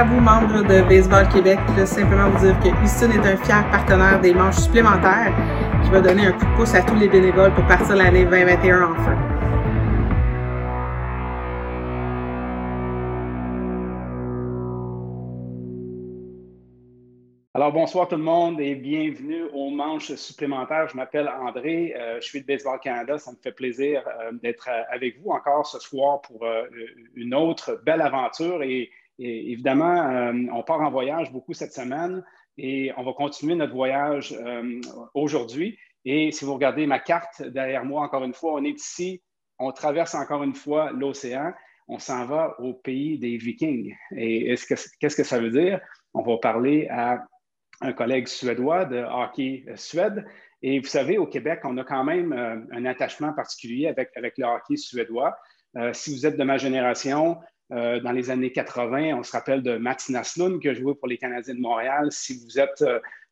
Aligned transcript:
à 0.00 0.04
vous, 0.04 0.18
membres 0.18 0.62
de 0.62 0.80
Baseball 0.88 1.28
Québec. 1.28 1.58
Simplement 1.84 2.30
vous 2.30 2.46
dire 2.46 2.58
que 2.60 2.68
Houston 2.82 3.10
est 3.10 3.34
un 3.34 3.36
fier 3.36 3.70
partenaire 3.70 4.18
des 4.18 4.32
manches 4.32 4.56
supplémentaires 4.56 5.30
qui 5.84 5.90
va 5.90 6.00
donner 6.00 6.24
un 6.24 6.32
coup 6.32 6.46
de 6.46 6.56
pouce 6.56 6.74
à 6.74 6.80
tous 6.80 6.94
les 6.94 7.06
bénévoles 7.06 7.52
pour 7.52 7.66
partir 7.66 7.96
l'année 7.96 8.24
2021 8.24 8.82
en 8.82 8.94
feu. 8.94 9.12
Alors, 17.52 17.72
bonsoir 17.72 18.08
tout 18.08 18.16
le 18.16 18.22
monde 18.22 18.58
et 18.58 18.76
bienvenue 18.76 19.42
aux 19.52 19.68
manches 19.68 20.14
supplémentaires. 20.14 20.88
Je 20.88 20.96
m'appelle 20.96 21.28
André, 21.28 21.94
euh, 21.94 22.18
je 22.22 22.26
suis 22.26 22.40
de 22.40 22.46
Baseball 22.46 22.80
Canada. 22.80 23.18
Ça 23.18 23.32
me 23.32 23.36
fait 23.36 23.52
plaisir 23.52 24.02
euh, 24.06 24.32
d'être 24.42 24.66
euh, 24.70 24.80
avec 24.90 25.20
vous 25.20 25.30
encore 25.30 25.66
ce 25.66 25.78
soir 25.78 26.22
pour 26.22 26.46
une 27.14 27.34
autre 27.34 27.78
belle 27.84 28.00
aventure. 28.00 28.62
Et, 28.62 28.90
évidemment, 29.20 30.32
on 30.52 30.62
part 30.62 30.80
en 30.80 30.90
voyage 30.90 31.32
beaucoup 31.32 31.52
cette 31.52 31.72
semaine 31.72 32.24
et 32.56 32.90
on 32.96 33.02
va 33.02 33.12
continuer 33.12 33.54
notre 33.54 33.74
voyage 33.74 34.36
aujourd'hui. 35.14 35.78
Et 36.04 36.32
si 36.32 36.44
vous 36.44 36.54
regardez 36.54 36.86
ma 36.86 36.98
carte 36.98 37.42
derrière 37.42 37.84
moi, 37.84 38.02
encore 38.02 38.24
une 38.24 38.34
fois, 38.34 38.54
on 38.54 38.64
est 38.64 38.70
ici, 38.70 39.22
on 39.58 39.72
traverse 39.72 40.14
encore 40.14 40.42
une 40.42 40.54
fois 40.54 40.90
l'océan. 40.92 41.52
On 41.86 41.98
s'en 41.98 42.24
va 42.24 42.54
au 42.60 42.72
pays 42.72 43.18
des 43.18 43.36
Vikings. 43.36 43.94
Et 44.16 44.54
qu'est-ce 45.00 45.16
que 45.16 45.24
ça 45.24 45.40
veut 45.40 45.50
dire? 45.50 45.80
On 46.14 46.22
va 46.22 46.38
parler 46.38 46.88
à 46.88 47.24
un 47.80 47.92
collègue 47.92 48.28
suédois 48.28 48.84
de 48.84 48.98
hockey 48.98 49.64
euh, 49.68 49.76
Suède. 49.76 50.24
Et 50.62 50.78
vous 50.78 50.86
savez, 50.86 51.18
au 51.18 51.26
Québec, 51.26 51.60
on 51.64 51.78
a 51.78 51.84
quand 51.84 52.04
même 52.04 52.32
euh, 52.32 52.56
un 52.72 52.84
attachement 52.84 53.32
particulier 53.32 53.88
avec, 53.88 54.10
le 54.16 54.44
hockey 54.44 54.76
suédois. 54.76 55.36
Euh, 55.76 55.92
si 55.92 56.14
vous 56.14 56.26
êtes 56.26 56.36
de 56.36 56.44
ma 56.44 56.58
génération, 56.58 57.38
dans 57.70 58.12
les 58.12 58.30
années 58.30 58.50
80, 58.50 59.14
on 59.16 59.22
se 59.22 59.32
rappelle 59.32 59.62
de 59.62 59.76
Mats 59.76 60.08
Naslund 60.08 60.60
qui 60.60 60.68
a 60.68 60.74
joué 60.74 60.94
pour 60.94 61.06
les 61.06 61.18
Canadiens 61.18 61.54
de 61.54 61.60
Montréal. 61.60 62.08
Si 62.10 62.36
vous 62.44 62.58
êtes 62.58 62.82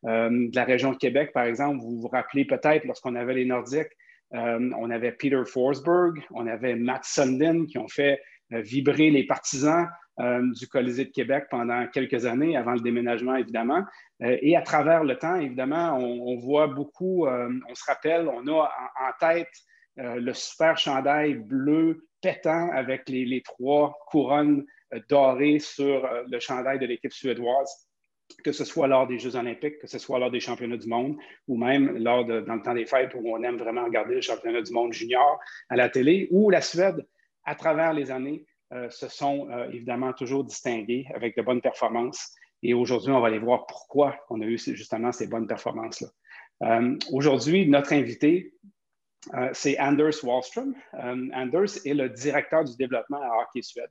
de 0.03 0.55
la 0.55 0.63
région 0.63 0.91
de 0.91 0.97
Québec, 0.97 1.31
par 1.33 1.43
exemple, 1.43 1.79
vous 1.81 1.99
vous 1.99 2.07
rappelez 2.07 2.45
peut-être 2.45 2.85
lorsqu'on 2.85 3.15
avait 3.15 3.33
les 3.33 3.45
Nordiques, 3.45 3.91
on 4.31 4.89
avait 4.89 5.11
Peter 5.11 5.41
Forsberg, 5.45 6.23
on 6.31 6.47
avait 6.47 6.75
Matt 6.75 7.03
Sundin 7.03 7.65
qui 7.65 7.77
ont 7.77 7.89
fait 7.89 8.21
vibrer 8.49 9.09
les 9.09 9.25
partisans 9.25 9.87
euh, 10.19 10.41
du 10.51 10.67
Colisée 10.67 11.05
de 11.05 11.11
Québec 11.11 11.45
pendant 11.49 11.87
quelques 11.87 12.25
années, 12.25 12.57
avant 12.57 12.73
le 12.73 12.81
déménagement, 12.81 13.35
évidemment. 13.35 13.85
Euh, 14.21 14.37
et 14.41 14.57
à 14.57 14.61
travers 14.61 15.05
le 15.05 15.17
temps, 15.17 15.35
évidemment, 15.35 15.97
on, 15.97 16.37
voit 16.37 16.67
beaucoup, 16.67 17.25
euh, 17.25 17.49
on 17.69 17.73
se 17.73 17.85
rappelle, 17.87 18.27
on 18.27 18.45
a 18.47 18.69
en, 18.99 19.11
tête 19.17 19.47
le 20.01 20.33
super 20.33 20.77
chandail 20.77 21.35
bleu 21.35 22.07
pétant 22.21 22.69
avec 22.71 23.09
les, 23.09 23.41
trois 23.43 23.97
couronnes 24.07 24.65
dorées 25.09 25.59
sur 25.59 26.09
le 26.27 26.39
chandail 26.39 26.79
de 26.79 26.85
l'équipe 26.85 27.13
suédoise 27.13 27.89
que 28.43 28.51
ce 28.51 28.65
soit 28.65 28.87
lors 28.87 29.07
des 29.07 29.19
Jeux 29.19 29.35
olympiques, 29.35 29.79
que 29.79 29.87
ce 29.87 29.99
soit 29.99 30.19
lors 30.19 30.31
des 30.31 30.39
championnats 30.39 30.77
du 30.77 30.87
monde, 30.87 31.17
ou 31.47 31.57
même 31.57 31.97
lors 31.97 32.25
dans 32.25 32.55
le 32.55 32.61
temps 32.61 32.73
des 32.73 32.85
fêtes 32.85 33.13
où 33.15 33.21
on 33.25 33.43
aime 33.43 33.57
vraiment 33.57 33.83
regarder 33.85 34.15
le 34.15 34.21
championnat 34.21 34.61
du 34.61 34.71
monde 34.71 34.93
junior 34.93 35.39
à 35.69 35.75
la 35.75 35.89
télé, 35.89 36.27
ou 36.31 36.49
la 36.49 36.61
Suède, 36.61 37.05
à 37.43 37.55
travers 37.55 37.93
les 37.93 38.11
années, 38.11 38.45
euh, 38.71 38.89
se 38.89 39.07
sont 39.07 39.49
euh, 39.49 39.69
évidemment 39.71 40.13
toujours 40.13 40.43
distingués 40.43 41.07
avec 41.15 41.35
de 41.35 41.41
bonnes 41.41 41.61
performances. 41.61 42.35
Et 42.61 42.73
aujourd'hui, 42.73 43.11
on 43.11 43.19
va 43.19 43.27
aller 43.27 43.39
voir 43.39 43.65
pourquoi 43.65 44.15
on 44.29 44.41
a 44.41 44.45
eu 44.45 44.57
justement 44.57 45.11
ces 45.11 45.27
bonnes 45.27 45.47
performances-là. 45.47 46.07
Euh, 46.63 46.95
aujourd'hui, 47.11 47.67
notre 47.67 47.93
invité, 47.93 48.53
c'est 49.53 49.79
Anders 49.79 50.23
Wallström. 50.23 50.75
Anders 51.33 51.85
est 51.85 51.93
le 51.93 52.09
directeur 52.09 52.63
du 52.63 52.75
développement 52.75 53.21
à 53.21 53.41
Hockey 53.41 53.61
Suède. 53.61 53.89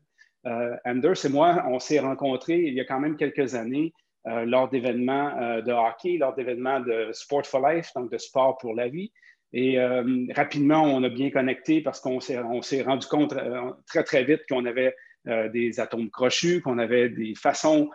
Anders 0.85 1.25
et 1.25 1.29
moi, 1.29 1.65
on 1.69 1.79
s'est 1.79 2.01
rencontrés 2.01 2.59
il 2.59 2.75
y 2.75 2.81
a 2.81 2.85
quand 2.85 3.01
même 3.01 3.17
quelques 3.17 3.55
années 3.55 3.93
lors 4.25 4.69
d'événements 4.69 5.61
de 5.61 5.73
hockey, 5.73 6.19
lors 6.19 6.35
d'événements 6.35 6.81
de 6.81 7.11
Sport 7.13 7.47
for 7.47 7.67
Life, 7.69 7.91
donc 7.95 8.11
de 8.11 8.19
sport 8.19 8.59
pour 8.59 8.75
la 8.75 8.89
vie. 8.89 9.13
Et 9.53 9.79
euh, 9.79 10.27
rapidement, 10.35 10.83
on 10.83 11.03
a 11.05 11.09
bien 11.09 11.31
connecté 11.31 11.81
parce 11.81 12.01
qu'on 12.01 12.21
s'est, 12.21 12.39
rendu 12.39 13.07
compte 13.07 13.33
euh, 13.33 13.73
très, 13.87 14.05
très 14.05 14.25
vite 14.25 14.43
qu'on 14.49 14.67
avait 14.67 14.95
euh, 15.27 15.49
des 15.49 15.81
atomes 15.81 16.11
crochus, 16.11 16.61
qu'on 16.61 16.79
avait 16.79 17.09
des 17.09 17.35
façons 17.35 17.91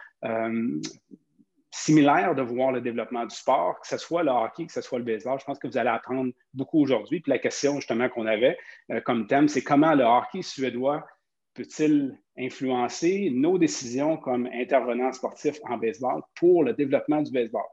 similaires 1.75 2.35
de 2.35 2.44
voir 2.44 2.72
le 2.72 2.81
développement 2.81 3.25
du 3.25 3.35
sport, 3.35 3.79
que 3.81 3.88
ce 3.88 3.97
soit 3.97 4.22
le 4.22 4.29
hockey, 4.29 4.67
que 4.67 4.72
ce 4.72 4.81
soit 4.81 5.00
le 5.00 5.06
baseball. 5.06 5.39
Je 5.39 5.45
pense 5.45 5.57
que 5.57 5.67
vous 5.67 5.78
allez 5.78 5.89
apprendre 5.89 6.31
beaucoup 6.53 6.79
aujourd'hui. 6.79 7.19
Puis 7.19 7.31
la 7.31 7.39
question 7.39 7.78
justement 7.78 8.09
qu'on 8.09 8.28
avait 8.28 8.57
comme 9.06 9.25
thème, 9.25 9.47
c'est 9.47 9.63
comment 9.63 9.95
le 9.95 10.03
hockey 10.03 10.44
suédois 10.44 11.03
peut-il 11.56 12.16
influencer 12.38 13.31
nos 13.34 13.57
décisions 13.57 14.17
comme 14.17 14.47
intervenants 14.53 15.11
sportifs 15.13 15.59
en 15.67 15.78
baseball 15.78 16.22
pour 16.35 16.63
le 16.63 16.73
développement 16.73 17.23
du 17.23 17.31
baseball, 17.31 17.66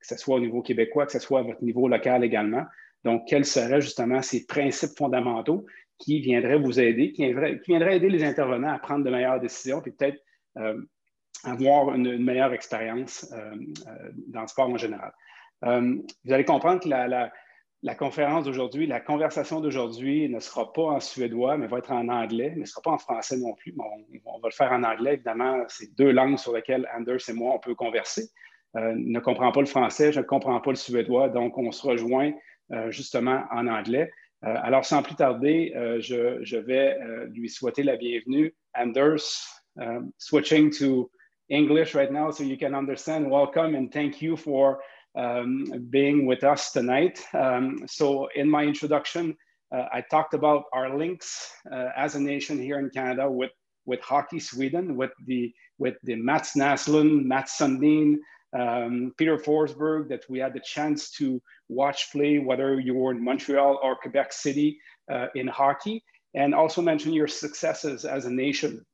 que 0.00 0.06
ce 0.06 0.16
soit 0.16 0.36
au 0.36 0.40
niveau 0.40 0.60
québécois, 0.60 1.06
que 1.06 1.12
ce 1.12 1.18
soit 1.18 1.40
à 1.40 1.42
votre 1.42 1.64
niveau 1.64 1.88
local 1.88 2.24
également. 2.24 2.64
Donc, 3.04 3.22
quels 3.26 3.46
seraient 3.46 3.80
justement 3.80 4.20
ces 4.20 4.46
principes 4.46 4.96
fondamentaux 4.98 5.64
qui 5.98 6.20
viendraient 6.20 6.58
vous 6.58 6.78
aider, 6.78 7.12
qui 7.12 7.24
viendraient, 7.66 7.96
aider 7.96 8.10
les 8.10 8.22
intervenants 8.24 8.72
à 8.72 8.78
prendre 8.78 9.04
de 9.04 9.10
meilleures 9.10 9.40
décisions, 9.40 9.80
puis 9.80 9.92
peut-être 9.92 10.22
euh, 10.58 10.78
avoir 11.44 11.94
une, 11.94 12.22
meilleure 12.22 12.52
expérience 12.52 13.32
euh, 13.32 13.54
euh, 13.88 14.10
dans 14.28 14.42
le 14.42 14.46
sport 14.46 14.68
en 14.68 14.76
général. 14.76 15.12
vous 15.62 16.32
allez 16.32 16.44
comprendre 16.44 16.80
que 16.80 16.88
la, 16.88 17.94
conférence 17.94 18.44
d'aujourd'hui, 18.44 18.86
la 18.86 19.00
conversation 19.00 19.60
d'aujourd'hui 19.60 20.28
ne 20.28 20.40
sera 20.40 20.72
pas 20.72 20.82
en 20.82 21.00
suédois, 21.00 21.56
mais 21.56 21.66
va 21.66 21.78
être 21.78 21.92
en 21.92 22.08
anglais, 22.08 22.52
mais 22.54 22.62
ne 22.62 22.66
sera 22.66 22.82
pas 22.82 22.90
en 22.90 22.98
français 22.98 23.36
non 23.36 23.54
plus. 23.54 23.74
On, 24.24 24.38
va 24.40 24.48
le 24.48 24.54
faire 24.54 24.72
en 24.72 24.82
anglais, 24.82 25.14
évidemment. 25.14 25.62
C'est 25.68 25.94
deux 25.96 26.10
langues 26.10 26.38
sur 26.38 26.54
lesquelles 26.54 26.88
Anders 26.96 27.28
et 27.28 27.32
moi, 27.32 27.54
on 27.54 27.58
peut 27.58 27.74
converser. 27.74 28.28
ne 28.74 29.20
comprend 29.20 29.52
pas 29.52 29.60
le 29.60 29.66
français, 29.66 30.12
je 30.12 30.20
ne 30.20 30.24
comprends 30.24 30.60
pas 30.60 30.70
le 30.70 30.76
suédois, 30.76 31.28
donc 31.28 31.56
on 31.58 31.70
se 31.70 31.86
rejoint 31.86 32.32
euh, 32.72 32.90
justement 32.90 33.44
en 33.52 33.68
anglais. 33.68 34.10
Euh, 34.44 34.54
alors, 34.60 34.84
sans 34.84 35.00
plus 35.00 35.14
tarder, 35.14 35.72
euh, 35.76 36.00
je, 36.00 36.56
vais 36.56 36.96
lui 37.32 37.48
souhaiter 37.48 37.84
la 37.84 37.96
bienvenue. 37.96 38.52
Anders, 38.74 39.62
switching 40.18 40.70
to 40.76 41.08
English 41.48 41.94
right 41.94 42.12
now 42.12 42.30
so 42.30 42.42
you 42.42 42.56
can 42.56 42.74
understand. 42.74 43.30
Welcome 43.30 43.74
and 43.74 43.92
thank 43.92 44.20
you 44.20 44.36
for 44.36 44.80
um, 45.16 45.66
being 45.90 46.26
with 46.26 46.44
us 46.44 46.72
tonight. 46.72 47.20
Um, 47.32 47.84
so, 47.86 48.28
in 48.34 48.50
my 48.50 48.64
introduction, 48.64 49.36
uh, 49.74 49.84
I 49.92 50.02
talked 50.10 50.34
about 50.34 50.64
our 50.72 50.96
links 50.96 51.50
uh, 51.72 51.88
as 51.96 52.14
a 52.14 52.20
nation 52.20 52.60
here 52.60 52.78
in 52.78 52.90
Canada 52.90 53.30
with, 53.30 53.50
with 53.86 54.00
Hockey 54.00 54.40
Sweden, 54.40 54.96
with 54.96 55.12
the, 55.24 55.52
with 55.78 55.94
the 56.02 56.16
Mats 56.16 56.54
Naslund, 56.56 57.24
Mats 57.24 57.58
Sundin, 57.58 58.16
um, 58.58 59.12
Peter 59.16 59.36
Forsberg 59.36 60.08
that 60.08 60.24
we 60.28 60.38
had 60.38 60.52
the 60.52 60.60
chance 60.60 61.10
to 61.12 61.40
watch 61.68 62.10
play, 62.12 62.38
whether 62.38 62.78
you 62.78 62.94
were 62.94 63.12
in 63.12 63.22
Montreal 63.22 63.78
or 63.82 63.96
Quebec 63.96 64.32
City 64.32 64.78
uh, 65.12 65.26
in 65.34 65.46
hockey, 65.46 66.02
and 66.34 66.54
also 66.54 66.82
mention 66.82 67.12
your 67.12 67.28
successes 67.28 68.04
as 68.04 68.26
a 68.26 68.30
nation, 68.30 68.84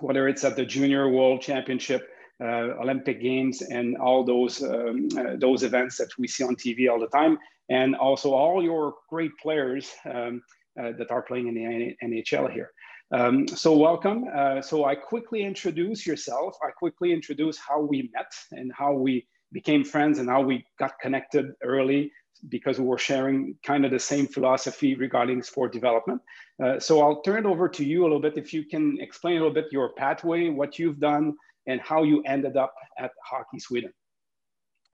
whether 0.00 0.28
it's 0.28 0.44
at 0.44 0.56
the 0.56 0.64
Junior 0.64 1.08
World 1.08 1.40
Championship, 1.40 2.08
uh, 2.40 2.78
Olympic 2.80 3.20
Games, 3.20 3.62
and 3.62 3.96
all 3.96 4.24
those 4.24 4.62
um, 4.62 5.08
uh, 5.16 5.36
those 5.36 5.62
events 5.62 5.96
that 5.98 6.10
we 6.18 6.28
see 6.28 6.44
on 6.44 6.56
TV 6.56 6.90
all 6.90 7.00
the 7.00 7.08
time, 7.08 7.38
and 7.68 7.96
also 7.96 8.32
all 8.32 8.62
your 8.62 8.94
great 9.08 9.32
players 9.42 9.92
um, 10.04 10.42
uh, 10.80 10.92
that 10.98 11.10
are 11.10 11.22
playing 11.22 11.48
in 11.48 11.54
the 11.54 11.96
NHL 12.02 12.52
here. 12.52 12.70
Um, 13.10 13.48
so 13.48 13.74
welcome. 13.76 14.26
Uh, 14.34 14.60
so 14.60 14.84
I 14.84 14.94
quickly 14.94 15.42
introduce 15.42 16.06
yourself. 16.06 16.56
I 16.62 16.70
quickly 16.70 17.12
introduce 17.12 17.58
how 17.58 17.80
we 17.80 18.10
met 18.12 18.30
and 18.52 18.70
how 18.76 18.92
we 18.92 19.26
became 19.50 19.82
friends 19.82 20.18
and 20.18 20.28
how 20.28 20.42
we 20.42 20.66
got 20.78 20.92
connected 21.00 21.46
early 21.62 22.12
because 22.48 22.78
we 22.78 22.86
were 22.86 22.98
sharing 22.98 23.56
kind 23.64 23.84
of 23.84 23.90
the 23.90 23.98
same 23.98 24.26
philosophy 24.26 24.94
regarding 24.94 25.42
sport 25.42 25.72
development. 25.72 26.20
Uh, 26.62 26.78
so 26.78 27.00
I'll 27.00 27.22
turn 27.22 27.46
it 27.46 27.48
over 27.48 27.68
to 27.68 27.84
you 27.84 28.02
a 28.02 28.04
little 28.04 28.20
bit 28.20 28.36
if 28.36 28.52
you 28.52 28.64
can 28.64 28.98
explain 29.00 29.36
a 29.36 29.40
little 29.40 29.54
bit 29.54 29.66
your 29.72 29.92
pathway, 29.94 30.48
what 30.48 30.78
you've 30.78 31.00
done, 31.00 31.36
and 31.66 31.80
how 31.80 32.02
you 32.02 32.22
ended 32.24 32.56
up 32.56 32.74
at 32.98 33.10
Hockey 33.24 33.58
Sweden. 33.58 33.92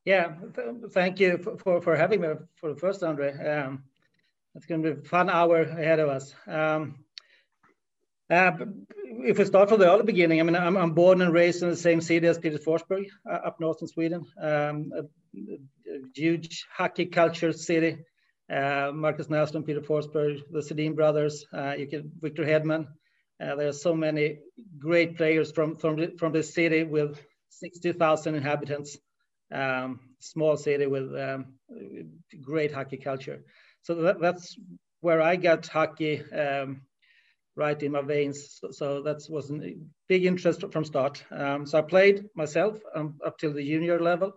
Yeah, 0.04 0.34
th 0.54 0.92
thank 0.92 1.18
you 1.18 1.38
for, 1.38 1.56
for, 1.56 1.80
for, 1.80 1.96
having 1.96 2.20
me 2.20 2.28
for 2.56 2.74
the 2.74 2.78
first, 2.78 3.02
Andre. 3.02 3.32
Um, 3.32 3.84
it's 4.54 4.66
going 4.66 4.82
to 4.82 4.94
be 4.94 5.00
a 5.00 5.04
fun 5.04 5.30
hour 5.30 5.62
ahead 5.62 5.98
of 5.98 6.08
us. 6.08 6.34
Um, 6.46 7.04
uh, 8.30 8.52
if 9.30 9.38
we 9.38 9.44
start 9.44 9.68
from 9.68 9.80
the 9.80 9.90
early 9.90 10.04
beginning, 10.04 10.40
I 10.40 10.42
mean, 10.42 10.56
I'm, 10.56 10.76
I'm, 10.76 10.92
born 10.92 11.22
and 11.22 11.32
raised 11.32 11.62
in 11.62 11.70
the 11.70 11.76
same 11.76 12.00
city 12.00 12.26
as 12.26 12.38
Peter 12.38 12.58
Forsberg, 12.58 13.06
uh, 13.30 13.34
up 13.34 13.60
north 13.60 13.78
in 13.80 13.88
Sweden. 13.88 14.24
Um, 14.40 14.92
huge 16.14 16.66
hockey 16.72 17.06
culture 17.06 17.52
city. 17.52 17.98
Uh, 18.50 18.90
Markus 18.94 19.28
Naslund, 19.28 19.66
Peter 19.66 19.80
Forsberg, 19.80 20.42
the 20.50 20.60
Sedin 20.60 20.94
brothers, 20.94 21.46
uh, 21.52 21.74
you 21.78 21.86
can 21.86 22.12
Victor 22.20 22.44
Hedman. 22.44 22.86
Uh, 23.42 23.56
there 23.56 23.68
are 23.68 23.72
so 23.72 23.94
many 23.94 24.38
great 24.78 25.16
players 25.16 25.50
from 25.50 25.76
from 25.76 26.16
from 26.18 26.32
this 26.32 26.54
city 26.54 26.84
with 26.84 27.18
60,000 27.48 28.34
inhabitants. 28.34 28.98
Um, 29.52 30.00
small 30.20 30.56
city 30.56 30.86
with 30.86 31.14
um, 31.16 31.54
great 32.42 32.72
hockey 32.72 32.96
culture. 32.96 33.44
So 33.82 33.94
that, 33.94 34.20
that's 34.20 34.56
where 35.00 35.22
I 35.22 35.36
got 35.36 35.66
hockey. 35.66 36.22
Um, 36.32 36.82
right 37.56 37.80
in 37.82 37.92
my 37.92 38.02
veins. 38.02 38.58
So, 38.60 38.70
so 38.70 39.02
that 39.02 39.22
was 39.28 39.50
a 39.50 39.76
big 40.08 40.24
interest 40.24 40.64
from 40.72 40.84
start. 40.84 41.24
Um, 41.30 41.66
so 41.66 41.78
I 41.78 41.82
played 41.82 42.24
myself 42.34 42.78
um, 42.94 43.18
up 43.24 43.38
till 43.38 43.52
the 43.52 43.64
junior 43.64 44.00
level, 44.00 44.32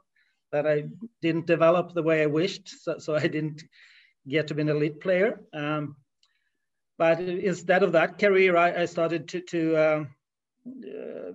but 0.52 0.66
I 0.66 0.86
didn't 1.22 1.48
develop 1.48 1.94
the 1.94 2.04
way 2.04 2.22
I 2.22 2.28
wished. 2.28 2.70
So, 2.82 2.98
so 3.00 3.16
I 3.16 3.28
didn't 3.28 3.64
get 4.28 4.48
to 4.48 4.56
be 4.56 4.62
an 4.62 4.70
elite 4.70 5.02
player. 5.02 5.42
Um, 5.54 5.96
but 6.98 7.20
instead 7.20 7.84
of 7.84 7.92
that 7.92 8.18
career, 8.18 8.58
I, 8.58 8.82
I 8.82 8.86
started 8.86 9.28
to, 9.30 9.42
to 9.42 9.76
um, 9.78 10.08
uh, 10.68 11.32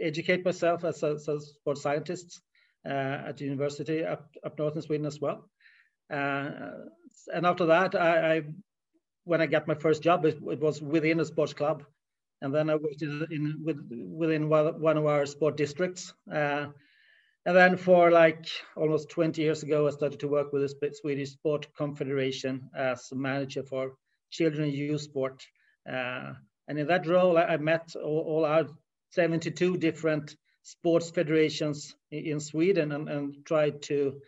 educate 0.00 0.44
myself 0.44 0.84
as 0.84 1.02
a, 1.02 1.12
as 1.12 1.28
a 1.28 1.40
sports 1.40 1.82
scientist 1.82 2.40
uh, 2.86 3.28
at 3.28 3.40
university 3.40 4.04
up, 4.04 4.28
up 4.44 4.58
north 4.58 4.76
in 4.76 4.82
Sweden 4.82 5.06
as 5.06 5.20
well. 5.20 5.48
Uh, 6.12 6.50
and 7.34 7.46
after 7.46 7.66
that, 7.66 7.94
I, 7.94 8.36
I, 8.36 8.42
when 9.24 9.40
I 9.40 9.46
got 9.46 9.68
my 9.68 9.74
first 9.74 10.02
job, 10.02 10.24
it, 10.24 10.38
it, 10.46 10.60
was 10.60 10.80
within 10.80 11.20
a 11.20 11.24
sports 11.24 11.52
club, 11.52 11.84
and 12.40 12.54
then 12.54 12.70
I 12.70 12.76
worked 12.76 13.02
in, 13.02 13.60
with, 13.62 13.78
within 13.90 14.48
one 14.48 14.96
of 14.96 15.06
our 15.06 15.26
sport 15.26 15.56
districts. 15.56 16.14
And 17.48 17.56
then 17.56 17.78
for 17.78 18.10
like 18.10 18.46
almost 18.76 19.08
20 19.08 19.40
years 19.40 19.62
ago, 19.62 19.86
I 19.86 19.90
started 19.92 20.20
to 20.20 20.28
work 20.28 20.52
with 20.52 20.60
the 20.60 20.92
Swedish 20.92 21.30
Sport 21.30 21.66
Confederation 21.74 22.68
as 22.76 23.08
a 23.10 23.14
manager 23.14 23.62
for 23.62 23.94
children 24.30 24.64
and 24.64 24.72
youth 24.74 25.00
sport. 25.00 25.42
Uh, 25.90 26.34
and 26.68 26.78
in 26.78 26.86
that 26.88 27.06
role, 27.06 27.38
I, 27.38 27.44
I 27.44 27.56
met 27.56 27.96
all, 27.96 28.20
all, 28.28 28.44
our 28.44 28.66
72 29.12 29.78
different 29.78 30.36
sports 30.62 31.08
federations 31.08 31.96
in, 32.10 32.26
in 32.26 32.40
Sweden 32.40 32.92
and, 32.92 33.08
and 33.08 33.46
tried 33.46 33.80
to 33.84 34.20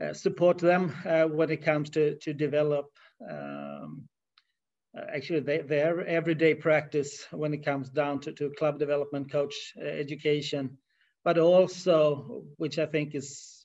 uh, 0.00 0.12
support 0.12 0.58
them 0.58 0.94
uh, 1.04 1.24
when 1.24 1.50
it 1.50 1.64
comes 1.64 1.90
to, 1.90 2.14
to 2.18 2.32
develop 2.32 2.86
um, 3.28 4.04
uh, 4.96 5.06
actually 5.12 5.40
they, 5.40 5.58
their 5.58 6.06
everyday 6.06 6.54
practice 6.54 7.26
when 7.32 7.52
it 7.52 7.64
comes 7.64 7.90
down 7.90 8.20
to, 8.20 8.30
to 8.30 8.50
club 8.50 8.78
development, 8.78 9.32
coach 9.32 9.72
uh, 9.76 9.84
education, 9.84 10.78
but 11.24 11.38
also, 11.38 12.44
which 12.56 12.78
I 12.78 12.86
think 12.86 13.14
is 13.14 13.64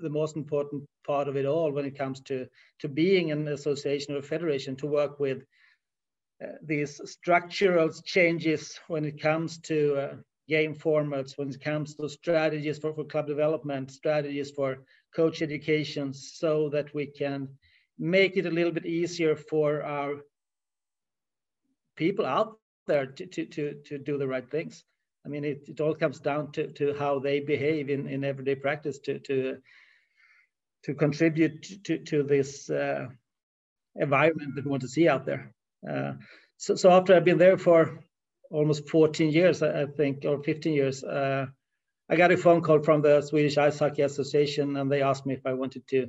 the 0.00 0.10
most 0.10 0.36
important 0.36 0.84
part 1.06 1.28
of 1.28 1.36
it 1.36 1.46
all 1.46 1.72
when 1.72 1.84
it 1.84 1.96
comes 1.96 2.20
to, 2.22 2.46
to 2.80 2.88
being 2.88 3.30
an 3.30 3.48
association 3.48 4.14
or 4.14 4.18
a 4.18 4.22
federation, 4.22 4.76
to 4.76 4.86
work 4.86 5.20
with 5.20 5.42
uh, 6.42 6.52
these 6.62 7.00
structural 7.04 7.90
changes 8.04 8.78
when 8.88 9.04
it 9.04 9.20
comes 9.20 9.58
to 9.58 9.96
uh, 9.96 10.14
game 10.48 10.74
formats, 10.74 11.36
when 11.36 11.50
it 11.50 11.60
comes 11.60 11.94
to 11.94 12.08
strategies 12.08 12.78
for, 12.78 12.94
for 12.94 13.04
club 13.04 13.26
development, 13.26 13.90
strategies 13.90 14.50
for 14.50 14.78
coach 15.14 15.42
education, 15.42 16.12
so 16.12 16.68
that 16.70 16.92
we 16.94 17.06
can 17.06 17.48
make 17.98 18.36
it 18.36 18.46
a 18.46 18.50
little 18.50 18.72
bit 18.72 18.86
easier 18.86 19.36
for 19.36 19.82
our 19.82 20.14
people 21.96 22.24
out 22.24 22.58
there 22.86 23.06
to, 23.06 23.26
to, 23.26 23.44
to, 23.44 23.74
to 23.84 23.98
do 23.98 24.16
the 24.16 24.26
right 24.26 24.50
things. 24.50 24.84
I 25.24 25.28
mean, 25.28 25.44
it, 25.44 25.64
it 25.68 25.80
all 25.80 25.94
comes 25.94 26.20
down 26.20 26.52
to, 26.52 26.68
to 26.72 26.94
how 26.98 27.18
they 27.18 27.40
behave 27.40 27.90
in, 27.90 28.08
in 28.08 28.24
everyday 28.24 28.54
practice 28.54 28.98
to, 29.00 29.18
to, 29.20 29.58
to 30.84 30.94
contribute 30.94 31.84
to, 31.84 31.98
to 31.98 32.22
this 32.22 32.70
uh, 32.70 33.06
environment 33.96 34.54
that 34.54 34.64
we 34.64 34.70
want 34.70 34.82
to 34.82 34.88
see 34.88 35.08
out 35.08 35.26
there. 35.26 35.52
Uh, 35.88 36.12
so, 36.56 36.74
so 36.74 36.90
after 36.90 37.14
I've 37.14 37.24
been 37.24 37.38
there 37.38 37.58
for 37.58 38.02
almost 38.50 38.88
14 38.88 39.30
years, 39.30 39.62
I, 39.62 39.86
think, 39.86 40.24
or 40.24 40.42
15 40.42 40.72
years, 40.72 41.04
uh, 41.04 41.46
I 42.08 42.16
got 42.16 42.32
a 42.32 42.36
phone 42.36 42.60
call 42.62 42.82
from 42.82 43.02
the 43.02 43.20
Swedish 43.22 43.56
Ice 43.56 43.78
Hockey 43.78 44.02
Association, 44.02 44.76
and 44.76 44.90
they 44.90 45.02
asked 45.02 45.26
me 45.26 45.34
if 45.34 45.46
I 45.46 45.54
wanted 45.54 45.86
to 45.88 46.08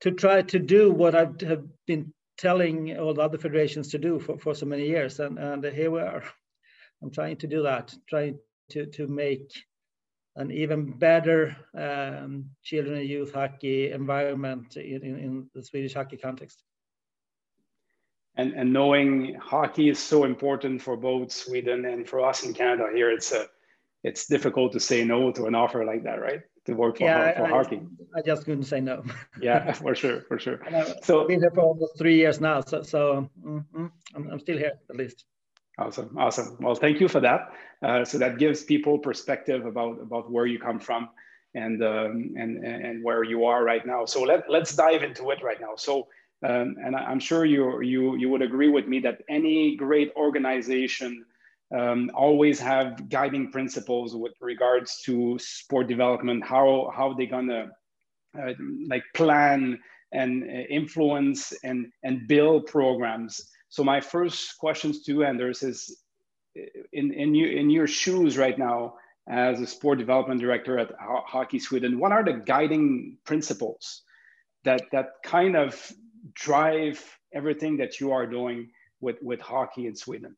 to 0.00 0.12
try 0.12 0.42
to 0.42 0.58
do 0.60 0.92
what 0.92 1.16
I 1.16 1.26
have 1.46 1.64
been 1.86 2.12
telling 2.36 2.96
all 2.96 3.14
the 3.14 3.22
other 3.22 3.38
federations 3.38 3.88
to 3.88 3.98
do 3.98 4.20
for, 4.20 4.38
for 4.38 4.54
so 4.54 4.66
many 4.66 4.86
years, 4.86 5.20
and 5.20 5.38
and 5.38 5.64
here 5.64 5.90
we 5.90 6.00
are. 6.00 6.22
I'm 7.02 7.10
trying 7.10 7.36
to 7.38 7.46
do 7.46 7.62
that, 7.62 7.94
trying 8.08 8.38
to 8.70 8.86
to 8.86 9.06
make 9.06 9.52
an 10.38 10.52
even 10.52 10.92
better 10.92 11.56
um, 11.76 12.46
children 12.62 12.98
and 12.98 13.08
youth 13.08 13.34
hockey 13.34 13.90
environment 13.90 14.76
in, 14.76 15.02
in, 15.02 15.18
in, 15.18 15.50
the 15.52 15.62
Swedish 15.62 15.94
hockey 15.94 16.16
context. 16.16 16.62
And, 18.36 18.52
and 18.52 18.72
knowing 18.72 19.34
hockey 19.42 19.88
is 19.88 19.98
so 19.98 20.22
important 20.22 20.80
for 20.80 20.96
both 20.96 21.32
Sweden 21.32 21.84
and 21.86 22.08
for 22.08 22.24
us 22.24 22.44
in 22.44 22.54
Canada 22.54 22.86
here, 22.94 23.10
it's 23.10 23.32
a 23.32 23.46
it's 24.04 24.26
difficult 24.26 24.72
to 24.72 24.80
say 24.80 25.04
no 25.04 25.32
to 25.32 25.46
an 25.46 25.56
offer 25.56 25.84
like 25.84 26.04
that, 26.04 26.20
right? 26.20 26.40
To 26.66 26.74
work 26.74 26.98
for, 26.98 27.04
yeah, 27.04 27.36
for 27.36 27.46
I, 27.46 27.48
hockey. 27.48 27.80
I 28.16 28.22
just 28.22 28.44
couldn't 28.44 28.64
say 28.64 28.80
no. 28.80 29.02
yeah, 29.42 29.72
for 29.72 29.94
sure, 29.96 30.22
for 30.28 30.38
sure. 30.38 30.60
so 31.02 31.22
I've 31.22 31.28
been 31.28 31.40
here 31.40 31.50
for 31.50 31.62
almost 31.62 31.98
three 31.98 32.14
years 32.14 32.40
now, 32.40 32.60
so, 32.60 32.82
so 32.82 33.28
mm-hmm, 33.44 33.86
I'm, 34.14 34.30
I'm 34.30 34.38
still 34.38 34.56
here 34.56 34.74
at 34.88 34.96
least. 34.96 35.24
Awesome, 35.78 36.16
awesome. 36.18 36.56
Well, 36.60 36.74
thank 36.74 37.00
you 37.00 37.08
for 37.08 37.20
that. 37.20 37.52
Uh, 37.82 38.04
so 38.04 38.18
that 38.18 38.38
gives 38.38 38.64
people 38.64 38.98
perspective 38.98 39.64
about 39.64 40.00
about 40.02 40.30
where 40.30 40.46
you 40.46 40.58
come 40.58 40.80
from 40.80 41.08
and 41.54 41.82
um, 41.84 42.34
and 42.36 42.64
and 42.64 43.04
where 43.04 43.22
you 43.22 43.44
are 43.44 43.62
right 43.64 43.86
now. 43.86 44.04
So 44.04 44.22
let 44.22 44.50
let's 44.50 44.74
dive 44.74 45.02
into 45.02 45.30
it 45.30 45.42
right 45.42 45.60
now. 45.60 45.74
So. 45.76 46.08
Um, 46.40 46.76
and 46.84 46.94
I'm 46.94 47.18
sure 47.18 47.44
you 47.44 47.80
you 47.80 48.14
you 48.14 48.28
would 48.28 48.42
agree 48.42 48.68
with 48.68 48.86
me 48.86 49.00
that 49.00 49.22
any 49.28 49.74
great 49.74 50.12
organization 50.14 51.24
um, 51.76 52.12
always 52.14 52.60
have 52.60 53.08
guiding 53.08 53.50
principles 53.50 54.14
with 54.14 54.34
regards 54.40 55.02
to 55.06 55.36
sport 55.40 55.88
development 55.88 56.44
how 56.44 56.92
how 56.94 57.12
they're 57.12 57.26
gonna 57.26 57.70
uh, 58.40 58.52
like 58.88 59.02
plan 59.14 59.80
and 60.12 60.44
uh, 60.44 60.46
influence 60.70 61.52
and 61.64 61.90
and 62.04 62.28
build 62.28 62.66
programs 62.66 63.50
so 63.68 63.84
my 63.84 64.00
first 64.00 64.58
questions 64.58 65.02
to 65.04 65.24
anders 65.24 65.62
is 65.62 65.96
in 66.92 67.12
in 67.12 67.34
you 67.34 67.46
in 67.46 67.70
your 67.70 67.86
shoes 67.86 68.36
right 68.36 68.58
now 68.58 68.94
as 69.28 69.60
a 69.60 69.66
sport 69.66 69.98
development 69.98 70.40
director 70.40 70.78
at 70.78 70.90
Ho 71.00 71.22
hockey 71.26 71.58
sweden 71.58 71.98
what 71.98 72.12
are 72.12 72.24
the 72.24 72.32
guiding 72.32 73.18
principles 73.24 74.02
that 74.64 74.82
that 74.92 75.08
kind 75.22 75.56
of 75.56 75.92
drive 76.34 76.98
everything 77.32 77.76
that 77.76 78.00
you 78.00 78.12
are 78.12 78.26
doing 78.26 78.70
with 79.00 79.16
with 79.22 79.40
hockey 79.40 79.86
in 79.86 79.94
sweden 79.94 80.36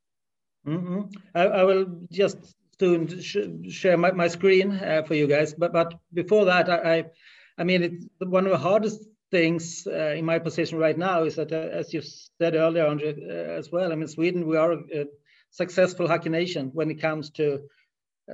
Mm 0.66 0.84
-hmm. 0.84 1.00
I, 1.34 1.42
I, 1.60 1.64
will 1.64 1.86
just 2.10 2.38
soon 2.78 3.08
sh 3.08 3.36
share 3.68 3.96
my, 3.96 4.12
my 4.12 4.28
screen 4.28 4.72
uh, 4.72 5.02
for 5.06 5.14
you 5.14 5.26
guys. 5.26 5.54
But 5.54 5.72
but 5.72 5.94
before 6.12 6.44
that, 6.44 6.68
I 6.68 6.98
I, 6.98 7.04
I 7.60 7.64
mean, 7.64 7.82
it's 7.82 8.06
one 8.18 8.46
of 8.46 8.52
the 8.52 8.68
hardest 8.68 9.00
things 9.30 9.86
uh, 9.86 10.14
in 10.16 10.24
my 10.24 10.38
position 10.38 10.78
right 10.78 10.98
now 10.98 11.24
is 11.24 11.36
that, 11.36 11.52
uh, 11.52 11.56
as 11.72 11.94
you 11.94 12.02
said 12.02 12.54
earlier, 12.54 12.86
Andre, 12.86 13.14
uh, 13.14 13.58
as 13.58 13.70
well. 13.70 13.92
I 13.92 13.94
mean, 13.94 14.08
Sweden, 14.08 14.46
we 14.46 14.56
are 14.56 14.72
a, 14.72 15.06
successful 15.52 16.06
hockey 16.06 16.28
nation 16.28 16.70
when 16.74 16.88
it 16.92 17.00
comes 17.00 17.30
to 17.30 17.60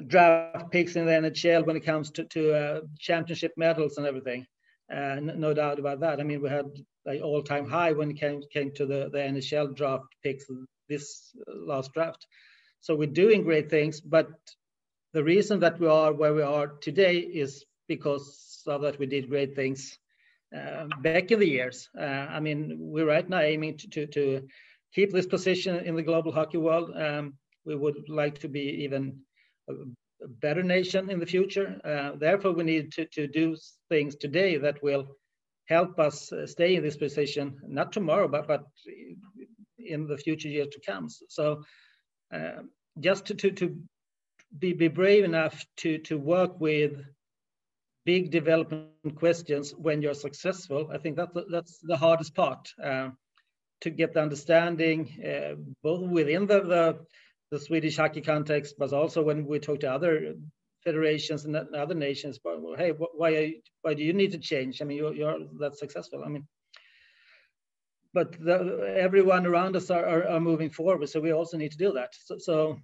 draft 0.06 0.70
picks 0.70 0.96
in 0.96 1.06
the 1.06 1.12
NHL, 1.12 1.64
when 1.64 1.76
it 1.76 1.84
comes 1.84 2.10
to 2.10 2.24
to 2.24 2.52
uh, 2.52 2.80
championship 2.98 3.52
medals 3.56 3.96
and 3.96 4.06
everything. 4.06 4.46
Uh, 4.92 5.16
no 5.20 5.54
doubt 5.54 5.78
about 5.78 6.00
that. 6.00 6.20
I 6.20 6.24
mean, 6.24 6.42
we 6.42 6.50
had 6.50 6.66
like 7.06 7.22
all-time 7.22 7.68
high 7.68 7.92
when 7.92 8.10
it 8.10 8.20
came 8.20 8.42
came 8.52 8.70
to 8.72 8.84
the 8.84 9.08
the 9.10 9.18
NHL 9.18 9.74
draft 9.74 10.04
picks 10.22 10.44
this 10.90 11.34
last 11.48 11.92
draft. 11.94 12.26
So 12.80 12.94
we're 12.94 13.06
doing 13.24 13.42
great 13.42 13.70
things, 13.70 14.00
but 14.00 14.28
the 15.14 15.24
reason 15.24 15.60
that 15.60 15.80
we 15.80 15.88
are 15.88 16.12
where 16.12 16.34
we 16.34 16.42
are 16.42 16.66
today 16.66 17.16
is 17.16 17.64
because 17.88 18.62
of 18.66 18.82
that 18.82 18.98
we 18.98 19.06
did 19.06 19.30
great 19.30 19.56
things 19.56 19.98
back 21.02 21.30
in 21.30 21.40
the 21.40 21.48
years. 21.48 21.88
Uh, 21.98 22.26
I 22.36 22.40
mean, 22.40 22.76
we're 22.78 23.06
right 23.06 23.28
now 23.28 23.40
aiming 23.40 23.78
to, 23.78 23.88
to, 23.88 24.06
to, 24.06 24.48
keep 24.94 25.12
this 25.12 25.26
position 25.26 25.76
in 25.84 25.94
the 25.94 26.02
global 26.02 26.32
hockey 26.32 26.56
world. 26.56 26.90
Um, 26.96 27.34
we 27.66 27.74
would 27.74 28.08
like 28.08 28.38
to 28.38 28.48
be 28.48 28.84
even 28.84 29.18
a, 29.68 29.74
better 30.40 30.62
nation 30.62 31.10
in 31.10 31.20
the 31.20 31.26
future. 31.26 31.78
Uh, 31.84 32.16
therefore, 32.18 32.52
we 32.52 32.64
need 32.64 32.92
to, 32.92 33.04
to 33.06 33.26
do 33.26 33.54
things 33.90 34.16
today 34.16 34.56
that 34.56 34.82
will 34.82 35.06
help 35.66 35.98
us 35.98 36.32
stay 36.46 36.76
in 36.76 36.82
this 36.82 36.96
position, 36.96 37.58
not 37.66 37.92
tomorrow, 37.92 38.28
but, 38.28 38.48
but 38.48 38.64
in 39.78 40.06
the 40.06 40.16
future 40.16 40.48
years 40.48 40.68
to 40.68 40.80
come. 40.86 41.08
So 41.28 41.62
uh, 42.34 42.62
just 43.00 43.26
to, 43.26 43.34
to, 43.34 43.50
to 43.50 43.76
be, 44.58 44.72
be 44.72 44.88
brave 44.88 45.24
enough 45.24 45.64
to, 45.78 45.98
to 45.98 46.16
work 46.16 46.58
with 46.60 46.92
big 48.06 48.30
development 48.30 49.16
questions 49.16 49.74
when 49.76 50.00
you're 50.00 50.14
successful, 50.14 50.88
I 50.92 50.98
think 50.98 51.16
that's, 51.16 51.36
that's 51.50 51.78
the 51.82 51.96
hardest 51.96 52.34
part. 52.34 52.68
Uh, 52.82 53.10
to 53.82 53.90
get 53.90 54.14
the 54.14 54.22
understanding 54.22 55.00
uh, 55.22 55.54
both 55.82 56.08
within 56.08 56.46
the, 56.46 56.60
the, 56.62 56.98
the 57.50 57.58
Swedish 57.58 57.96
hockey 57.98 58.22
context, 58.22 58.76
but 58.78 58.92
also 58.92 59.22
when 59.22 59.46
we 59.46 59.58
talk 59.58 59.80
to 59.80 59.92
other 59.92 60.34
federations 60.82 61.44
and 61.44 61.54
other 61.56 61.94
nations. 61.94 62.38
But 62.42 62.60
hey, 62.78 62.90
why 62.90 63.28
you, 63.30 63.60
why 63.82 63.94
do 63.94 64.02
you 64.02 64.14
need 64.14 64.32
to 64.32 64.38
change? 64.38 64.80
I 64.80 64.86
mean, 64.86 64.98
you're, 64.98 65.14
you're 65.14 65.38
that 65.60 65.76
successful. 65.76 66.22
I 66.24 66.28
mean, 66.28 66.46
but 68.14 68.32
the, 68.32 68.94
everyone 68.96 69.44
around 69.46 69.76
us 69.76 69.90
are, 69.90 70.06
are, 70.06 70.28
are, 70.28 70.40
moving 70.40 70.70
forward. 70.70 71.06
So 71.10 71.20
we 71.20 71.32
also 71.32 71.58
need 71.58 71.72
to 71.72 71.78
do 71.78 71.92
that. 71.92 72.14
So, 72.24 72.38
so 72.38 72.78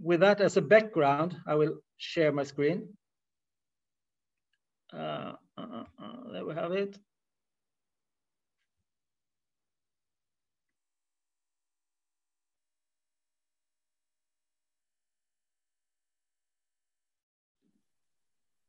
with 0.00 0.20
that 0.20 0.40
as 0.40 0.56
a 0.56 0.62
background, 0.62 1.36
I 1.44 1.56
will 1.56 1.78
share 1.96 2.30
my 2.30 2.44
screen 2.44 2.88
uh, 4.94 5.32
uh, 5.58 5.84
uh, 6.02 6.32
there 6.32 6.44
we 6.44 6.54
have 6.54 6.72
it. 6.72 6.98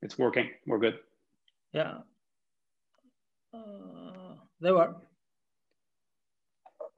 It's 0.02 0.18
working. 0.18 0.50
We're 0.68 0.78
good. 0.78 1.00
Yeah. 1.74 1.98
Uh, 3.54 4.36
they 4.62 4.72
were. 4.72 4.96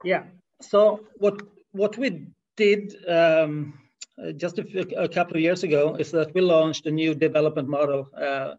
Yeah. 0.04 0.24
So 0.60 1.06
what 1.16 1.40
what 1.72 1.96
we 1.96 2.26
did 2.56 2.96
um, 3.08 3.78
uh, 4.22 4.32
just 4.32 4.58
a, 4.58 4.64
few, 4.64 4.82
a, 4.96 5.08
couple 5.08 5.36
of 5.36 5.42
years 5.42 5.62
ago 5.62 5.94
is 5.98 6.10
that 6.10 6.34
we 6.34 6.40
launched 6.40 6.86
a 6.86 6.90
new 6.90 7.14
development 7.14 7.68
model. 7.68 8.10
Uh, 8.16 8.54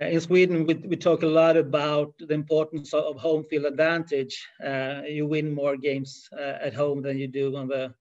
in 0.00 0.20
Sweden, 0.20 0.66
we, 0.66 0.74
we 0.74 0.96
talk 0.96 1.22
a 1.22 1.26
lot 1.26 1.56
about 1.56 2.14
the 2.18 2.34
importance 2.34 2.92
of 2.94 3.16
home 3.16 3.44
field 3.44 3.66
advantage. 3.66 4.46
Uh, 4.64 5.02
you 5.06 5.26
win 5.26 5.54
more 5.54 5.76
games 5.76 6.28
uh, 6.32 6.58
at 6.60 6.74
home 6.74 7.02
than 7.02 7.18
you 7.18 7.28
do 7.28 7.56
on 7.56 7.68
the 7.68 7.94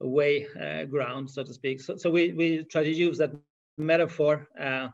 away 0.00 0.46
uh, 0.60 0.84
ground, 0.84 1.30
so 1.30 1.42
to 1.42 1.52
speak. 1.52 1.80
So, 1.80 1.96
so 1.96 2.10
we, 2.10 2.32
we 2.32 2.64
try 2.64 2.82
to 2.82 2.92
use 2.92 3.18
that 3.18 3.32
metaphor 3.76 4.48
uh, 4.58 4.88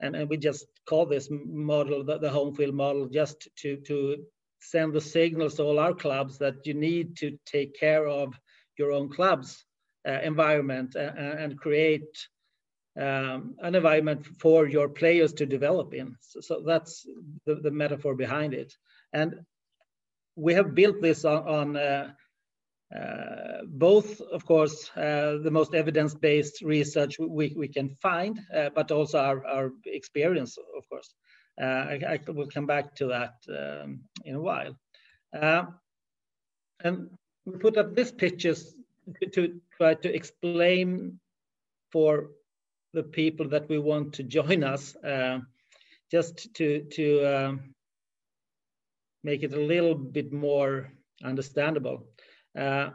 and, 0.00 0.16
and 0.16 0.28
we 0.28 0.36
just 0.36 0.66
call 0.86 1.06
this 1.06 1.28
model 1.30 2.04
the, 2.04 2.18
the 2.18 2.30
home 2.30 2.54
field 2.54 2.74
model 2.74 3.06
just 3.06 3.48
to, 3.56 3.76
to 3.86 4.24
send 4.60 4.92
the 4.92 5.00
signals 5.00 5.54
to 5.54 5.62
all 5.62 5.78
our 5.78 5.94
clubs 5.94 6.38
that 6.38 6.66
you 6.66 6.74
need 6.74 7.16
to 7.16 7.38
take 7.46 7.78
care 7.78 8.06
of 8.06 8.34
your 8.78 8.92
own 8.92 9.08
club's 9.08 9.64
uh, 10.06 10.18
environment 10.22 10.94
and, 10.94 11.18
and 11.18 11.58
create 11.58 12.28
um, 12.98 13.54
an 13.60 13.74
environment 13.74 14.26
for 14.38 14.66
your 14.66 14.88
players 14.88 15.32
to 15.34 15.46
develop 15.46 15.94
in. 15.94 16.16
So, 16.20 16.40
so 16.40 16.62
that's 16.66 17.06
the, 17.46 17.56
the, 17.56 17.70
metaphor 17.70 18.14
behind 18.14 18.52
it. 18.52 18.74
And 19.12 19.40
we 20.36 20.54
have 20.54 20.74
built 20.74 21.00
this 21.00 21.24
on, 21.24 21.48
on 21.48 21.76
uh, 21.76 22.12
uh, 22.94 23.62
both, 23.66 24.20
of 24.20 24.44
course, 24.44 24.90
uh, 24.96 25.38
the 25.42 25.50
most 25.50 25.74
evidence-based 25.74 26.60
research 26.62 27.18
we, 27.18 27.54
we 27.56 27.68
can 27.68 27.96
find, 28.02 28.38
uh, 28.54 28.68
but 28.74 28.90
also 28.90 29.18
our, 29.18 29.46
our 29.46 29.70
experience, 29.86 30.58
of 30.76 30.88
course. 30.88 31.14
Uh, 31.60 31.64
I, 31.64 32.00
I, 32.08 32.30
will 32.30 32.48
come 32.48 32.66
back 32.66 32.94
to 32.96 33.06
that 33.06 33.34
um, 33.48 34.00
in 34.24 34.34
a 34.34 34.40
while. 34.40 34.76
Uh, 35.38 35.64
and 36.82 37.10
we 37.44 37.58
put 37.58 37.76
up 37.76 37.94
these 37.94 38.12
pictures 38.12 38.74
to, 39.20 39.28
to, 39.30 39.60
try 39.76 39.94
to 39.94 40.14
explain 40.14 41.18
for 41.90 42.30
the 42.92 43.02
people 43.02 43.48
that 43.48 43.68
we 43.68 43.78
want 43.78 44.14
to 44.14 44.22
join 44.22 44.64
us, 44.74 44.96
uh, 44.96 45.40
just 46.10 46.54
to, 46.54 46.82
to 46.92 47.24
um, 47.24 47.74
make 49.24 49.42
it 49.42 49.54
a 49.54 49.60
little 49.60 49.94
bit 49.94 50.32
more 50.32 50.92
understandable. 51.24 52.06
Uh, 52.58 52.90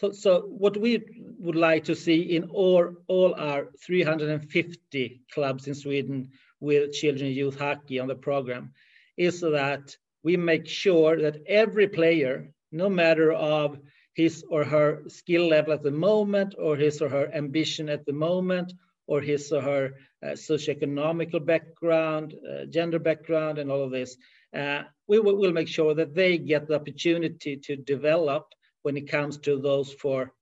so, 0.00 0.12
so 0.12 0.40
what 0.40 0.76
we 0.76 1.02
would 1.38 1.56
like 1.56 1.84
to 1.84 1.94
see 1.94 2.36
in 2.36 2.44
all, 2.44 2.94
all 3.08 3.34
our 3.34 3.68
350 3.84 5.22
clubs 5.32 5.66
in 5.66 5.74
Sweden 5.74 6.30
with 6.60 6.92
children 6.92 7.30
youth 7.30 7.58
hockey 7.58 7.98
on 7.98 8.08
the 8.08 8.14
program 8.14 8.72
is 9.16 9.40
that 9.40 9.96
we 10.22 10.36
make 10.36 10.66
sure 10.66 11.20
that 11.20 11.42
every 11.46 11.88
player, 11.88 12.48
no 12.70 12.88
matter 12.88 13.32
of 13.32 13.78
his 14.14 14.44
or 14.48 14.64
her 14.64 15.02
skill 15.08 15.48
level 15.48 15.72
at 15.72 15.82
the 15.82 15.90
moment, 15.90 16.54
or 16.58 16.76
his 16.76 17.00
or 17.00 17.08
her 17.08 17.30
ambition 17.34 17.88
at 17.88 18.04
the 18.04 18.12
moment, 18.12 18.72
or 19.08 19.20
his 19.20 19.50
or 19.50 19.62
her 19.62 19.90
uh, 20.22 20.28
socioeconomical 20.28 21.44
background, 21.44 22.34
uh, 22.34 22.66
gender 22.66 22.98
background, 22.98 23.58
and 23.58 23.70
all 23.70 23.82
of 23.82 23.90
this, 23.90 24.16
uh, 24.54 24.82
we 25.08 25.18
will 25.18 25.52
make 25.52 25.68
sure 25.68 25.94
that 25.94 26.14
they 26.14 26.38
get 26.38 26.68
the 26.68 26.74
opportunity 26.74 27.56
to 27.56 27.74
develop 27.76 28.52
when 28.82 28.96
it 28.96 29.10
comes 29.10 29.38
to 29.38 29.58
those 29.60 29.92
four 29.94 30.32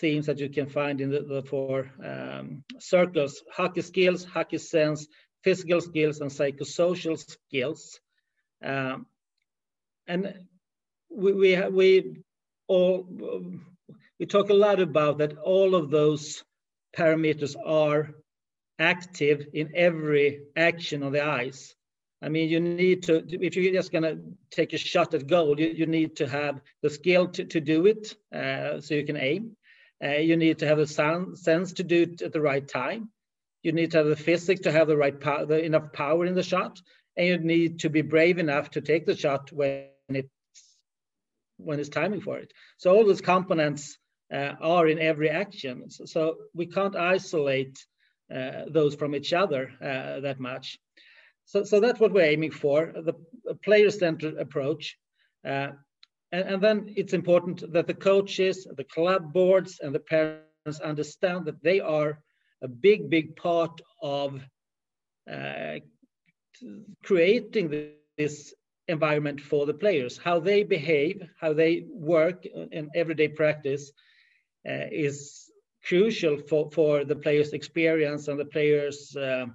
themes 0.00 0.26
that 0.26 0.38
you 0.38 0.48
can 0.48 0.68
find 0.68 1.00
in 1.00 1.10
the, 1.10 1.20
the 1.20 1.42
four 1.42 1.90
um, 2.04 2.64
circles, 2.80 3.42
hockey 3.52 3.80
skills, 3.80 4.24
hockey 4.24 4.58
sense, 4.58 5.06
physical 5.44 5.80
skills, 5.80 6.20
and 6.20 6.30
psychosocial 6.30 7.16
skills. 7.16 8.00
Um, 8.62 9.06
and 10.08 10.34
we, 11.10 11.32
we, 11.32 11.68
we 11.68 12.16
all, 12.66 13.06
we 14.18 14.26
talk 14.26 14.50
a 14.50 14.54
lot 14.54 14.80
about 14.80 15.18
that 15.18 15.38
all 15.38 15.76
of 15.76 15.90
those 15.90 16.42
parameters 16.96 17.56
are 17.64 18.14
active 18.78 19.46
in 19.52 19.72
every 19.74 20.42
action 20.56 21.02
on 21.02 21.12
the 21.12 21.24
ice. 21.24 21.74
I 22.22 22.28
mean, 22.28 22.48
you 22.48 22.60
need 22.60 23.02
to, 23.04 23.22
if 23.28 23.54
you're 23.54 23.72
just 23.72 23.92
going 23.92 24.04
to 24.04 24.18
take 24.50 24.72
a 24.72 24.78
shot 24.78 25.12
at 25.14 25.26
goal, 25.26 25.60
you, 25.60 25.68
you 25.68 25.86
need 25.86 26.16
to 26.16 26.26
have 26.26 26.60
the 26.82 26.88
skill 26.88 27.28
to, 27.28 27.44
to 27.44 27.60
do 27.60 27.86
it 27.86 28.14
uh, 28.34 28.80
so 28.80 28.94
you 28.94 29.04
can 29.04 29.16
aim. 29.16 29.56
Uh, 30.02 30.16
you 30.16 30.36
need 30.36 30.58
to 30.60 30.66
have 30.66 30.78
the 30.78 30.86
sound, 30.86 31.38
sense 31.38 31.74
to 31.74 31.84
do 31.84 32.02
it 32.02 32.22
at 32.22 32.32
the 32.32 32.40
right 32.40 32.66
time. 32.66 33.10
You 33.62 33.72
need 33.72 33.90
to 33.92 33.98
have 33.98 34.06
the 34.06 34.16
physics 34.16 34.62
to 34.62 34.72
have 34.72 34.88
the 34.88 34.96
right 34.96 35.18
power, 35.18 35.44
the, 35.46 35.62
enough 35.62 35.92
power 35.92 36.24
in 36.24 36.34
the 36.34 36.42
shot. 36.42 36.80
And 37.16 37.26
you 37.26 37.38
need 37.38 37.80
to 37.80 37.90
be 37.90 38.02
brave 38.02 38.38
enough 38.38 38.70
to 38.70 38.80
take 38.80 39.06
the 39.06 39.16
shot 39.16 39.52
when 39.52 39.86
it's, 40.08 40.28
when 41.58 41.78
it's 41.78 41.88
timing 41.88 42.22
for 42.22 42.38
it. 42.38 42.52
So 42.78 42.94
all 42.94 43.06
those 43.06 43.20
components 43.20 43.98
are 44.34 44.88
in 44.88 44.98
every 44.98 45.30
action. 45.30 45.90
So, 45.90 46.04
so 46.04 46.36
we 46.54 46.66
can't 46.66 46.96
isolate 46.96 47.78
uh, 48.34 48.64
those 48.68 48.94
from 48.94 49.14
each 49.14 49.32
other 49.32 49.70
uh, 49.82 50.20
that 50.20 50.40
much. 50.40 50.78
So, 51.44 51.62
so 51.62 51.78
that's 51.80 52.00
what 52.00 52.12
we're 52.12 52.22
aiming 52.22 52.52
for, 52.52 52.92
the 52.94 53.14
player-centered 53.62 54.38
approach. 54.38 54.96
Uh, 55.46 55.68
and, 56.32 56.48
and, 56.48 56.62
then 56.62 56.94
it's 56.96 57.12
important 57.12 57.70
that 57.72 57.86
the 57.86 57.94
coaches, 57.94 58.66
the 58.76 58.84
club 58.84 59.32
boards, 59.32 59.78
and 59.82 59.94
the 59.94 60.00
parents 60.00 60.80
understand 60.82 61.44
that 61.44 61.62
they 61.62 61.80
are 61.80 62.18
a 62.62 62.68
big, 62.68 63.10
big 63.10 63.36
part 63.36 63.78
of 64.02 64.42
uh, 65.30 65.74
creating 67.04 67.90
this 68.16 68.54
environment 68.88 69.40
for 69.40 69.66
the 69.66 69.74
players. 69.74 70.16
How 70.16 70.40
they 70.40 70.62
behave, 70.62 71.22
how 71.38 71.52
they 71.52 71.84
work 71.88 72.46
in 72.46 72.88
everyday 72.94 73.28
practice 73.28 73.90
uh, 73.90 74.13
is 74.64 75.50
crucial 75.84 76.38
for, 76.38 76.70
for 76.70 77.04
the 77.04 77.16
players' 77.16 77.52
experience 77.52 78.28
and 78.28 78.38
the 78.38 78.44
players' 78.44 79.14
uh, 79.16 79.46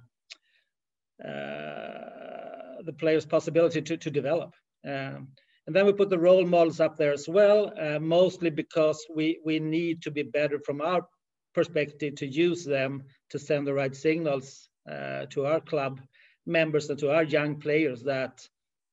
uh, 1.24 2.82
the 2.84 2.94
player's 2.98 3.26
possibility 3.26 3.82
to, 3.82 3.96
to 3.96 4.10
develop. 4.10 4.54
Um, 4.86 5.28
and 5.66 5.76
then 5.76 5.84
we 5.84 5.92
put 5.92 6.08
the 6.08 6.18
role 6.18 6.46
models 6.46 6.80
up 6.80 6.96
there 6.96 7.12
as 7.12 7.28
well, 7.28 7.72
uh, 7.78 7.98
mostly 7.98 8.48
because 8.50 9.04
we, 9.14 9.38
we 9.44 9.60
need 9.60 10.02
to 10.02 10.10
be 10.10 10.22
better 10.22 10.58
from 10.64 10.80
our 10.80 11.06
perspective 11.54 12.14
to 12.16 12.26
use 12.26 12.64
them 12.64 13.02
to 13.28 13.38
send 13.38 13.66
the 13.66 13.74
right 13.74 13.94
signals 13.94 14.68
uh, 14.90 15.26
to 15.26 15.44
our 15.44 15.60
club 15.60 16.00
members 16.46 16.88
and 16.88 16.98
to 17.00 17.10
our 17.10 17.24
young 17.24 17.60
players 17.60 18.02
that 18.02 18.40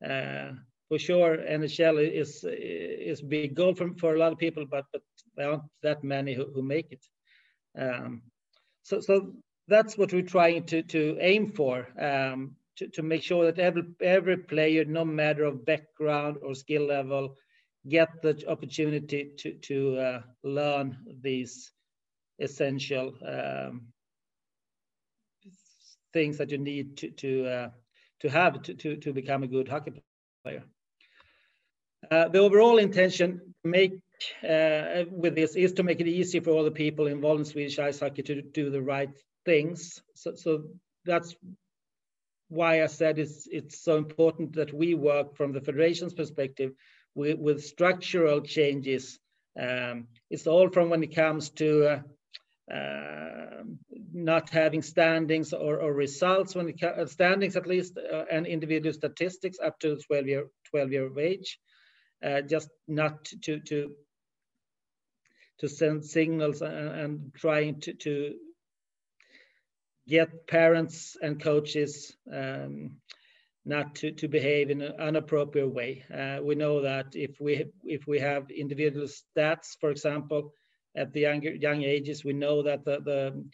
uh, 0.06 0.52
for 0.90 1.00
sure 1.00 1.38
NHL 1.38 1.98
is 2.00 2.46
is 2.48 3.22
big 3.22 3.56
goal 3.56 3.74
for, 3.74 3.90
for 4.00 4.16
a 4.16 4.20
lot 4.20 4.32
of 4.32 4.38
people, 4.38 4.66
but 4.70 4.86
but 4.92 5.02
there 5.38 5.52
aren't 5.52 5.64
that 5.84 6.04
many 6.04 6.34
who, 6.34 6.46
who 6.54 6.62
make 6.62 6.92
it. 6.92 7.06
Um, 7.80 8.24
so 8.84 9.00
so 9.00 9.34
that's 9.68 9.98
what 9.98 10.14
we're 10.14 10.22
trying 10.22 10.64
to, 10.64 10.82
to 10.84 11.18
aim 11.20 11.52
for, 11.52 11.88
um, 12.00 12.56
to, 12.78 12.88
to 12.88 13.04
make 13.04 13.22
sure 13.22 13.46
that 13.46 13.60
every, 13.60 13.84
every 14.02 14.38
player, 14.38 14.86
no 14.86 15.04
matter 15.04 15.44
of 15.44 15.66
background 15.66 16.38
or 16.42 16.56
skill 16.56 16.88
level, 16.88 17.36
get 17.90 18.10
the 18.22 18.44
opportunity 18.48 19.32
to, 19.38 19.54
to 19.54 19.98
uh, 19.98 20.22
learn 20.44 20.98
these 21.22 21.72
essential 22.40 23.14
um, 23.26 23.88
things 26.14 26.38
that 26.38 26.52
you 26.52 26.58
need 26.58 26.98
to, 26.98 27.10
to, 27.12 27.46
uh, 27.48 27.70
to 28.22 28.30
have 28.30 28.62
to, 28.62 28.74
to, 28.74 28.96
to 28.96 29.14
become 29.14 29.44
a 29.44 29.48
good 29.48 29.68
hockey 29.68 30.02
player. 30.44 30.64
Uh, 32.10 32.28
the 32.30 32.40
overall 32.40 32.78
intention 32.78 33.42
to 33.64 33.70
make 33.70 34.00
uh, 34.44 35.04
with 35.12 35.36
this 35.36 35.56
is 35.56 35.74
to 35.74 35.84
make 35.84 36.00
it 36.00 36.08
easy 36.08 36.40
for 36.40 36.52
all 36.52 36.64
the 36.64 36.72
people 36.72 37.08
involved 37.08 37.40
in 37.40 37.46
Swedish 37.46 37.80
ice 37.80 38.00
hockey 38.00 38.24
to 38.24 38.42
do 38.42 38.70
the 38.70 38.82
right 38.82 39.10
things. 39.46 40.02
So, 40.16 40.36
so 40.36 40.64
that's 41.06 41.36
why 42.50 42.84
I 42.84 42.88
said 42.88 43.20
it's 43.20 43.48
it's 43.52 43.84
so 43.84 43.98
important 43.98 44.54
that 44.54 44.74
we 44.74 44.94
work 44.94 45.36
from 45.36 45.54
the 45.54 45.62
federation's 45.62 46.14
perspective 46.14 46.72
with, 47.16 47.38
with 47.38 47.64
structural 47.64 48.42
changes. 48.42 49.20
Um, 49.60 50.08
it's 50.30 50.48
all 50.48 50.70
from 50.70 50.90
when 50.90 51.04
it 51.04 51.16
comes 51.16 51.50
to 51.52 51.88
uh, 51.88 52.74
uh, 52.74 53.64
not 54.14 54.50
having 54.50 54.82
standings 54.82 55.54
or, 55.54 55.80
or 55.80 55.94
results 55.94 56.56
when 56.56 56.70
it 56.70 56.84
uh, 56.84 57.06
standings 57.06 57.56
at 57.56 57.68
least 57.68 57.98
uh, 57.98 58.26
and 58.32 58.46
individual 58.46 58.94
statistics 58.94 59.58
up 59.64 59.80
to 59.80 59.98
12 60.08 60.28
year 60.28 60.48
12 60.72 60.92
year 60.92 61.06
of 61.08 61.18
age. 61.18 61.60
Uh, 62.24 62.42
just 62.42 62.70
not 62.88 63.26
to 63.44 63.60
to 63.60 63.92
to 65.60 65.68
send 65.68 66.06
signals 66.06 66.62
and, 66.62 66.90
and 66.90 67.32
trying 67.36 67.80
to, 67.82 67.94
to 67.94 68.36
get 70.08 70.48
parents 70.48 71.18
and 71.22 71.42
coaches 71.42 72.16
um, 72.34 72.98
not 73.66 73.96
to, 73.96 74.12
to 74.12 74.28
behave 74.28 74.70
in 74.70 74.82
an 74.82 74.94
inappropriate 75.00 75.74
way. 75.74 76.04
Uh, 76.14 76.42
we 76.42 76.56
know 76.56 76.82
that 76.82 77.08
if 77.14 77.40
we 77.42 77.66
if 77.84 78.08
we 78.08 78.20
have 78.20 78.50
individual 78.50 79.08
stats, 79.08 79.76
for 79.80 79.92
example, 79.92 80.54
at 80.96 81.12
the 81.12 81.20
young 81.22 81.44
young 81.44 81.84
ages, 81.84 82.24
we 82.24 82.34
know 82.34 82.64
that 82.64 82.86
the 82.86 83.00
the, 83.04 83.46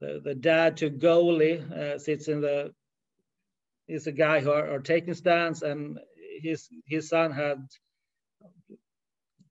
the, 0.00 0.20
the 0.24 0.34
dad 0.34 0.78
to 0.78 0.90
goalie 0.90 1.60
uh, 1.70 1.98
sits 1.98 2.28
in 2.28 2.40
the 2.40 2.72
is 3.86 4.06
a 4.06 4.12
guy 4.12 4.40
who 4.40 4.50
are, 4.50 4.70
are, 4.70 4.80
taking 4.80 5.12
stands 5.12 5.62
and 5.62 5.98
his 6.40 6.68
his 6.86 7.10
son 7.10 7.30
had 7.30 7.58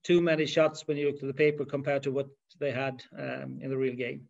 too 0.03 0.21
many 0.21 0.45
shots 0.45 0.87
when 0.87 0.97
you 0.97 1.07
look 1.07 1.19
to 1.19 1.25
the 1.25 1.33
paper 1.33 1.65
compared 1.65 2.03
to 2.03 2.11
what 2.11 2.27
they 2.59 2.71
had 2.71 3.03
um, 3.17 3.59
in 3.61 3.69
the 3.69 3.77
real 3.77 3.95
game. 3.95 4.27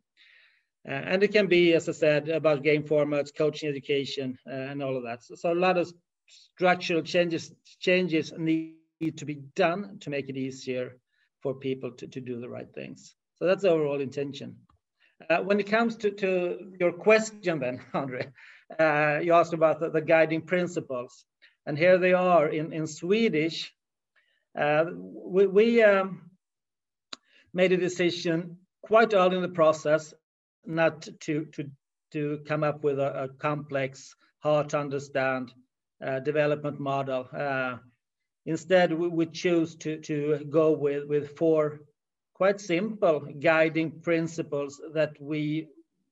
Uh, 0.87 0.91
and 0.91 1.23
it 1.23 1.31
can 1.31 1.47
be, 1.47 1.73
as 1.73 1.87
I 1.87 1.93
said, 1.93 2.29
about 2.29 2.63
game 2.63 2.83
formats, 2.83 3.35
coaching 3.35 3.69
education, 3.69 4.37
uh, 4.45 4.53
and 4.53 4.83
all 4.83 4.97
of 4.97 5.03
that. 5.03 5.23
So, 5.23 5.35
so, 5.35 5.53
a 5.53 5.55
lot 5.55 5.77
of 5.77 5.91
structural 6.27 7.01
changes 7.01 7.53
changes 7.79 8.33
need 8.37 8.75
to 9.17 9.25
be 9.25 9.35
done 9.55 9.97
to 10.01 10.09
make 10.09 10.29
it 10.29 10.37
easier 10.37 10.97
for 11.41 11.53
people 11.53 11.91
to, 11.91 12.07
to 12.07 12.21
do 12.21 12.39
the 12.39 12.49
right 12.49 12.73
things. 12.73 13.15
So 13.35 13.45
that's 13.45 13.63
the 13.63 13.69
overall 13.69 14.01
intention. 14.01 14.55
Uh, 15.29 15.39
when 15.39 15.59
it 15.59 15.67
comes 15.67 15.95
to, 15.97 16.11
to 16.11 16.73
your 16.79 16.93
question 16.93 17.59
then, 17.59 17.81
Andre, 17.93 18.27
uh, 18.79 19.19
you 19.21 19.33
asked 19.33 19.53
about 19.53 19.79
the, 19.79 19.89
the, 19.89 20.01
guiding 20.01 20.41
principles. 20.41 21.25
And 21.65 21.77
here 21.77 21.97
they 21.97 22.13
are 22.13 22.47
in, 22.47 22.73
in 22.73 22.87
Swedish. 22.87 23.73
Uh, 24.57 24.85
we, 24.95 25.47
we 25.47 25.83
um, 25.83 26.29
made 27.53 27.71
a 27.71 27.77
decision 27.77 28.57
quite 28.81 29.13
early 29.13 29.35
in 29.35 29.41
the 29.41 29.49
process 29.49 30.13
not 30.65 31.07
to, 31.21 31.45
to, 31.53 31.69
to 32.11 32.39
come 32.47 32.63
up 32.63 32.83
with 32.83 32.99
a, 32.99 33.23
a 33.23 33.27
complex, 33.29 34.15
hard 34.39 34.69
to 34.69 34.79
understand 34.79 35.51
uh, 36.05 36.19
development 36.19 36.79
model. 36.79 37.27
Uh, 37.35 37.77
instead, 38.45 38.93
we, 38.93 39.07
we 39.07 39.25
choose 39.25 39.75
to, 39.75 39.99
to 40.01 40.45
go 40.49 40.71
with, 40.71 41.07
with 41.07 41.37
four 41.37 41.81
quite 42.33 42.59
simple 42.59 43.19
guiding 43.39 43.91
principles 44.01 44.81
that 44.93 45.15
we 45.19 45.67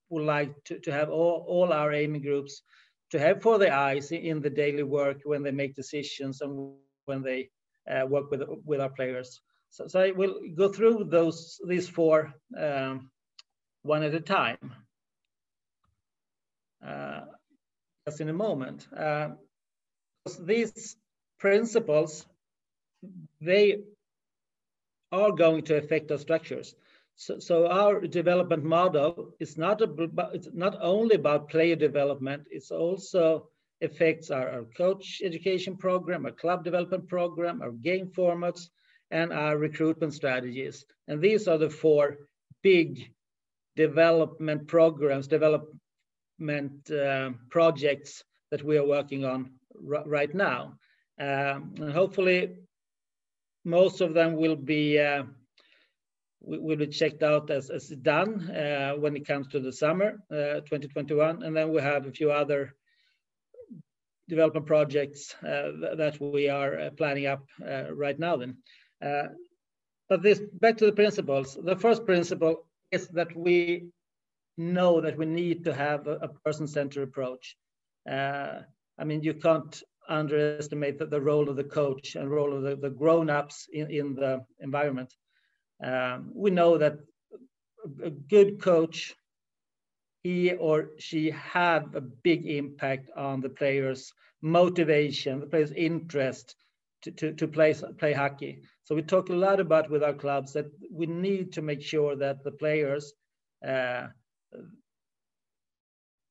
would 0.10 0.24
like 0.24 0.54
to, 0.64 0.80
to 0.80 0.92
have 0.92 1.10
all, 1.10 1.44
all 1.48 1.74
our 1.74 1.92
aiming 1.92 2.22
groups 2.22 2.62
to 3.10 3.20
have 3.20 3.42
for 3.42 3.58
the 3.58 3.74
eyes 3.74 4.12
in 4.12 4.40
the 4.42 4.50
daily 4.50 4.84
work 4.84 5.18
when 5.26 5.44
they 5.44 5.52
make 5.52 5.76
decisions 5.76 6.42
and 6.42 6.74
when 7.06 7.22
they 7.22 7.50
uh, 7.90 8.06
work 8.06 8.32
with, 8.32 8.44
with 8.66 8.82
our 8.82 8.90
players. 8.90 9.42
So, 9.70 9.88
so 9.88 10.02
I 10.02 10.12
will 10.12 10.40
go 10.56 10.70
through 10.70 11.06
those 11.06 11.60
these 11.68 11.88
four 11.88 12.34
um, 12.58 13.10
one 13.84 14.04
at 14.04 14.14
a 14.14 14.20
time. 14.20 14.76
Uh, 16.86 17.22
just 18.08 18.22
in 18.22 18.30
a 18.30 18.34
moment. 18.34 18.88
Uh, 18.96 19.30
these 20.40 20.96
principles, 21.40 22.26
they 23.40 23.82
are 25.12 25.32
going 25.32 25.64
to 25.64 25.78
affect 25.78 26.12
our 26.12 26.18
structures. 26.18 26.76
So, 27.16 27.40
so 27.40 27.68
our 27.68 28.02
development 28.02 28.64
model 28.64 29.34
is 29.40 29.58
not 29.58 29.82
about, 29.82 30.36
it's 30.36 30.50
not 30.54 30.78
only 30.82 31.16
about 31.16 31.50
player 31.50 31.76
development, 31.76 32.48
it's 32.50 32.72
also 32.72 33.50
affects 33.82 34.30
our, 34.30 34.50
our 34.50 34.66
coach 34.78 35.22
education 35.24 35.78
program, 35.78 36.26
our 36.26 36.32
club 36.32 36.64
development 36.64 37.08
program, 37.08 37.62
our 37.62 37.72
game 37.72 38.12
formats, 38.16 38.70
and 39.12 39.34
our 39.34 39.58
recruitment 39.58 40.14
strategies. 40.14 40.86
And 41.08 41.22
these 41.22 41.48
are 41.48 41.58
the 41.58 41.70
four 41.70 42.18
big 42.62 43.12
development 43.76 44.68
programs, 44.68 45.28
development 45.28 46.92
uh, 46.92 47.32
projects 47.50 48.24
that 48.52 48.64
we 48.64 48.78
are 48.78 48.86
working 48.86 49.26
on 49.26 49.52
right 49.76 50.34
now. 50.34 50.78
Um, 51.20 51.76
and 51.78 51.92
hopefully 51.92 52.56
most 53.66 54.02
of 54.02 54.14
them 54.14 54.36
will 54.36 54.56
be 54.56 55.00
uh, 55.00 55.24
will 56.44 56.78
be 56.78 56.88
checked 56.88 57.22
out 57.22 57.52
as, 57.52 57.70
as 57.70 57.90
done 57.90 58.50
uh, 58.50 58.94
when 58.94 59.16
it 59.16 59.28
comes 59.28 59.48
to 59.48 59.60
the 59.60 59.72
summer 59.72 60.18
uh, 60.32 60.62
2021 60.62 61.44
and 61.44 61.56
then 61.56 61.72
we 61.72 61.80
have 61.80 62.08
a 62.08 62.12
few 62.12 62.32
other 62.32 62.74
development 64.32 64.66
projects 64.66 65.36
uh, 65.44 65.96
that 65.98 66.16
we 66.20 66.50
are 66.50 66.74
uh, 66.80 66.90
planning 66.92 67.28
up 67.28 67.44
uh, 67.72 67.94
right 67.94 68.18
now 68.18 68.36
then. 68.38 68.58
But 70.10 70.24
this 70.24 70.40
back 70.64 70.78
to 70.78 70.86
the 70.86 71.00
principles. 71.04 71.58
The 71.72 71.76
first 71.86 72.06
principle 72.06 72.56
is 72.92 73.08
that 73.10 73.32
we 73.36 73.58
know 74.58 75.02
that 75.02 75.18
we 75.18 75.26
need 75.26 75.64
to 75.66 75.74
have 75.74 76.08
a, 76.08 76.16
a 76.28 76.30
person-centered 76.46 77.04
approach. 77.10 77.56
I 78.08 79.04
mean 79.10 79.22
you 79.24 79.36
can't 79.48 79.74
underestimate 80.10 80.98
the, 80.98 81.06
the 81.06 81.26
role 81.32 81.48
of 81.50 81.56
the 81.56 81.70
coach 81.80 82.16
and 82.18 82.30
role 82.38 82.52
of 82.56 82.62
the, 82.64 82.76
the 82.76 82.90
grown-ups 83.02 83.68
in, 83.72 83.86
in 84.00 84.16
the 84.16 84.44
environment. 84.60 85.12
Um, 85.84 86.32
we 86.44 86.50
know 86.52 86.78
that 86.78 86.96
a 88.04 88.12
good 88.36 88.62
coach, 88.62 89.16
he 90.24 90.54
or 90.54 90.90
she 91.00 91.32
have 91.32 91.96
a 91.96 92.02
big 92.02 92.46
impact 92.46 93.10
on 93.16 93.42
the 93.42 93.50
players' 93.50 94.14
motivation, 94.42 95.40
the 95.40 95.48
players' 95.48 95.72
interest 95.72 96.56
to, 97.04 97.12
to, 97.12 97.34
to 97.34 97.48
play, 97.48 97.74
play 97.98 98.14
hockey. 98.14 98.62
So 98.84 98.96
we 98.96 99.02
talk 99.02 99.30
a 99.30 99.34
lot 99.34 99.60
about 99.60 99.90
with 99.90 100.04
our 100.04 100.14
clubs 100.14 100.54
that 100.54 100.68
we 100.92 101.08
need 101.08 101.54
to 101.54 101.62
make 101.62 101.82
sure 101.82 102.16
that 102.16 102.44
the 102.44 102.52
players 102.52 103.14
uh, 103.68 104.08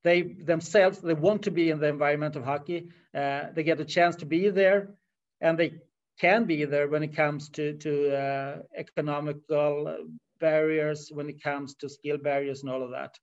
they 0.03 0.23
themselves 0.23 1.01
they 1.01 1.15
want 1.15 1.43
to 1.43 1.51
be 1.51 1.71
in 1.71 1.79
the 1.81 1.89
environment 1.89 2.37
of 2.37 2.45
hockey 2.45 2.89
uh, 3.15 3.45
they 3.55 3.63
get 3.63 3.81
a 3.81 3.85
chance 3.85 4.17
to 4.17 4.27
be 4.27 4.49
there 4.49 4.95
and 5.41 5.59
they 5.59 5.73
can 6.21 6.45
be 6.45 6.65
there 6.65 6.89
when 6.89 7.03
it 7.03 7.15
comes 7.15 7.49
to 7.51 7.77
to 7.79 8.17
uh, 8.17 8.57
economical 8.77 9.97
barriers 10.41 11.11
when 11.13 11.29
it 11.29 11.43
comes 11.43 11.75
to 11.75 11.89
skill 11.89 12.19
barriers 12.19 12.63
and 12.63 12.71
all 12.71 12.83
of 12.83 12.91
that 12.91 13.15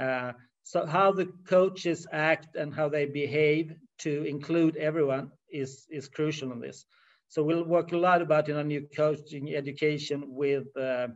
uh, 0.00 0.32
so 0.62 0.86
how 0.86 1.12
the 1.12 1.26
coaches 1.46 2.06
act 2.12 2.56
and 2.56 2.74
how 2.74 2.88
they 2.88 3.04
behave 3.06 3.74
to 3.98 4.24
include 4.24 4.76
everyone 4.76 5.30
is 5.50 5.86
is 5.90 6.08
crucial 6.08 6.52
in 6.52 6.60
this 6.60 6.86
so 7.28 7.42
we'll 7.42 7.64
work 7.64 7.92
a 7.92 7.96
lot 7.96 8.22
about 8.22 8.48
in 8.48 8.56
our 8.56 8.64
new 8.64 8.86
coaching 8.96 9.54
education 9.54 10.22
with 10.26 10.64
uh, 10.76 11.08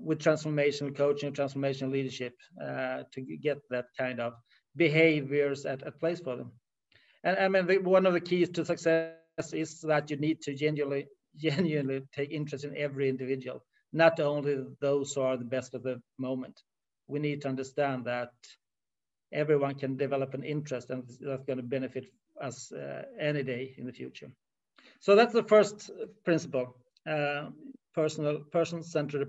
with 0.00 0.18
transformational 0.18 0.96
coaching, 0.96 1.32
transformational 1.32 1.92
leadership 1.92 2.34
uh, 2.62 3.02
to 3.12 3.20
get 3.20 3.58
that 3.70 3.86
kind 3.98 4.20
of 4.20 4.32
behaviors 4.76 5.64
at, 5.66 5.82
at 5.82 5.98
place 6.00 6.20
for 6.20 6.36
them. 6.36 6.52
And 7.24 7.36
I 7.38 7.48
mean, 7.48 7.66
the, 7.66 7.78
one 7.78 8.06
of 8.06 8.12
the 8.14 8.20
keys 8.20 8.50
to 8.50 8.64
success 8.64 9.08
is 9.08 9.38
that 9.38 9.60
you 9.68 9.74
need 9.74 9.96
to 9.96 10.10
genuinely, 10.10 10.62
genuinely 11.36 11.66
take 11.78 11.96
interest 11.96 12.64
in 12.64 12.76
every 12.76 13.08
individual, 13.08 13.64
not 13.92 14.18
only 14.20 14.64
those 14.80 15.12
who 15.14 15.20
are 15.22 15.36
the 15.36 15.44
best 15.44 15.74
of 15.74 15.82
the 15.82 16.00
moment. 16.18 16.60
We 17.06 17.18
need 17.18 17.42
to 17.42 17.48
understand 17.48 18.04
that 18.06 18.32
everyone 19.32 19.74
can 19.74 19.96
develop 19.96 20.34
an 20.34 20.44
interest 20.44 20.90
and 20.90 21.04
that's 21.20 21.44
going 21.44 21.58
to 21.58 21.62
benefit 21.62 22.06
us 22.40 22.72
uh, 22.72 23.02
any 23.20 23.42
day 23.42 23.74
in 23.78 23.86
the 23.86 23.92
future. 23.92 24.30
So 25.00 25.14
that's 25.14 25.32
the 25.32 25.42
first 25.42 25.90
principle, 26.24 26.76
uh, 27.08 27.50
personal, 27.94 28.40
person-centered 28.52 29.28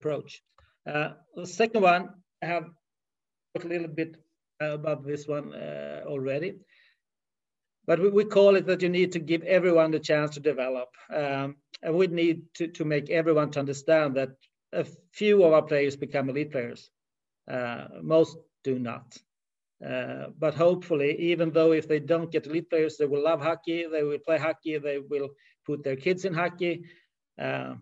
approach. 0.00 0.42
Uh, 0.86 1.10
the 1.34 1.46
second 1.46 1.82
one, 1.82 2.10
I 2.42 2.46
have 2.46 2.64
talked 3.54 3.66
a 3.66 3.68
little 3.68 3.88
bit 3.88 4.16
about 4.60 5.06
this 5.06 5.26
one 5.26 5.54
uh, 5.54 6.02
already. 6.06 6.56
But 7.86 8.00
we, 8.00 8.10
we, 8.10 8.24
call 8.24 8.54
it 8.56 8.66
that 8.66 8.82
you 8.82 8.88
need 8.88 9.12
to 9.12 9.18
give 9.18 9.42
everyone 9.42 9.90
the 9.90 9.98
chance 9.98 10.34
to 10.34 10.40
develop. 10.40 10.88
Um, 11.12 11.56
and 11.82 11.94
we 11.96 12.06
need 12.06 12.42
to, 12.54 12.68
to 12.68 12.84
make 12.84 13.10
everyone 13.10 13.50
to 13.52 13.60
understand 13.60 14.14
that 14.16 14.30
a 14.72 14.86
few 15.12 15.42
of 15.42 15.52
our 15.52 15.62
players 15.62 15.96
become 15.96 16.30
elite 16.30 16.52
players. 16.52 16.90
Uh, 17.50 17.86
most 18.02 18.36
do 18.64 18.78
not. 18.78 19.18
Uh, 19.84 20.26
but 20.38 20.54
hopefully, 20.54 21.16
even 21.18 21.50
though 21.50 21.72
if 21.72 21.88
they 21.88 21.98
don't 21.98 22.30
get 22.30 22.46
elite 22.46 22.70
players, 22.70 22.96
they 22.96 23.06
will 23.06 23.22
love 23.22 23.40
hockey, 23.40 23.86
they 23.90 24.02
will 24.02 24.18
play 24.18 24.38
hockey, 24.38 24.78
they 24.78 24.98
will 24.98 25.30
put 25.66 25.82
their 25.82 25.96
kids 25.96 26.24
in 26.24 26.34
hockey. 26.34 26.84
Uh, 27.38 27.74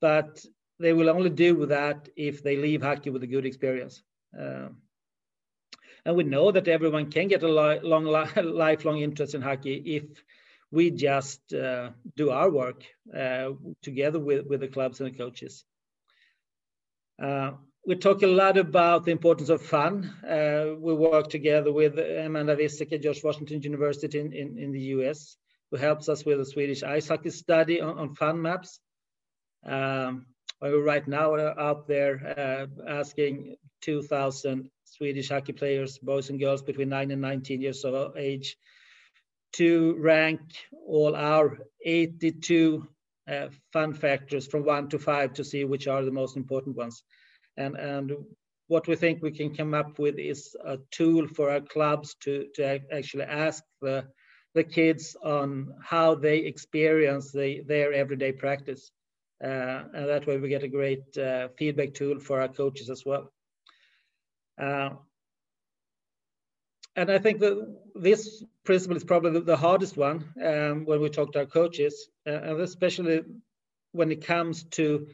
but 0.00 0.44
they 0.78 0.92
will 0.92 1.10
only 1.10 1.30
do 1.30 1.66
that 1.66 2.08
if 2.16 2.42
they 2.42 2.56
leave 2.56 2.82
hockey 2.82 3.10
with 3.10 3.22
a 3.22 3.26
good 3.26 3.46
experience. 3.46 4.02
Uh, 4.38 4.68
and 6.04 6.16
we 6.16 6.24
know 6.24 6.50
that 6.52 6.68
everyone 6.68 7.10
can 7.10 7.28
get 7.28 7.42
a 7.42 7.48
li 7.48 7.80
long, 7.82 8.04
li 8.04 8.42
lifelong 8.42 9.00
interest 9.00 9.34
in 9.34 9.42
hockey 9.42 9.74
if 9.86 10.04
we 10.70 10.90
just 10.90 11.52
uh, 11.52 11.90
do 12.16 12.30
our 12.30 12.50
work 12.50 12.84
uh, 13.16 13.50
together 13.82 14.18
with, 14.18 14.46
with 14.46 14.60
the 14.60 14.68
clubs 14.68 15.00
and 15.00 15.12
the 15.12 15.18
coaches. 15.18 15.64
We 17.86 17.96
talk 17.96 18.22
a 18.22 18.26
lot 18.26 18.58
about 18.58 19.04
the 19.04 19.10
importance 19.10 19.48
of 19.48 19.62
fun. 19.62 20.14
Uh, 20.28 20.74
we 20.78 20.92
work 20.92 21.30
together 21.30 21.72
with 21.72 21.98
Amanda 21.98 22.54
Visek 22.54 22.92
at 22.92 23.02
George 23.02 23.24
Washington 23.24 23.62
University 23.62 24.20
in, 24.20 24.32
in, 24.34 24.58
in, 24.58 24.72
the 24.72 24.80
US, 24.96 25.36
who 25.70 25.78
helps 25.78 26.08
us 26.08 26.24
with 26.26 26.40
a 26.40 26.44
Swedish 26.44 26.82
ice 26.82 27.08
hockey 27.08 27.30
study 27.30 27.80
on, 27.80 27.98
on 27.98 28.14
fun 28.14 28.40
maps. 28.42 28.80
Um, 29.64 30.26
right 30.62 31.08
now 31.08 31.32
are 31.32 31.58
out 31.58 31.88
there 31.88 32.34
uh, 32.38 32.66
asking 32.86 33.56
2,000 33.80 34.70
Swedish 34.84 35.30
hockey 35.30 35.54
players, 35.54 35.98
boys 35.98 36.28
and 36.28 36.38
girls 36.38 36.62
between 36.62 36.90
9 36.90 37.10
and 37.10 37.22
19 37.22 37.62
years 37.62 37.82
of 37.84 38.16
age, 38.16 38.58
to 39.54 39.96
rank 39.98 40.40
all 40.86 41.16
our 41.16 41.58
82 41.84 42.86
uh, 43.26 43.48
fun 43.72 43.94
factors 43.94 44.46
from 44.46 44.64
one 44.64 44.88
to 44.90 44.98
five 44.98 45.32
to 45.34 45.44
see 45.44 45.64
which 45.64 45.88
are 45.88 46.04
the 46.04 46.10
most 46.10 46.36
important 46.36 46.76
ones. 46.76 47.02
And, 47.56 47.76
and 47.76 48.12
what 48.68 48.86
we 48.86 48.96
think 48.96 49.22
we 49.22 49.32
can 49.32 49.54
come 49.54 49.74
up 49.74 49.98
with 49.98 50.18
is 50.18 50.56
a 50.64 50.78
tool 50.90 51.26
for 51.28 51.50
our 51.50 51.60
clubs 51.60 52.14
to, 52.20 52.46
to 52.54 52.80
actually 52.92 53.24
ask 53.24 53.64
the, 53.80 54.06
the 54.54 54.64
kids 54.64 55.16
on 55.24 55.74
how 55.82 56.14
they 56.14 56.38
experience 56.38 57.32
the, 57.32 57.62
their 57.66 57.92
everyday 57.92 58.32
practice. 58.32 58.92
Uh, 59.42 59.84
and 59.94 60.08
that 60.08 60.26
way 60.26 60.36
we 60.38 60.48
get 60.48 60.62
a 60.62 60.68
great 60.68 61.16
uh, 61.18 61.48
feedback 61.58 61.94
tool 61.94 62.20
for 62.20 62.40
our 62.40 62.48
coaches 62.48 62.90
as 62.90 63.04
well. 63.04 63.32
Uh, 64.60 64.90
and 66.96 67.10
I 67.10 67.18
think 67.18 67.40
that 67.40 67.76
this 67.94 68.44
principle 68.64 68.96
is 68.96 69.04
probably 69.04 69.40
the, 69.40 69.56
hardest 69.56 69.96
one 69.96 70.32
um, 70.44 70.84
when 70.84 71.00
we 71.00 71.08
talk 71.08 71.32
to 71.32 71.40
our 71.40 71.46
coaches, 71.46 72.08
uh, 72.26 72.30
and 72.30 72.60
especially 72.60 73.22
when 73.92 74.12
it 74.12 74.24
comes 74.24 74.64
to 74.64 75.06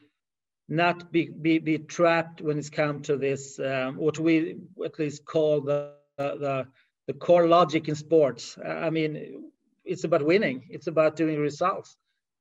not 0.68 1.12
be, 1.12 1.28
be, 1.28 1.58
be 1.58 1.78
trapped 1.78 2.40
when 2.40 2.58
it's 2.58 2.70
come 2.70 3.02
to 3.02 3.16
this, 3.16 3.58
um, 3.58 3.96
what 3.96 4.18
we 4.18 4.56
at 4.84 4.98
least 4.98 5.24
call 5.24 5.60
the, 5.60 5.92
the, 6.18 6.66
the 7.06 7.12
core 7.12 7.46
logic 7.46 7.88
in 7.88 7.94
sports. 7.94 8.58
I 8.64 8.90
mean, 8.90 9.50
it's 9.84 10.04
about 10.04 10.24
winning. 10.24 10.64
It's 10.68 10.88
about 10.88 11.16
doing 11.16 11.38
results. 11.38 11.96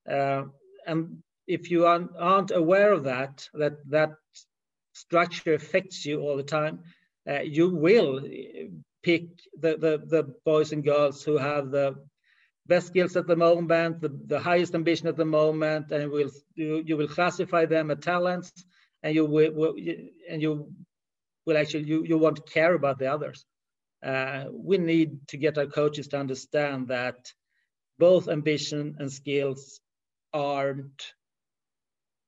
Uh, 0.10 0.44
and 0.88 1.22
if 1.48 1.70
you 1.70 1.86
aren't, 1.86 2.12
aren't 2.18 2.52
aware 2.52 2.92
of 2.92 3.04
that, 3.04 3.48
that 3.54 3.78
that 3.90 4.14
structure 4.94 5.54
affects 5.54 6.06
you 6.06 6.22
all 6.22 6.38
the 6.38 6.44
time, 6.44 6.80
uh, 7.30 7.42
you 7.42 7.70
will 7.76 8.22
pick 9.04 9.24
the, 9.60 9.78
the, 9.78 10.02
the 10.06 10.24
boys 10.46 10.72
and 10.72 10.84
girls 10.84 11.24
who 11.24 11.38
have 11.38 11.70
the 11.70 11.96
best 12.67 12.88
skills 12.88 13.15
at 13.15 13.28
the 13.28 13.36
moment, 13.36 14.01
the, 14.01 14.10
the 14.25 14.39
highest 14.39 14.75
ambition 14.75 15.08
at 15.08 15.17
the 15.17 15.25
moment, 15.25 15.91
and 15.91 16.12
will 16.12 16.30
you, 16.56 16.84
you 16.86 16.97
will 16.97 17.08
classify 17.08 17.65
them 17.65 17.91
as 17.91 17.99
talents, 17.99 18.51
and 19.04 19.13
you 19.15 19.25
will, 19.25 19.51
will 19.54 19.75
and 20.30 20.41
you 20.41 20.71
will 21.45 21.58
actually 21.58 21.84
you 21.84 22.04
you 22.04 22.17
won't 22.17 22.49
care 22.49 22.73
about 22.73 22.99
the 22.99 23.08
others. 23.08 23.45
Uh, 24.04 24.45
we 24.51 24.78
need 24.78 25.28
to 25.28 25.38
get 25.38 25.58
our 25.58 25.65
coaches 25.65 26.08
to 26.08 26.19
understand 26.19 26.88
that 26.88 27.32
both 27.97 28.28
ambition 28.28 28.95
and 28.99 29.12
skills 29.12 29.80
aren't 30.34 31.13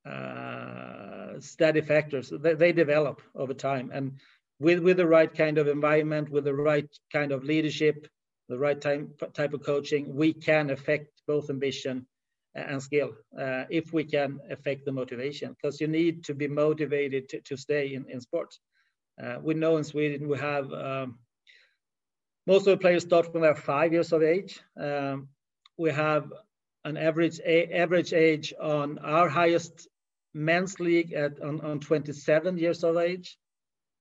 uh, 0.06 1.40
steady 1.40 1.82
factors. 1.82 2.32
They, 2.32 2.54
they 2.54 2.72
develop 2.72 3.22
over 3.36 3.54
time, 3.54 3.92
and 3.94 4.14
with 4.60 4.80
with 4.80 4.98
the 4.98 5.08
right 5.08 5.34
kind 5.34 5.58
of 5.58 5.68
environment, 5.68 6.30
with 6.30 6.46
the 6.46 6.54
right 6.54 6.90
kind 7.12 7.32
of 7.32 7.44
leadership, 7.44 8.08
the 8.50 8.58
right 8.58 8.80
time, 8.80 9.10
type 9.34 9.54
of 9.54 9.64
coaching, 9.64 10.16
we 10.16 10.34
can 10.34 10.70
affect 10.70 11.22
both 11.28 11.50
ambition 11.50 12.06
and 12.56 12.82
skill 12.82 13.12
uh, 13.40 13.64
if 13.70 13.94
we 13.94 14.04
can 14.04 14.40
affect 14.50 14.86
the 14.86 14.92
motivation 14.92 15.56
because 15.56 15.80
you 15.80 15.88
need 15.88 16.24
to 16.24 16.34
be 16.34 16.48
motivated 16.48 17.30
to, 17.30 17.40
to 17.42 17.56
stay 17.56 17.94
in, 17.94 18.06
in 18.10 18.20
sports. 18.20 18.60
Uh, 19.22 19.38
we 19.42 19.54
know 19.54 19.78
in 19.78 19.84
Sweden 19.84 20.28
we 20.28 20.38
have 20.38 20.72
um, 20.74 21.20
most 22.46 22.62
of 22.68 22.72
the 22.72 22.78
players 22.78 23.04
start 23.04 23.32
when 23.34 23.44
they're 23.44 23.56
five 23.56 23.92
years 23.92 24.12
of 24.12 24.24
age. 24.24 24.60
Um, 24.80 25.28
we 25.78 25.92
have 25.92 26.32
an 26.86 26.98
average 26.98 27.40
a, 27.46 27.72
average 27.74 28.14
age 28.14 28.54
on 28.60 28.98
our 29.00 29.30
highest 29.30 29.88
men's 30.34 30.80
league 30.80 31.14
at 31.14 31.42
on, 31.42 31.62
on 31.62 31.80
27 31.80 32.58
years 32.58 32.84
of 32.84 32.98
age. 32.98 33.38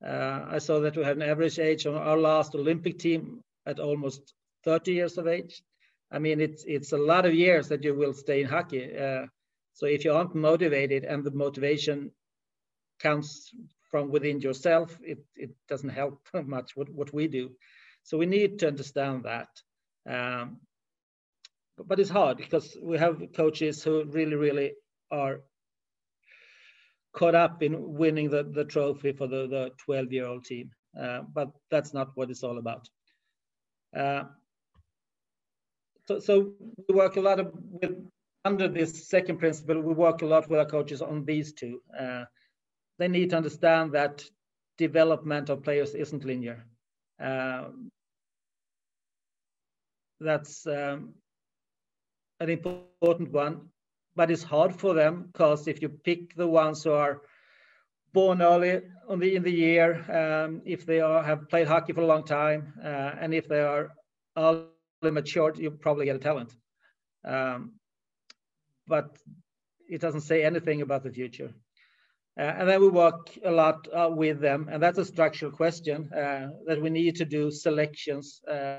Uh, 0.06 0.46
I 0.48 0.58
saw 0.58 0.80
that 0.80 0.96
we 0.96 1.04
have 1.04 1.16
an 1.16 1.22
average 1.22 1.58
age 1.58 1.86
on 1.86 1.94
our 1.94 2.18
last 2.18 2.54
Olympic 2.54 2.98
team 2.98 3.42
at 3.66 3.80
almost 3.80 4.34
30 4.64 4.92
years 4.92 5.18
of 5.18 5.26
age. 5.26 5.62
I 6.10 6.18
mean, 6.18 6.40
it's 6.40 6.64
it's 6.66 6.92
a 6.92 6.98
lot 6.98 7.26
of 7.26 7.34
years 7.34 7.68
that 7.68 7.82
you 7.82 7.94
will 7.94 8.14
stay 8.14 8.40
in 8.40 8.46
hockey. 8.46 8.96
Uh, 8.96 9.26
so 9.74 9.86
if 9.86 10.04
you 10.04 10.12
aren't 10.12 10.34
motivated 10.34 11.04
and 11.04 11.24
the 11.24 11.32
motivation 11.32 12.12
comes 12.98 13.50
from 13.90 14.10
within 14.10 14.40
yourself, 14.40 14.98
it, 15.02 15.18
it 15.34 15.50
doesn't 15.68 15.90
help 15.90 16.26
much 16.46 16.76
what, 16.76 16.88
what 16.90 17.12
we 17.12 17.28
do. 17.28 17.50
So 18.04 18.16
we 18.18 18.26
need 18.26 18.58
to 18.60 18.68
understand 18.68 19.24
that. 19.24 19.48
Um, 20.08 20.60
but 21.76 22.00
it's 22.00 22.10
hard 22.10 22.38
because 22.38 22.76
we 22.82 22.96
have 22.98 23.22
coaches 23.34 23.82
who 23.82 24.04
really, 24.04 24.36
really 24.36 24.72
are 25.10 25.40
caught 27.14 27.34
up 27.34 27.62
in 27.62 27.94
winning 27.94 28.30
the, 28.30 28.44
the 28.44 28.64
trophy 28.64 29.12
for 29.12 29.26
the, 29.26 29.46
the 29.46 29.70
12 29.84 30.12
year 30.12 30.26
old 30.26 30.44
team. 30.44 30.70
Uh, 30.98 31.20
but 31.34 31.50
that's 31.70 31.92
not 31.92 32.08
what 32.14 32.30
it's 32.30 32.42
all 32.42 32.58
about. 32.58 32.88
Uh, 33.96 34.24
so, 36.08 36.18
so 36.20 36.52
we 36.88 36.94
work 36.94 37.16
a 37.16 37.20
lot 37.20 37.40
of, 37.40 37.52
with, 37.54 37.96
under 38.44 38.68
this 38.68 39.08
second 39.08 39.38
principle, 39.38 39.80
we 39.80 39.94
work 39.94 40.22
a 40.22 40.26
lot 40.26 40.48
with 40.48 40.58
our 40.58 40.66
coaches 40.66 41.02
on 41.02 41.24
these 41.24 41.52
two. 41.52 41.80
Uh, 41.98 42.24
they 42.98 43.08
need 43.08 43.30
to 43.30 43.36
understand 43.36 43.92
that 43.92 44.24
development 44.78 45.48
of 45.48 45.62
players 45.62 45.94
isn't 45.94 46.24
linear. 46.24 46.64
Uh, 47.22 47.68
that's 50.20 50.66
um, 50.66 51.14
an 52.40 52.50
important 52.50 53.32
one 53.32 53.68
but 54.16 54.30
it's 54.30 54.42
hard 54.42 54.74
for 54.74 54.94
them 54.94 55.28
because 55.30 55.68
if 55.68 55.82
you 55.82 55.90
pick 55.90 56.34
the 56.34 56.48
ones 56.48 56.82
who 56.82 56.92
are 56.92 57.20
born 58.16 58.40
early 58.40 58.80
the, 59.14 59.34
in 59.36 59.42
the 59.42 59.50
year, 59.50 59.88
um, 60.10 60.62
if 60.64 60.86
they 60.86 61.00
are, 61.00 61.22
have 61.22 61.48
played 61.50 61.68
hockey 61.68 61.92
for 61.92 62.00
a 62.00 62.06
long 62.06 62.24
time, 62.24 62.72
uh, 62.82 63.12
and 63.20 63.34
if 63.34 63.46
they 63.46 63.60
are 63.60 63.90
early 64.36 65.10
matured, 65.18 65.58
you 65.58 65.70
probably 65.70 66.06
get 66.06 66.16
a 66.16 66.18
talent. 66.18 66.52
Um, 67.24 67.74
but 68.86 69.18
it 69.88 70.00
doesn't 70.00 70.22
say 70.22 70.42
anything 70.42 70.80
about 70.82 71.02
the 71.04 71.12
future. 71.12 71.50
Uh, 72.38 72.52
and 72.58 72.68
then 72.68 72.80
we 72.80 72.88
work 72.88 73.30
a 73.44 73.50
lot 73.50 73.86
uh, 73.92 74.08
with 74.10 74.40
them, 74.40 74.68
and 74.70 74.82
that's 74.82 74.98
a 74.98 75.04
structural 75.04 75.52
question 75.52 76.10
uh, 76.12 76.48
that 76.66 76.80
we 76.80 76.90
need 76.90 77.16
to 77.16 77.24
do 77.24 77.50
selections. 77.50 78.40
Uh, 78.50 78.78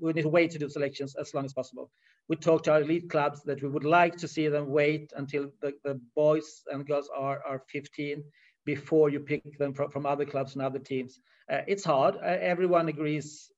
we 0.00 0.12
need 0.12 0.22
to 0.22 0.28
wait 0.28 0.50
to 0.50 0.58
do 0.58 0.68
selections 0.68 1.14
as 1.16 1.32
long 1.34 1.44
as 1.44 1.52
possible 1.52 1.90
we 2.28 2.36
talk 2.36 2.62
to 2.62 2.72
our 2.72 2.80
elite 2.80 3.10
clubs 3.10 3.42
that 3.42 3.62
we 3.62 3.68
would 3.68 3.84
like 3.84 4.16
to 4.16 4.26
see 4.26 4.48
them 4.48 4.70
wait 4.70 5.12
until 5.16 5.50
the, 5.60 5.72
the 5.84 6.00
boys 6.16 6.62
and 6.72 6.86
girls 6.86 7.10
are, 7.14 7.42
are 7.46 7.62
15 7.68 8.24
before 8.64 9.10
you 9.10 9.20
pick 9.20 9.58
them 9.58 9.74
from, 9.74 9.90
from 9.90 10.06
other 10.06 10.24
clubs 10.24 10.54
and 10.54 10.62
other 10.62 10.78
teams. 10.78 11.20
Uh, 11.50 11.60
it's 11.66 11.84
hard. 11.84 12.16
Uh, 12.16 12.38
everyone 12.40 12.88
agrees 12.88 13.50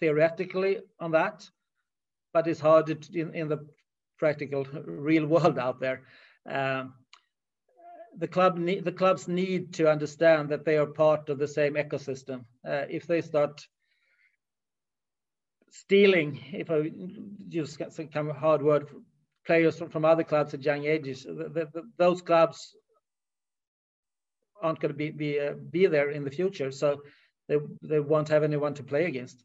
theoretically 0.00 0.78
on 1.00 1.12
that, 1.12 1.48
but 2.32 2.46
it's 2.46 2.60
hard 2.60 2.90
in, 3.14 3.34
in 3.34 3.48
the 3.48 3.66
practical 4.18 4.64
real 4.84 5.26
world 5.26 5.58
out 5.58 5.80
there. 5.80 6.02
Um, 6.48 6.94
the 8.16 8.28
club 8.28 8.64
the 8.64 8.92
clubs 8.92 9.26
need 9.26 9.74
to 9.74 9.90
understand 9.90 10.48
that 10.50 10.64
they 10.64 10.76
are 10.76 10.86
part 10.86 11.28
of 11.28 11.38
the 11.38 11.48
same 11.48 11.74
ecosystem. 11.74 12.44
Uh, 12.66 12.84
if 12.88 13.08
they 13.08 13.20
start 13.20 13.66
stealing, 15.70 16.40
if 16.52 16.70
I 16.70 16.92
use 17.48 17.76
some 17.90 18.06
kind 18.08 18.30
of 18.30 18.36
hard 18.36 18.62
word, 18.62 18.86
players 19.44 19.78
from, 19.78 19.90
from 19.90 20.04
other 20.04 20.24
clubs 20.24 20.54
at 20.54 20.62
young 20.62 20.84
ages. 20.84 21.24
The, 21.24 21.68
the, 21.72 21.82
those 21.98 22.22
clubs 22.22 22.76
aren't 24.64 24.80
going 24.80 24.92
to 24.92 24.98
be 24.98 25.10
be, 25.10 25.38
uh, 25.38 25.54
be 25.70 25.86
there 25.86 26.10
in 26.10 26.24
the 26.24 26.30
future, 26.30 26.70
so 26.72 27.02
they 27.48 27.58
they 27.82 28.00
won't 28.00 28.28
have 28.28 28.42
anyone 28.42 28.74
to 28.74 28.82
play 28.82 29.04
against. 29.04 29.44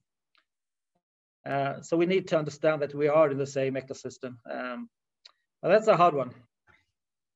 Uh, 1.46 1.82
so 1.82 1.98
we 1.98 2.06
need 2.06 2.28
to 2.28 2.38
understand 2.38 2.82
that 2.82 2.96
we 2.96 3.08
are 3.08 3.32
in 3.32 3.38
the 3.38 3.54
same 3.60 3.74
ecosystem. 3.76 4.38
Um, 4.50 4.90
that's 5.62 5.88
a 5.88 5.98
hard 5.98 6.16
one, 6.16 6.32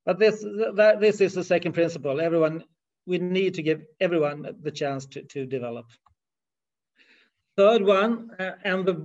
but 0.06 0.18
this 0.18 0.40
that, 0.76 0.98
this 1.00 1.20
is 1.20 1.34
the 1.34 1.44
second 1.44 1.72
principle. 1.72 2.20
Everyone, 2.20 2.64
we 3.06 3.18
need 3.18 3.54
to 3.54 3.62
give 3.62 3.82
everyone 4.00 4.56
the 4.62 4.70
chance 4.70 5.06
to 5.06 5.22
to 5.22 5.46
develop. 5.46 5.86
Third 7.56 7.82
one, 7.82 8.30
uh, 8.38 8.52
and 8.64 8.84
the 8.84 8.96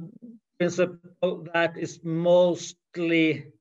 principle 0.58 1.48
that 1.54 1.78
is 1.78 2.00
mostly 2.04 3.54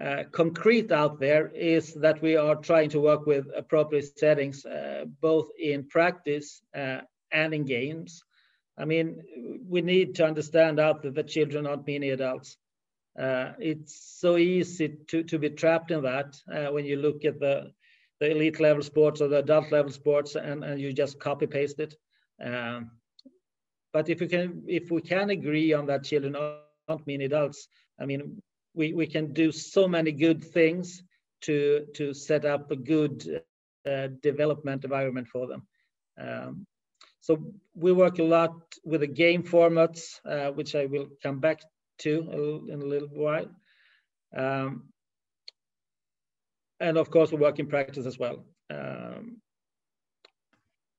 uh, 0.00 0.24
concrete 0.30 0.92
out 0.92 1.18
there 1.18 1.48
is 1.54 1.94
that 1.94 2.20
we 2.20 2.36
are 2.36 2.56
trying 2.56 2.90
to 2.90 3.00
work 3.00 3.26
with 3.26 3.46
appropriate 3.56 4.18
settings, 4.18 4.64
uh, 4.66 5.06
both 5.22 5.48
in 5.58 5.84
practice 5.88 6.60
uh, 6.76 7.00
and 7.32 7.54
in 7.54 7.64
games. 7.64 8.22
I 8.78 8.84
mean, 8.84 9.22
we 9.66 9.80
need 9.80 10.14
to 10.16 10.26
understand 10.26 10.78
out 10.78 11.02
that 11.02 11.14
the 11.14 11.22
children 11.22 11.66
aren't 11.66 11.86
mini 11.86 12.10
adults. 12.10 12.58
Uh, 13.18 13.52
it's 13.58 14.18
so 14.20 14.36
easy 14.36 14.98
to, 15.08 15.22
to 15.22 15.38
be 15.38 15.48
trapped 15.48 15.90
in 15.90 16.02
that 16.02 16.36
uh, 16.52 16.66
when 16.66 16.84
you 16.84 16.96
look 16.96 17.24
at 17.24 17.40
the, 17.40 17.72
the 18.20 18.30
elite 18.30 18.60
level 18.60 18.82
sports 18.82 19.22
or 19.22 19.28
the 19.28 19.38
adult 19.38 19.72
level 19.72 19.90
sports 19.90 20.34
and, 20.34 20.62
and 20.62 20.78
you 20.78 20.92
just 20.92 21.18
copy 21.18 21.46
paste 21.46 21.80
it. 21.80 21.94
Um, 22.44 22.90
but 23.94 24.10
if 24.10 24.20
we 24.20 24.28
can, 24.28 24.64
if 24.66 24.90
we 24.90 25.00
can 25.00 25.30
agree 25.30 25.72
on 25.72 25.86
that 25.86 26.04
children 26.04 26.36
aren't 26.36 27.06
mini 27.06 27.24
adults, 27.24 27.68
I 27.98 28.04
mean, 28.04 28.42
we, 28.76 28.92
we 28.92 29.06
can 29.06 29.32
do 29.32 29.50
so 29.50 29.88
many 29.88 30.12
good 30.12 30.44
things 30.44 31.02
to 31.42 31.86
to 31.94 32.14
set 32.14 32.44
up 32.44 32.70
a 32.70 32.76
good 32.76 33.42
uh, 33.90 34.08
development 34.22 34.84
environment 34.84 35.28
for 35.28 35.46
them. 35.46 35.66
Um, 36.18 36.66
so 37.20 37.52
we 37.74 37.92
work 37.92 38.18
a 38.18 38.22
lot 38.22 38.52
with 38.84 39.00
the 39.00 39.06
game 39.06 39.42
formats, 39.42 40.20
uh, 40.24 40.52
which 40.52 40.74
I 40.74 40.86
will 40.86 41.08
come 41.22 41.40
back 41.40 41.60
to 41.98 42.64
in 42.68 42.80
a 42.80 42.84
little 42.84 43.08
while. 43.08 43.50
Um, 44.36 44.84
and 46.78 46.96
of 46.98 47.10
course, 47.10 47.32
we 47.32 47.38
work 47.38 47.58
in 47.58 47.66
practice 47.66 48.06
as 48.06 48.18
well. 48.18 48.44
Um, 48.70 49.38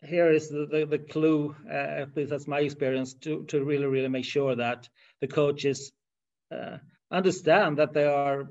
here 0.05 0.31
is 0.31 0.49
the, 0.49 0.65
the, 0.65 0.85
the 0.85 0.99
clue, 0.99 1.55
uh, 1.69 2.01
at 2.01 2.15
least 2.15 2.31
that's 2.31 2.47
my 2.47 2.59
experience, 2.59 3.13
to, 3.15 3.43
to 3.45 3.63
really, 3.63 3.85
really 3.85 4.07
make 4.07 4.25
sure 4.25 4.55
that 4.55 4.89
the 5.21 5.27
coaches 5.27 5.91
uh, 6.51 6.77
understand 7.11 7.77
that 7.77 7.93
there 7.93 8.13
are 8.13 8.49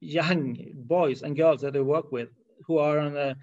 young 0.00 0.56
boys 0.74 1.22
and 1.22 1.36
girls 1.36 1.60
that 1.62 1.72
they 1.72 1.80
work 1.80 2.12
with 2.12 2.28
who 2.66 2.78
are 2.78 2.98
on 2.98 3.16
a, 3.16 3.36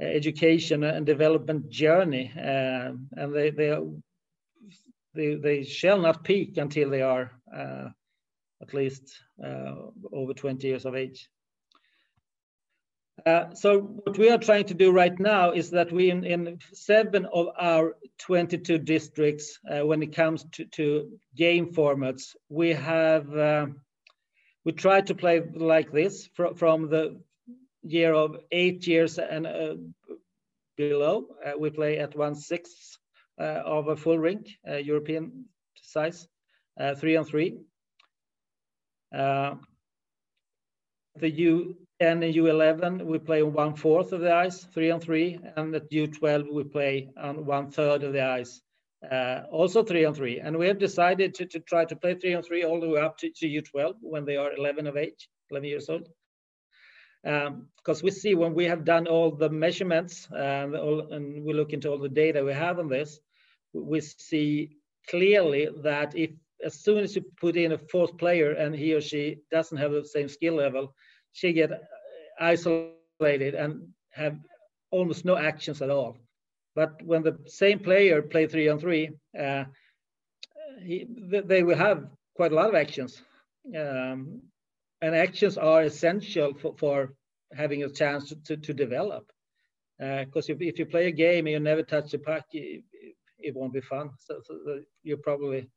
education 0.00 0.84
and 0.84 1.06
development 1.06 1.70
journey, 1.70 2.30
uh, 2.36 2.92
and 3.12 3.34
they, 3.34 3.50
they, 3.50 3.78
they, 5.14 5.34
they 5.36 5.62
shall 5.64 5.98
not 5.98 6.24
peak 6.24 6.58
until 6.58 6.90
they 6.90 7.02
are 7.02 7.30
uh, 7.54 7.88
at 8.60 8.74
least 8.74 9.18
uh, 9.42 9.74
over 10.12 10.34
20 10.34 10.66
years 10.66 10.84
of 10.84 10.94
age. 10.94 11.28
Uh, 13.24 13.54
so 13.54 13.80
what 13.80 14.18
we 14.18 14.28
are 14.28 14.38
trying 14.38 14.66
to 14.66 14.74
do 14.74 14.92
right 14.92 15.18
now 15.18 15.50
is 15.50 15.70
that 15.70 15.90
we 15.90 16.10
in, 16.10 16.22
in 16.24 16.58
seven 16.72 17.24
of 17.32 17.48
our 17.58 17.96
22 18.18 18.78
districts, 18.78 19.58
uh, 19.70 19.86
when 19.86 20.02
it 20.02 20.14
comes 20.14 20.44
to, 20.52 20.66
to, 20.66 21.10
game 21.34 21.72
formats, 21.72 22.36
we 22.48 22.70
have 22.70 23.34
uh, 23.36 23.66
we 24.64 24.72
try 24.72 25.00
to 25.00 25.14
play 25.14 25.42
like 25.54 25.92
this 25.92 26.28
fr 26.34 26.48
from 26.56 26.88
the 26.90 27.20
year 27.82 28.12
of 28.14 28.36
eight 28.52 28.86
years 28.86 29.18
and 29.18 29.46
uh, 29.46 29.76
below. 30.76 31.26
Uh, 31.44 31.52
we 31.58 31.70
play 31.70 31.98
at 31.98 32.16
one 32.16 32.34
sixth 32.34 32.98
of 33.38 33.88
a 33.88 33.96
full 33.96 34.18
rink, 34.18 34.48
European 34.64 35.44
size, 35.82 36.26
three 36.96 37.16
on 37.16 37.24
three. 37.24 37.58
the 39.12 39.58
U 41.20 41.85
and 42.00 42.22
in 42.22 42.34
U11, 42.34 43.04
we 43.04 43.18
play 43.18 43.42
on 43.42 43.52
one 43.52 43.74
fourth 43.74 44.12
of 44.12 44.20
the 44.20 44.32
ice, 44.32 44.64
three 44.64 44.90
on 44.90 45.00
three, 45.00 45.38
and 45.56 45.74
at 45.74 45.90
U12, 45.90 46.52
we 46.52 46.64
play 46.64 47.08
on 47.16 47.46
one 47.46 47.70
third 47.70 48.02
of 48.02 48.12
the 48.12 48.22
ice, 48.22 48.60
uh, 49.10 49.42
also 49.50 49.82
three 49.82 50.04
on 50.04 50.14
three. 50.14 50.40
And 50.40 50.56
we 50.56 50.66
have 50.66 50.78
decided 50.78 51.34
to, 51.34 51.46
to 51.46 51.60
try 51.60 51.86
to 51.86 51.96
play 51.96 52.14
three 52.14 52.34
on 52.34 52.42
three 52.42 52.64
all 52.64 52.80
the 52.80 52.88
way 52.88 53.00
up 53.00 53.16
to, 53.18 53.30
to 53.30 53.46
U12 53.46 53.94
when 54.00 54.26
they 54.26 54.36
are 54.36 54.52
11 54.52 54.86
of 54.86 54.96
age, 54.98 55.28
11 55.50 55.68
years 55.68 55.88
old. 55.88 56.08
Because 57.24 58.00
um, 58.00 58.04
we 58.04 58.10
see 58.10 58.34
when 58.34 58.54
we 58.54 58.66
have 58.66 58.84
done 58.84 59.06
all 59.06 59.30
the 59.30 59.48
measurements 59.48 60.28
and, 60.36 60.76
all, 60.76 61.12
and 61.12 61.44
we 61.44 61.54
look 61.54 61.72
into 61.72 61.90
all 61.90 61.98
the 61.98 62.08
data 62.10 62.44
we 62.44 62.52
have 62.52 62.78
on 62.78 62.88
this, 62.88 63.20
we 63.72 64.00
see 64.00 64.76
clearly 65.08 65.68
that 65.82 66.14
if 66.14 66.30
as 66.64 66.74
soon 66.74 66.98
as 66.98 67.16
you 67.16 67.24
put 67.40 67.56
in 67.56 67.72
a 67.72 67.78
fourth 67.78 68.16
player 68.16 68.52
and 68.52 68.74
he 68.74 68.94
or 68.94 69.00
she 69.00 69.38
doesn't 69.50 69.76
have 69.78 69.92
the 69.92 70.04
same 70.04 70.28
skill 70.28 70.54
level, 70.54 70.94
she 71.36 71.52
get 71.52 71.70
isolated 72.40 73.54
and 73.54 73.88
have 74.10 74.36
almost 74.90 75.26
no 75.26 75.36
actions 75.36 75.82
at 75.82 75.90
all. 75.90 76.16
But 76.74 77.02
when 77.02 77.22
the 77.22 77.36
same 77.46 77.78
player 77.78 78.22
play 78.22 78.46
three 78.46 78.68
on 78.70 78.78
three, 78.78 79.10
uh, 79.38 79.64
he, 80.82 81.06
they 81.52 81.62
will 81.62 81.76
have 81.76 82.08
quite 82.34 82.52
a 82.52 82.54
lot 82.54 82.70
of 82.70 82.74
actions. 82.74 83.20
Um, 83.74 84.40
and 85.02 85.14
actions 85.14 85.58
are 85.58 85.82
essential 85.82 86.54
for, 86.54 86.74
for 86.78 87.12
having 87.52 87.84
a 87.84 87.90
chance 87.90 88.30
to, 88.30 88.36
to, 88.46 88.56
to 88.56 88.72
develop. 88.72 89.30
Because 89.98 90.48
uh, 90.48 90.54
if, 90.54 90.62
if 90.62 90.78
you 90.78 90.86
play 90.86 91.08
a 91.08 91.12
game 91.12 91.46
and 91.46 91.52
you 91.52 91.60
never 91.60 91.82
touch 91.82 92.12
the 92.12 92.18
puck, 92.18 92.44
it, 92.52 92.82
it 93.38 93.54
won't 93.54 93.74
be 93.74 93.82
fun. 93.82 94.10
So, 94.20 94.40
so 94.42 94.80
you 95.02 95.18
probably 95.18 95.68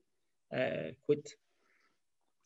uh, 0.56 0.92
quit. 1.06 1.34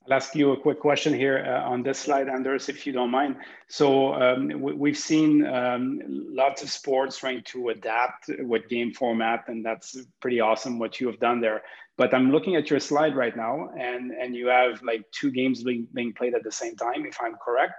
I'll 0.06 0.14
ask 0.14 0.36
you 0.36 0.52
a 0.52 0.60
quick 0.60 0.82
question 0.82 1.14
here 1.14 1.46
uh, 1.48 1.70
on 1.70 1.82
this 1.82 1.98
slide, 1.98 2.28
Anders, 2.28 2.68
if 2.68 2.86
you 2.86 2.92
don't 2.92 3.10
mind. 3.10 3.38
So 3.70 4.14
um, 4.14 4.50
we, 4.60 4.90
have 4.90 4.98
seen 4.98 5.46
um, 5.46 6.02
lots 6.04 6.62
of 6.62 6.70
sports 6.70 7.18
trying 7.18 7.42
to 7.44 7.70
adapt 7.70 8.30
with 8.40 8.68
game 8.68 8.94
format, 8.94 9.46
and 9.48 9.66
that's 9.66 9.96
pretty 10.20 10.42
awesome 10.42 10.78
what 10.78 11.00
you 11.00 11.08
have 11.08 11.20
done 11.20 11.40
there. 11.40 11.62
But 11.98 12.14
I'm 12.14 12.32
looking 12.32 12.58
at 12.58 12.70
your 12.70 12.82
slide 12.82 13.16
right 13.16 13.36
now, 13.36 13.70
and, 13.80 14.12
and 14.12 14.36
you 14.36 14.48
have 14.48 14.82
like 14.84 15.06
two 15.12 15.32
games 15.32 15.64
being, 15.64 15.88
being 15.94 16.12
played 16.12 16.34
at 16.34 16.44
the 16.44 16.52
same 16.52 16.76
time, 16.76 17.06
if 17.06 17.18
I'm 17.22 17.36
correct. 17.36 17.76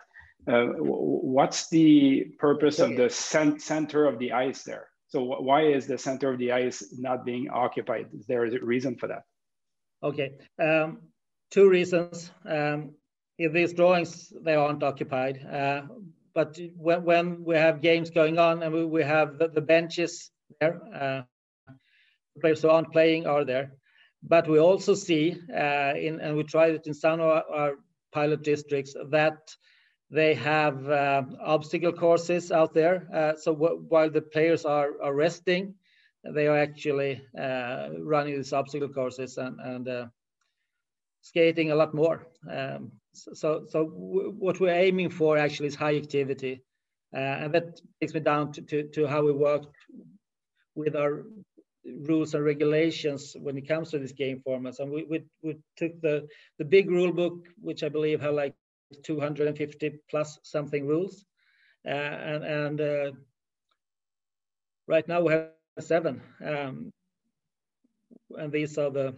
Uh, 0.46 0.66
what's 0.78 1.68
the 1.68 2.32
purpose 2.38 2.78
of 2.78 2.96
the 2.96 3.10
cent 3.10 3.60
center 3.60 4.06
of 4.06 4.18
the 4.18 4.32
ice 4.32 4.62
there? 4.62 4.88
So 5.08 5.22
why 5.22 5.66
is 5.66 5.87
the 5.87 5.98
center 5.98 6.32
of 6.32 6.38
the 6.38 6.52
ice 6.52 6.82
not 6.98 7.24
being 7.24 7.50
occupied? 7.50 8.08
Is 8.18 8.26
there 8.26 8.44
a 8.44 8.64
reason 8.64 8.96
for 8.96 9.08
that? 9.08 9.22
Okay. 10.02 10.32
Um, 10.60 10.98
two 11.54 11.68
reasons. 11.68 12.32
Um, 12.44 12.90
in 13.38 13.52
these 13.52 13.72
drawings, 13.72 14.32
they 14.42 14.56
aren't 14.56 14.82
occupied. 14.82 15.38
Uh, 15.46 15.82
but 16.34 16.58
when, 16.76 17.04
when, 17.04 17.44
we 17.44 17.54
have 17.54 17.80
games 17.80 18.10
going 18.10 18.38
on 18.38 18.62
and 18.62 18.74
we, 18.74 18.84
we 18.84 19.04
have 19.04 19.38
the, 19.38 19.48
the, 19.48 19.60
benches 19.60 20.32
there, 20.60 20.80
uh, 20.92 21.22
the 22.34 22.40
players 22.40 22.62
who 22.62 22.70
aren't 22.70 22.92
playing 22.92 23.26
are 23.26 23.44
there. 23.44 23.72
But 24.22 24.48
we 24.48 24.58
also 24.58 24.94
see, 24.94 25.36
uh, 25.52 25.92
in, 25.96 26.20
and 26.20 26.36
we 26.36 26.42
tried 26.42 26.74
it 26.74 26.86
in 26.86 26.94
some 26.94 27.20
of 27.20 27.26
our, 27.26 27.44
our 27.52 27.72
pilot 28.12 28.42
districts, 28.42 28.94
that 29.10 29.38
they 30.10 30.34
have 30.34 30.88
uh, 30.88 31.22
obstacle 31.40 31.92
courses 31.92 32.50
out 32.50 32.74
there. 32.74 33.08
Uh, 33.14 33.36
so 33.36 33.52
while 33.54 34.10
the 34.10 34.22
players 34.22 34.64
are, 34.64 34.90
are 35.00 35.14
resting, 35.14 35.74
they 36.24 36.48
are 36.48 36.58
actually 36.58 37.22
uh, 37.38 37.90
running 38.00 38.34
these 38.34 38.52
obstacle 38.52 38.88
courses 38.88 39.38
and, 39.38 39.60
and 39.60 40.08
skating 41.24 41.70
a 41.70 41.74
lot 41.74 41.94
more. 41.94 42.26
Um, 42.50 42.92
so, 43.14 43.64
so 43.66 43.87
what 43.87 44.60
we're 44.60 44.82
aiming 44.87 45.10
for 45.10 45.38
actually 45.38 45.68
is 45.68 45.74
high 45.74 45.96
activity, 45.96 46.62
uh, 47.16 47.37
and 47.42 47.54
that 47.54 47.80
takes 48.00 48.12
me 48.12 48.20
down 48.20 48.52
to, 48.52 48.60
to, 48.60 48.82
to, 48.88 49.06
how 49.06 49.22
we 49.24 49.32
work 49.32 49.62
with 50.74 50.94
our 50.94 51.24
rules 51.84 52.34
and 52.34 52.44
regulations 52.44 53.37
when 53.40 53.56
it 53.56 53.66
comes 53.66 53.90
to 53.90 53.98
this 53.98 54.12
game 54.12 54.42
formats. 54.46 54.80
And 54.80 54.90
we, 54.90 55.04
we, 55.04 55.24
we 55.42 55.56
took 55.76 55.98
the, 56.02 56.26
the 56.58 56.64
big 56.64 56.90
rule 56.90 57.12
book, 57.12 57.46
which 57.60 57.82
I 57.82 57.88
believe 57.88 58.20
had 58.20 58.34
like 58.34 58.54
250 59.02 60.00
plus 60.10 60.38
something 60.42 60.87
rules, 60.87 61.24
uh, 61.87 61.90
and, 61.90 62.44
and 62.44 62.80
uh, 62.80 63.12
right 64.87 65.08
now 65.08 65.22
we 65.22 65.32
have 65.32 65.48
seven. 65.80 66.20
Um, 66.44 66.92
and 68.37 68.52
these 68.52 68.76
are 68.76 68.90
the 68.90 69.14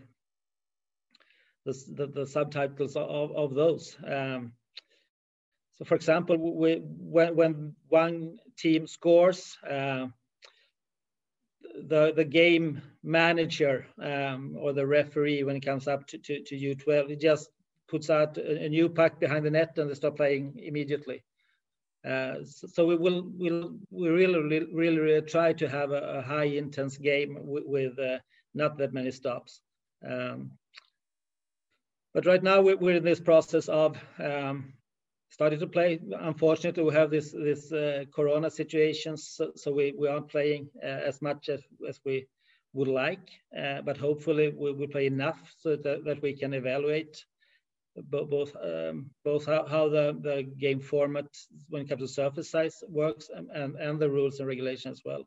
the, 1.67 1.85
the, 1.95 2.07
the 2.07 2.27
subtitles 2.27 2.97
of, 2.97 3.33
of 3.33 3.55
those. 3.55 3.97
Um, 4.07 4.53
so 5.75 5.85
for 5.85 5.95
example, 5.95 6.39
we, 6.39 6.77
when, 6.83 7.37
when 7.37 7.75
one 7.89 8.39
team 8.57 8.87
scores, 8.87 9.59
uh, 9.69 10.07
the, 11.89 12.13
the 12.15 12.25
game 12.25 12.81
manager 13.03 13.87
um, 14.03 14.57
or 14.59 14.73
the 14.73 14.87
referee, 14.87 15.43
when 15.43 15.57
it 15.57 15.65
comes 15.65 15.87
up 15.87 16.07
to, 16.07 16.19
to, 16.19 16.43
to 16.45 16.57
U12, 16.57 17.11
he 17.11 17.17
just 17.17 17.51
puts 17.89 18.09
out 18.09 18.39
a, 18.39 18.65
a, 18.65 18.69
new 18.69 18.89
puck 18.89 19.21
behind 19.21 19.45
the 19.45 19.51
net 19.51 19.77
and 19.77 19.91
they 19.91 19.95
start 19.95 20.17
playing 20.17 20.59
immediately. 20.63 21.23
Uh, 22.07 22.37
so, 22.45 22.67
so, 22.69 22.87
we 22.87 22.97
will 22.97 23.31
we'll, 23.37 23.77
we 23.91 24.09
really, 24.09 24.41
really, 24.41 24.67
really, 24.73 24.99
really 24.99 25.27
try 25.27 25.53
to 25.53 25.69
have 25.69 25.91
a, 25.91 26.19
a 26.19 26.23
high 26.23 26.45
intense 26.45 26.97
game 26.97 27.37
with, 27.43 27.65
with 27.67 27.99
uh, 27.99 28.19
not 28.55 28.79
that 28.79 28.95
many 28.95 29.11
stops. 29.11 29.61
Um, 30.09 30.53
but 32.17 32.25
right 32.25 32.43
now 32.43 32.63
we're, 32.63 32.97
in 32.97 33.05
this 33.05 33.21
process 33.21 33.69
of 33.69 33.95
um, 34.19 34.73
starting 35.29 35.59
to 35.59 35.67
play. 35.67 36.01
Unfortunately, 36.19 36.83
we 36.83 36.95
have 36.95 37.11
this 37.11 37.31
this 37.33 37.71
uh, 37.71 38.05
Corona 38.11 38.51
situation, 38.51 39.19
so, 39.19 39.53
so, 39.55 39.71
we, 39.71 39.95
we 39.99 40.09
aren't 40.09 40.31
playing 40.31 40.71
uh, 40.83 40.87
as 41.11 41.21
much 41.21 41.51
as, 41.51 41.61
as 41.87 42.01
we 42.07 42.27
would 42.73 42.89
like. 42.89 43.29
Uh, 43.55 43.83
but 43.83 43.99
hopefully, 43.99 44.49
we 44.49 44.73
will 44.73 44.89
play 44.89 45.05
enough 45.05 45.39
so 45.59 45.77
that, 45.77 46.07
that 46.07 46.23
we 46.23 46.33
can 46.33 46.55
evaluate 46.55 47.23
both 48.09 48.31
both, 48.31 48.57
um, 48.65 49.11
both 49.23 49.45
how, 49.45 49.67
how, 49.67 49.91
the, 49.91 50.19
the 50.23 50.51
game 50.59 50.81
format 50.81 51.27
when 51.69 51.83
it 51.83 51.89
comes 51.91 52.01
to 52.01 52.09
surface 52.09 52.51
size 52.51 52.83
works 52.89 53.29
and, 53.35 53.51
and, 53.51 53.77
and 53.77 54.01
the 54.01 54.09
rules 54.09 54.39
and 54.39 54.49
regulations 54.49 55.01
as 55.01 55.03
well. 55.05 55.25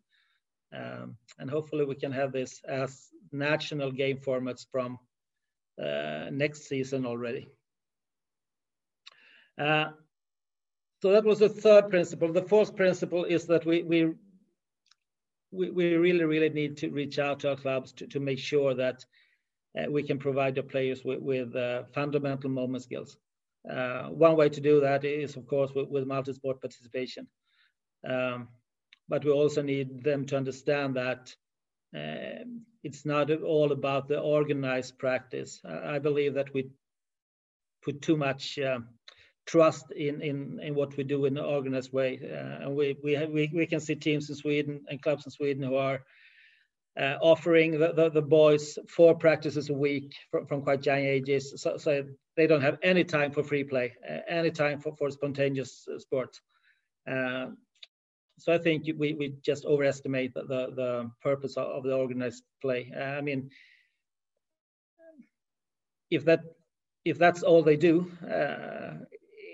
Um, 0.74 1.18
and 1.38 1.52
hopefully, 1.52 1.86
we 1.86 1.94
can 1.94 2.12
have 2.12 2.32
this 2.32 2.62
as 2.68 3.10
national 3.32 3.92
game 3.92 4.18
formats 4.18 4.66
from 4.72 4.98
next 6.32 6.68
season 6.68 7.06
already. 7.06 7.50
Uh, 9.60 9.92
so 11.02 11.12
that 11.12 11.24
was 11.24 11.40
the 11.40 11.50
third 11.50 11.90
principle. 11.90 12.32
The 12.32 12.42
fourth 12.42 12.76
principle 12.76 13.26
is 13.26 13.46
that 13.48 13.66
we 13.66 13.84
we 13.84 14.14
we, 15.52 15.96
really 15.96 16.26
really 16.26 16.50
need 16.50 16.78
to 16.78 16.90
reach 16.90 17.20
out 17.20 17.40
to 17.40 17.50
our 17.50 17.56
clubs 17.56 17.92
to, 17.94 18.08
to 18.08 18.20
make 18.20 18.40
sure 18.40 18.74
that 18.76 19.04
uh, 19.78 19.90
we 19.90 20.04
can 20.04 20.20
provide 20.20 20.56
the 20.56 20.64
players 20.64 21.04
with, 21.04 21.20
with 21.20 21.56
uh, 21.56 21.84
fundamental 21.94 22.50
movement 22.50 22.84
skills. 22.84 23.18
Uh, 23.70 24.04
one 24.10 24.36
way 24.36 24.50
to 24.50 24.62
do 24.62 24.80
that 24.82 25.04
is, 25.04 25.36
of 25.36 25.46
course, 25.48 25.72
with, 25.76 25.90
with 25.90 26.08
multi-sport 26.08 26.62
participation. 26.62 27.28
Um, 28.08 28.48
but 29.08 29.26
we 29.26 29.32
also 29.32 29.62
need 29.62 30.04
them 30.04 30.26
to 30.28 30.38
understand 30.38 30.96
that 30.96 31.36
uh, 31.96 32.44
it's 32.84 33.06
not 33.06 33.32
all 33.32 33.72
about 33.72 34.08
the 34.08 34.20
organized 34.20 34.98
practice. 34.98 35.62
I 35.66 36.00
believe 36.00 36.34
that 36.36 36.54
we 36.54 36.70
put 37.84 38.02
too 38.02 38.18
much 38.18 38.60
uh, 38.60 38.80
trust 39.46 39.92
in, 39.92 40.22
in, 40.22 40.60
in 40.62 40.76
what 40.76 40.96
we 40.96 41.04
do 41.04 41.26
in 41.26 41.38
an 41.38 41.44
organized 41.44 41.92
way. 41.92 42.20
Uh, 42.24 42.66
and 42.66 42.76
we, 42.76 42.96
we, 43.04 43.14
have, 43.14 43.30
we, 43.30 43.52
we 43.54 43.66
can 43.66 43.80
see 43.80 43.96
teams 43.96 44.30
in 44.30 44.36
Sweden 44.36 44.82
and 44.90 45.02
clubs 45.02 45.26
in 45.26 45.32
Sweden 45.32 45.64
who 45.64 45.76
are 45.76 46.02
uh, 47.00 47.18
offering 47.22 47.80
the, 47.80 47.94
the, 47.94 48.10
the, 48.10 48.22
boys 48.22 48.78
four 48.88 49.16
practices 49.16 49.70
a 49.70 49.74
week 49.74 50.14
from, 50.32 50.46
from 50.46 50.62
quite 50.62 50.86
young 50.86 51.00
ages. 51.00 51.54
So, 51.58 51.78
so, 51.78 52.04
they 52.36 52.48
don't 52.48 52.62
have 52.62 52.78
any 52.84 53.04
time 53.04 53.32
for 53.32 53.44
free 53.44 53.64
play, 53.64 53.94
uh, 54.10 54.20
any 54.28 54.52
time 54.52 54.80
for, 54.80 54.96
for 54.96 55.10
spontaneous 55.12 55.88
uh, 55.94 56.00
sports. 56.00 56.42
Uh, 58.40 58.42
so 58.42 58.54
I 58.54 58.58
think 58.58 58.86
we, 58.98 59.14
we 59.14 59.36
just 59.42 59.66
overestimate 59.66 60.34
the, 60.34 60.42
the, 60.42 60.74
the 60.76 61.12
purpose 61.22 61.58
of, 61.58 61.84
the 61.84 61.96
organized 61.96 62.44
play. 62.62 62.92
Uh, 62.96 63.02
I 63.02 63.22
mean, 63.22 63.50
if 66.10 66.26
that 66.26 66.42
if 67.06 67.18
that's 67.18 67.44
all 67.44 67.64
they 67.64 67.78
do, 67.78 68.12
uh, 68.24 69.06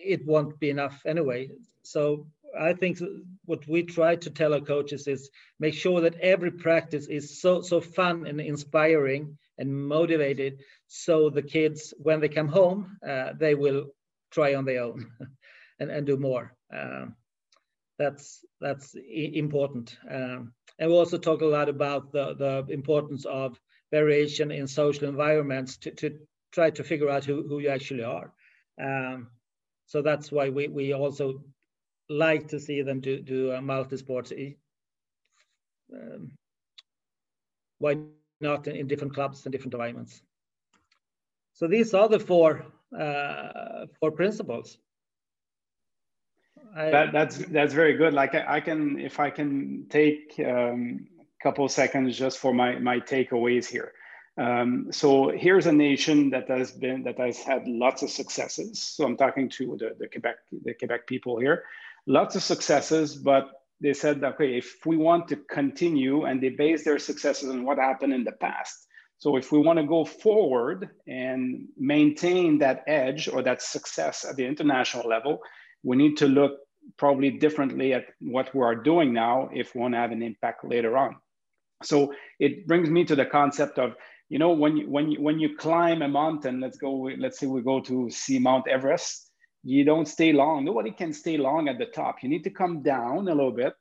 it 0.04 0.26
won't 0.26 0.60
be 0.60 0.70
enough 0.70 1.02
anyway. 1.06 1.50
So 1.84 2.28
I 2.60 2.74
think 2.74 3.00
what 3.46 3.68
we 3.68 3.84
try 3.84 4.16
to 4.16 4.30
tell 4.30 4.54
our 4.54 4.62
coaches 4.62 5.08
is 5.08 5.30
make 5.60 5.74
sure 5.74 6.02
that 6.02 6.20
every 6.20 6.52
practice 6.52 7.08
is 7.08 7.42
so 7.42 7.62
so 7.62 7.82
fun 7.82 8.26
and 8.26 8.42
inspiring 8.42 9.38
and 9.58 9.88
motivated, 9.88 10.62
so 10.88 11.30
the 11.30 11.42
kids 11.42 11.94
when 11.98 12.20
they 12.20 12.30
come 12.30 12.48
home 12.48 12.98
uh, 13.08 13.34
they 13.38 13.56
will 13.56 13.88
try 14.32 14.56
on 14.56 14.66
their 14.66 14.84
own 14.84 15.12
and, 15.80 15.92
and 15.92 16.06
do 16.08 16.18
more. 16.18 16.54
Um, 16.74 17.16
that's 17.98 18.44
that's 18.62 18.96
important. 19.16 19.98
Um, 20.10 20.54
and 20.80 20.90
we 20.90 20.98
also 20.98 21.18
talk 21.18 21.42
a 21.42 21.46
lot 21.46 21.70
about 21.70 22.12
the 22.12 22.36
the 22.36 22.74
importance 22.74 23.26
of 23.26 23.60
variation 23.92 24.52
in 24.52 24.68
social 24.68 25.08
environments 25.08 25.78
to, 25.78 25.92
to 25.92 26.20
try 26.52 26.70
to 26.70 26.84
figure 26.84 27.10
out 27.10 27.26
who, 27.26 27.48
who 27.48 27.60
you 27.60 27.70
actually 27.70 28.04
are. 28.04 28.34
Um, 28.82 29.28
so 29.86 30.02
that's 30.02 30.32
why 30.32 30.50
we, 30.50 30.68
we 30.68 30.94
also 30.94 31.44
like 32.10 32.48
to 32.50 32.60
see 32.60 32.82
them 32.82 33.00
do, 33.00 33.22
do 33.22 33.54
uh, 33.54 33.62
multi-sports. 33.62 34.34
Um, 35.94 36.32
why 37.80 37.98
not 38.42 38.68
in, 38.68 38.76
in, 38.76 38.88
different 38.88 39.14
clubs 39.14 39.46
and 39.46 39.52
different 39.52 39.74
environments? 39.74 40.22
So 41.54 41.68
these 41.68 41.94
are 41.94 42.10
the 42.10 42.20
four 42.20 42.66
uh, 42.98 43.86
four 44.00 44.12
principles. 44.12 44.78
I, 46.76 46.90
that, 46.90 47.14
that's 47.14 47.38
that's 47.38 47.74
very 47.74 47.96
good. 47.96 48.14
Like 48.14 48.36
I, 48.36 48.58
I 48.58 48.60
can, 48.60 49.00
if 49.00 49.20
I 49.20 49.30
can 49.30 49.86
take 49.90 50.34
um, 50.46 51.08
a 51.20 51.44
couple 51.44 51.68
seconds 51.70 52.18
just 52.18 52.38
for 52.38 52.54
my 52.54 52.78
my 52.80 53.00
takeaways 53.00 53.66
here. 53.66 53.94
Um, 54.38 54.88
so 54.92 55.30
here's 55.30 55.66
a 55.66 55.72
nation 55.72 56.30
that 56.32 56.50
has 56.50 56.72
been 56.72 57.04
that 57.04 57.18
has 57.18 57.40
had 57.40 57.66
lots 57.68 58.04
of 58.04 58.10
successes. 58.10 58.84
So 58.84 59.06
I'm 59.06 59.16
talking 59.16 59.50
to 59.52 59.78
the, 59.80 59.96
the 59.98 60.08
Quebec 60.08 60.36
the 60.66 60.74
Quebec 60.74 61.08
people 61.08 61.40
here, 61.40 61.64
lots 62.06 62.36
of 62.36 62.44
successes, 62.44 63.16
but 63.16 63.50
they 63.80 63.94
said, 63.94 64.24
okay, 64.24 64.58
if 64.58 64.86
we 64.86 64.98
want 64.98 65.28
to 65.30 65.38
continue, 65.38 66.26
and 66.26 66.42
they 66.42 66.50
base 66.50 66.84
their 66.84 67.00
successes 67.00 67.50
on 67.50 67.64
what 67.64 67.78
happened 67.78 68.14
in 68.14 68.24
the 68.24 68.32
past. 68.34 68.88
So 69.18 69.38
if 69.38 69.52
we 69.52 69.60
want 69.60 69.80
to 69.80 69.86
go 69.86 70.04
forward 70.04 70.90
and 71.08 71.68
maintain 71.78 72.58
that 72.60 72.84
edge 72.86 73.30
or 73.30 73.42
that 73.44 73.62
success 73.62 74.26
at 74.26 74.36
the 74.36 74.46
international 74.46 75.08
level, 75.08 75.40
we 75.84 75.96
need 75.96 76.18
to 76.18 76.28
look 76.28 76.65
probably 76.98 77.32
differently 77.32 77.94
at 77.94 78.06
what 78.20 78.54
we 78.54 78.62
are 78.62 78.76
doing 78.76 79.14
now 79.14 79.50
if 79.54 79.76
we 79.76 79.82
want 79.82 79.94
to 79.94 79.98
have 79.98 80.12
an 80.12 80.22
impact 80.22 80.64
later 80.64 80.98
on. 80.98 81.16
So 81.84 82.14
it 82.40 82.68
brings 82.68 82.90
me 82.90 83.06
to 83.06 83.16
the 83.16 83.26
concept 83.26 83.80
of 83.80 83.96
you 84.30 84.40
know 84.40 84.52
when 84.52 84.78
you 84.78 84.90
when 84.90 85.12
you 85.12 85.22
when 85.22 85.40
you 85.40 85.56
climb 85.56 86.02
a 86.02 86.08
mountain 86.08 86.60
let's 86.60 86.78
go 86.78 87.10
let's 87.20 87.38
say 87.38 87.46
we 87.46 87.62
go 87.62 87.80
to 87.82 88.10
see 88.10 88.40
mount 88.40 88.68
everest 88.68 89.26
you 89.66 89.84
don't 89.84 90.08
stay 90.08 90.32
long. 90.32 90.64
Nobody 90.64 90.92
can 90.92 91.12
stay 91.12 91.38
long 91.38 91.68
at 91.68 91.80
the 91.80 91.88
top. 91.88 92.22
You 92.22 92.30
need 92.30 92.44
to 92.44 92.52
come 92.52 92.84
down 92.84 93.28
a 93.28 93.34
little 93.34 93.52
bit 93.52 93.74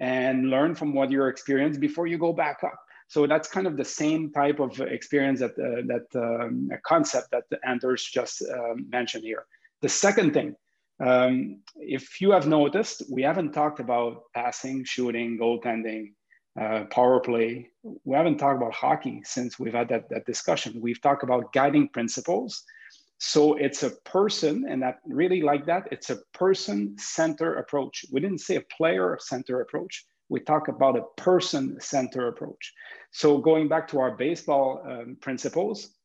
and 0.00 0.50
learn 0.50 0.74
from 0.74 0.92
what 0.92 1.12
you 1.12 1.24
experienced 1.26 1.78
before 1.80 2.08
you 2.08 2.18
go 2.18 2.32
back 2.32 2.58
up. 2.64 2.78
So 3.06 3.26
that's 3.26 3.48
kind 3.48 3.68
of 3.68 3.76
the 3.76 3.84
same 3.84 4.32
type 4.32 4.58
of 4.58 4.80
experience 4.80 5.38
that 5.38 5.52
uh, 5.52 5.82
that 5.86 6.06
um, 6.20 6.68
concept 6.84 7.30
that 7.30 7.44
Anders 7.64 8.04
just 8.04 8.42
uh, 8.42 8.74
mentioned 8.90 9.24
here. 9.24 9.46
The 9.80 9.88
second 9.88 10.34
thing 10.34 10.56
um, 11.00 11.60
if 11.76 12.20
you 12.20 12.30
have 12.32 12.46
noticed 12.46 13.02
we 13.10 13.22
haven't 13.22 13.52
talked 13.52 13.80
about 13.80 14.22
passing 14.34 14.84
shooting 14.84 15.38
goaltending 15.38 16.12
uh, 16.60 16.84
power 16.90 17.20
play. 17.20 17.70
We 18.04 18.16
haven't 18.16 18.38
talked 18.38 18.56
about 18.56 18.74
hockey 18.74 19.22
since 19.24 19.58
we've 19.58 19.74
had 19.74 19.88
that, 19.90 20.08
that 20.10 20.26
discussion. 20.26 20.80
We've 20.80 21.00
talked 21.00 21.22
about 21.22 21.52
guiding 21.52 21.88
principles. 21.88 22.64
So 23.18 23.54
it's 23.54 23.82
a 23.82 23.90
person, 24.04 24.64
and 24.68 24.82
that 24.82 24.98
really 25.06 25.40
like 25.40 25.66
that, 25.66 25.88
it's 25.90 26.10
a 26.10 26.18
person 26.34 26.96
center 26.98 27.56
approach. 27.56 28.04
We 28.12 28.20
didn't 28.20 28.40
say 28.40 28.56
a 28.56 28.64
player 28.76 29.18
center 29.20 29.60
approach. 29.60 30.04
We 30.28 30.40
talk 30.40 30.68
about 30.68 30.96
a 30.96 31.04
person 31.16 31.80
center 31.80 32.28
approach. 32.28 32.72
So 33.12 33.38
going 33.38 33.68
back 33.68 33.88
to 33.88 34.00
our 34.00 34.16
baseball 34.16 34.82
um, 34.88 35.16
principles, 35.20 35.97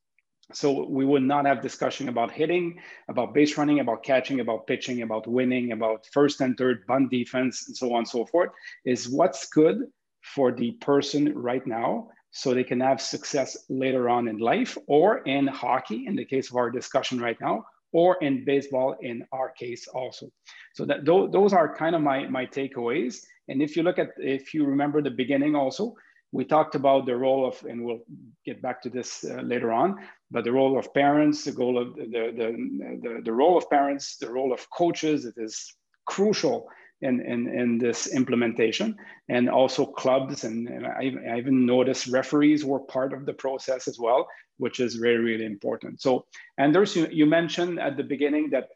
so 0.52 0.86
we 0.88 1.06
would 1.06 1.24
not 1.24 1.46
have 1.46 1.62
discussion 1.62 2.10
about 2.10 2.32
hitting, 2.32 2.80
about 3.08 3.34
base 3.34 3.58
running, 3.58 3.80
about 3.80 4.04
catching, 4.04 4.42
about 4.42 4.68
pitching, 4.68 5.02
about 5.02 5.26
winning, 5.26 5.72
about 5.72 6.06
first 6.12 6.42
and 6.42 6.58
third 6.58 6.86
bunt 6.86 7.10
defense, 7.10 7.68
and 7.68 7.78
so 7.78 7.94
on 7.94 8.00
and 8.00 8.08
so 8.08 8.26
forth. 8.26 8.50
Is 8.86 9.10
what's 9.10 9.48
good 9.48 9.84
for 10.22 10.52
the 10.52 10.72
person 10.74 11.34
right 11.38 11.66
now 11.66 12.10
so 12.32 12.54
they 12.54 12.64
can 12.64 12.80
have 12.80 13.00
success 13.00 13.56
later 13.70 14.10
on 14.10 14.28
in 14.28 14.38
life 14.38 14.78
or 14.88 15.20
in 15.20 15.48
hockey 15.48 16.06
in 16.08 16.16
the 16.16 16.26
case 16.26 16.50
of 16.50 16.56
our 16.56 16.72
discussion 16.72 17.20
right 17.20 17.38
now 17.40 17.64
or 17.92 18.18
in 18.22 18.44
baseball 18.44 18.96
in 19.02 19.24
our 19.32 19.52
case 19.52 19.88
also 19.88 20.28
so 20.74 20.84
that 20.86 21.06
th- 21.06 21.32
those 21.32 21.54
are 21.54 21.76
kind 21.76 21.96
of 21.96 22.02
my 22.02 22.28
my 22.28 22.46
takeaways 22.46 23.20
and 23.50 23.62
if 23.62 23.76
you 23.76 23.84
look 23.84 24.00
at 24.00 24.10
if 24.18 24.54
you 24.54 24.66
remember 24.66 25.02
the 25.02 25.12
beginning 25.12 25.56
also 25.56 25.94
we 26.32 26.44
talked 26.44 26.74
about 26.74 27.06
the 27.06 27.16
role 27.16 27.46
of 27.48 27.64
and 27.70 27.86
we'll 27.86 28.02
get 28.46 28.62
back 28.62 28.82
to 28.82 28.90
this 28.90 29.24
uh, 29.24 29.42
later 29.42 29.72
on 29.72 30.00
but 30.34 30.44
the 30.44 30.52
role 30.52 30.78
of 30.78 30.94
parents 30.94 31.46
the 31.46 31.52
goal 31.52 31.78
of 31.82 31.96
the, 31.96 32.06
the 32.40 32.48
the, 33.04 33.22
the 33.24 33.32
role 33.42 33.56
of 33.58 33.70
parents 33.70 34.18
the 34.18 34.30
role 34.30 34.52
of 34.52 34.70
coaches 34.72 35.26
it 35.26 35.36
is 35.38 35.76
crucial 36.06 36.68
in, 37.04 37.20
in, 37.22 37.48
in 37.48 37.78
this 37.78 38.14
implementation. 38.14 38.96
And 39.30 39.50
also 39.50 39.86
clubs 39.86 40.46
and, 40.46 40.68
and 40.68 40.88
I, 40.88 41.14
I, 41.30 41.38
even 41.38 41.66
noticed 41.66 42.08
referees 42.08 42.64
were 42.66 42.80
part 42.80 43.14
of 43.14 43.26
the 43.26 43.34
process 43.34 43.88
as 43.88 44.00
well 44.00 44.28
which 44.58 44.80
is 44.80 45.00
really 45.00 45.18
really 45.18 45.46
important. 45.46 46.02
So 46.02 46.26
anders 46.58 46.96
you, 46.96 47.08
you 47.12 47.26
mentioned 47.26 47.80
at 47.80 47.98
the 47.98 48.04
beginning 48.04 48.50
that 48.52 48.70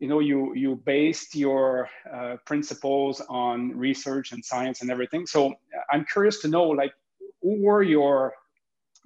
you 0.00 0.08
know 0.08 0.20
you 0.20 0.54
you 0.54 0.76
based 0.84 1.36
your 1.36 1.88
uh, 2.12 2.36
principles 2.46 3.20
on 3.28 3.76
research 3.76 4.32
and 4.32 4.44
science 4.44 4.82
and 4.82 4.90
everything. 4.90 5.26
So 5.26 5.54
i'm 5.92 6.04
curious 6.12 6.40
to 6.40 6.48
know 6.48 6.64
like 6.64 6.92
who 7.42 7.62
were 7.62 7.82
your 7.82 8.34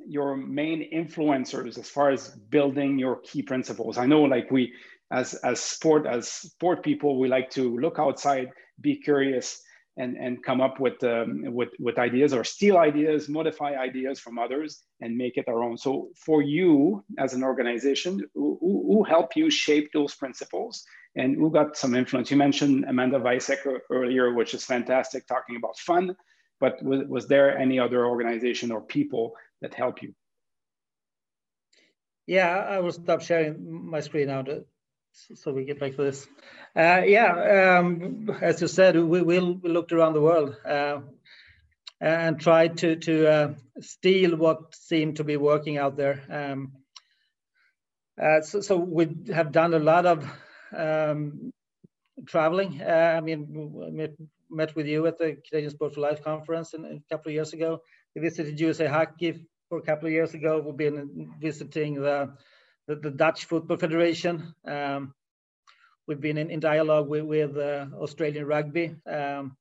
your 0.05 0.37
main 0.37 0.91
influencers 0.93 1.79
as 1.79 1.89
far 1.89 2.11
as 2.11 2.29
building 2.29 2.99
your 2.99 3.17
key 3.21 3.43
principles. 3.43 3.99
I 3.99 4.07
know 4.07 4.23
like 4.23 4.51
we 4.51 4.73
as 5.11 5.35
as 5.35 5.61
sport 5.61 6.07
as 6.07 6.29
sport 6.29 6.83
people 6.83 7.19
we 7.19 7.29
like 7.29 7.49
to 7.51 7.79
look 7.79 7.99
outside 7.99 8.51
be 8.81 8.97
curious 8.97 9.63
and 9.97 10.17
and 10.17 10.43
come 10.43 10.61
up 10.61 10.81
with 10.81 11.03
um, 11.05 11.43
with 11.55 11.71
with 11.79 11.99
ideas 11.99 12.35
or 12.35 12.45
steal 12.45 12.77
ideas 12.77 13.29
modify 13.29 13.73
ideas 13.77 14.21
from 14.21 14.39
others 14.39 14.83
and 15.01 15.17
make 15.17 15.37
it 15.37 15.49
our 15.49 15.63
own. 15.63 15.79
So 15.79 16.09
for 16.17 16.43
you 16.43 17.05
as 17.19 17.33
an 17.35 17.43
organization 17.43 18.21
who, 18.35 18.59
who 18.61 19.05
help 19.05 19.37
you 19.37 19.51
shape 19.51 19.91
those 19.93 20.15
principles? 20.15 20.85
And 21.19 21.35
who 21.35 21.51
got 21.51 21.79
some 21.79 21.95
influence? 21.95 22.31
You 22.31 22.37
mentioned 22.37 22.85
amanda 22.87 23.19
Visek 23.19 23.67
earlier 23.91 24.35
which 24.35 24.53
is 24.53 24.65
fantastic 24.65 25.27
talking 25.27 25.57
about 25.57 25.79
fun 25.79 26.15
but 26.61 26.83
was, 26.83 27.07
was 27.09 27.29
there 27.29 27.57
any 27.57 27.79
other 27.79 28.07
organization 28.07 28.71
or 28.71 28.81
people 28.81 29.35
that 29.61 29.75
help 29.75 30.03
you 30.03 30.13
yeah 32.27 32.57
i 32.57 32.81
will 32.81 32.93
stop 32.93 33.23
sharing 33.23 33.91
my 33.91 34.01
screen 34.01 34.29
now 34.29 34.43
to 34.43 34.65
so 35.35 35.53
we 35.53 35.65
get 35.65 35.81
back 35.81 35.97
to 35.97 36.03
this. 36.03 36.27
Uh, 36.75 37.03
yeah, 37.07 37.79
um, 37.79 38.31
as 38.41 38.61
you 38.61 38.69
said, 38.69 38.97
we 38.97 39.23
will 39.23 39.55
we 39.55 39.71
looked 39.71 39.93
around 39.93 40.13
the 40.13 40.21
world 40.21 40.57
uh, 40.65 41.01
and 42.01 42.39
tried 42.39 42.79
to 42.79 42.97
to 42.97 43.27
uh, 43.27 43.55
steal 43.81 44.37
what 44.37 44.75
seemed 44.75 45.17
to 45.17 45.25
be 45.25 45.37
working 45.37 45.79
out 45.79 45.97
there. 45.97 46.23
Um, 46.31 46.73
uh, 48.23 48.41
so, 48.41 48.61
so, 48.61 48.77
we 48.77 49.09
have 49.35 49.53
done 49.53 49.75
a 49.75 49.79
lot 49.79 50.07
of 50.07 50.27
um, 50.75 51.53
traveling. 52.27 52.81
Uh, 52.81 53.15
I 53.17 53.21
mean, 53.21 53.75
met, 53.93 54.15
met, 54.51 54.75
with 54.75 54.87
you 54.87 55.07
at 55.07 55.19
the 55.19 55.37
Canadian 55.49 55.71
Sport 55.71 55.95
for 55.95 56.01
Life 56.01 56.23
conference 56.23 56.73
in, 56.73 56.87
in 56.87 56.97
a 56.97 57.15
couple 57.15 57.29
of 57.29 57.35
years 57.35 57.53
ago. 57.53 57.83
We 58.17 58.23
visited 58.23 58.59
USA 58.59 58.87
Hockey 58.87 59.47
for 59.69 59.77
a 59.77 59.83
couple 59.83 60.07
of 60.07 60.13
years 60.13 60.33
ago. 60.33 60.63
We've 60.65 60.75
been 60.75 61.35
visiting 61.39 62.01
the 62.01 62.33
the, 62.87 62.97
the 62.97 63.11
Dutch 63.11 63.45
Football 63.45 63.77
Federation. 63.77 64.55
Um, 64.65 65.13
we've 66.07 66.21
been 66.21 66.39
in, 66.39 66.51
in 66.51 66.59
dialogue 66.59 67.09
with, 67.09 67.25
with 67.25 67.59
uh, 67.59 67.87
Australian 67.95 68.47
Rugby. 68.47 68.97
Um, 69.07 69.57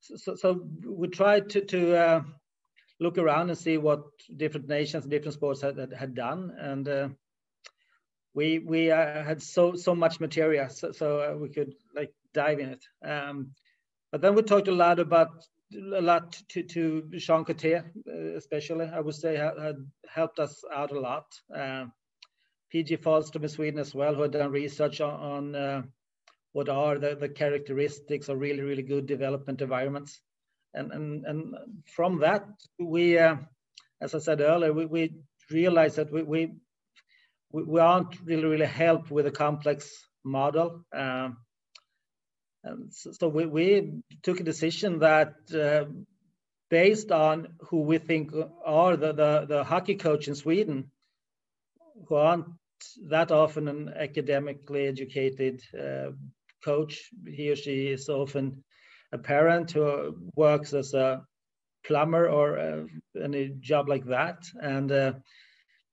so, 0.00 0.34
so, 0.34 0.68
we 0.84 1.08
tried 1.08 1.48
to, 1.50 1.60
to 1.62 1.96
uh, 1.96 2.22
look 3.00 3.16
around 3.16 3.48
and 3.48 3.56
see 3.56 3.78
what 3.78 4.02
different 4.36 4.68
nations, 4.68 5.06
different 5.06 5.34
sports 5.34 5.62
had, 5.62 5.78
had, 5.78 5.92
had 5.94 6.14
done. 6.14 6.52
And 6.58 6.88
uh, 6.88 7.08
we 8.34 8.58
we 8.58 8.90
uh, 8.90 9.22
had 9.24 9.40
so 9.40 9.76
so 9.76 9.94
much 9.94 10.20
material, 10.20 10.68
so, 10.68 10.92
so 10.92 11.20
uh, 11.20 11.38
we 11.38 11.48
could 11.48 11.74
like 11.96 12.12
dive 12.34 12.58
in 12.58 12.68
it. 12.68 12.84
Um, 13.02 13.52
but 14.12 14.20
then 14.20 14.34
we 14.34 14.42
talked 14.42 14.68
a 14.68 14.72
lot 14.72 14.98
about 14.98 15.30
a 15.74 16.00
lot 16.00 16.40
to 16.48 16.62
to 16.62 17.02
Jean 17.16 17.44
Coté, 17.44 17.84
uh, 17.84 18.36
especially. 18.36 18.86
I 18.86 19.00
would 19.00 19.14
say 19.14 19.36
had, 19.36 19.76
helped 20.08 20.38
us 20.38 20.64
out 20.72 20.92
a 20.92 21.00
lot. 21.00 21.26
Uh, 21.54 21.86
PG 22.70 22.98
Fahlström 22.98 23.42
in 23.44 23.48
Sweden 23.48 23.80
as 23.80 23.94
well, 23.94 24.14
who 24.14 24.22
had 24.22 24.32
done 24.32 24.50
research 24.50 25.00
on, 25.00 25.14
on 25.20 25.54
uh, 25.54 25.82
what 26.52 26.68
are 26.68 26.98
the, 26.98 27.16
the 27.16 27.28
characteristics 27.28 28.28
of 28.28 28.38
really 28.38 28.62
really 28.62 28.82
good 28.82 29.06
development 29.06 29.62
environments, 29.62 30.20
and 30.74 30.92
and 30.92 31.24
and 31.24 31.54
from 31.86 32.20
that 32.20 32.46
we, 32.78 33.18
uh, 33.18 33.36
as 34.00 34.14
I 34.14 34.18
said 34.18 34.40
earlier, 34.40 34.72
we, 34.72 34.86
we 34.86 35.14
realized 35.50 35.96
that 35.96 36.12
we, 36.12 36.22
we 36.22 36.52
we 37.52 37.80
aren't 37.80 38.20
really 38.24 38.44
really 38.44 38.66
helped 38.66 39.10
with 39.10 39.26
a 39.26 39.30
complex 39.30 39.90
model. 40.24 40.84
Um, 40.94 41.38
and 42.68 42.92
so, 42.92 43.12
so 43.12 43.28
we, 43.28 43.46
we, 43.46 43.92
took 44.22 44.40
a 44.40 44.44
decision 44.44 45.00
that 45.00 45.34
uh, 45.54 45.84
based 46.70 47.10
on 47.10 47.48
who 47.68 47.80
we 47.80 47.98
think 47.98 48.32
are 48.64 48.96
the, 48.96 49.12
the, 49.12 49.46
the 49.48 49.64
hockey 49.64 49.94
coach 49.94 50.28
in 50.28 50.34
Sweden, 50.34 50.90
who 52.08 52.14
aren't 52.14 52.46
that 53.08 53.32
often 53.32 53.68
an 53.68 53.92
academically 53.96 54.86
educated 54.86 55.62
uh, 55.78 56.10
coach. 56.64 57.10
He 57.26 57.50
or 57.50 57.56
she 57.56 57.88
is 57.88 58.08
often 58.08 58.64
a 59.12 59.18
parent 59.18 59.72
who 59.72 60.30
works 60.36 60.74
as 60.74 60.94
a 60.94 61.22
plumber 61.86 62.28
or 62.28 62.58
uh, 62.58 62.84
any 63.22 63.54
job 63.60 63.88
like 63.88 64.04
that, 64.06 64.44
and 64.60 64.92
uh, 64.92 65.12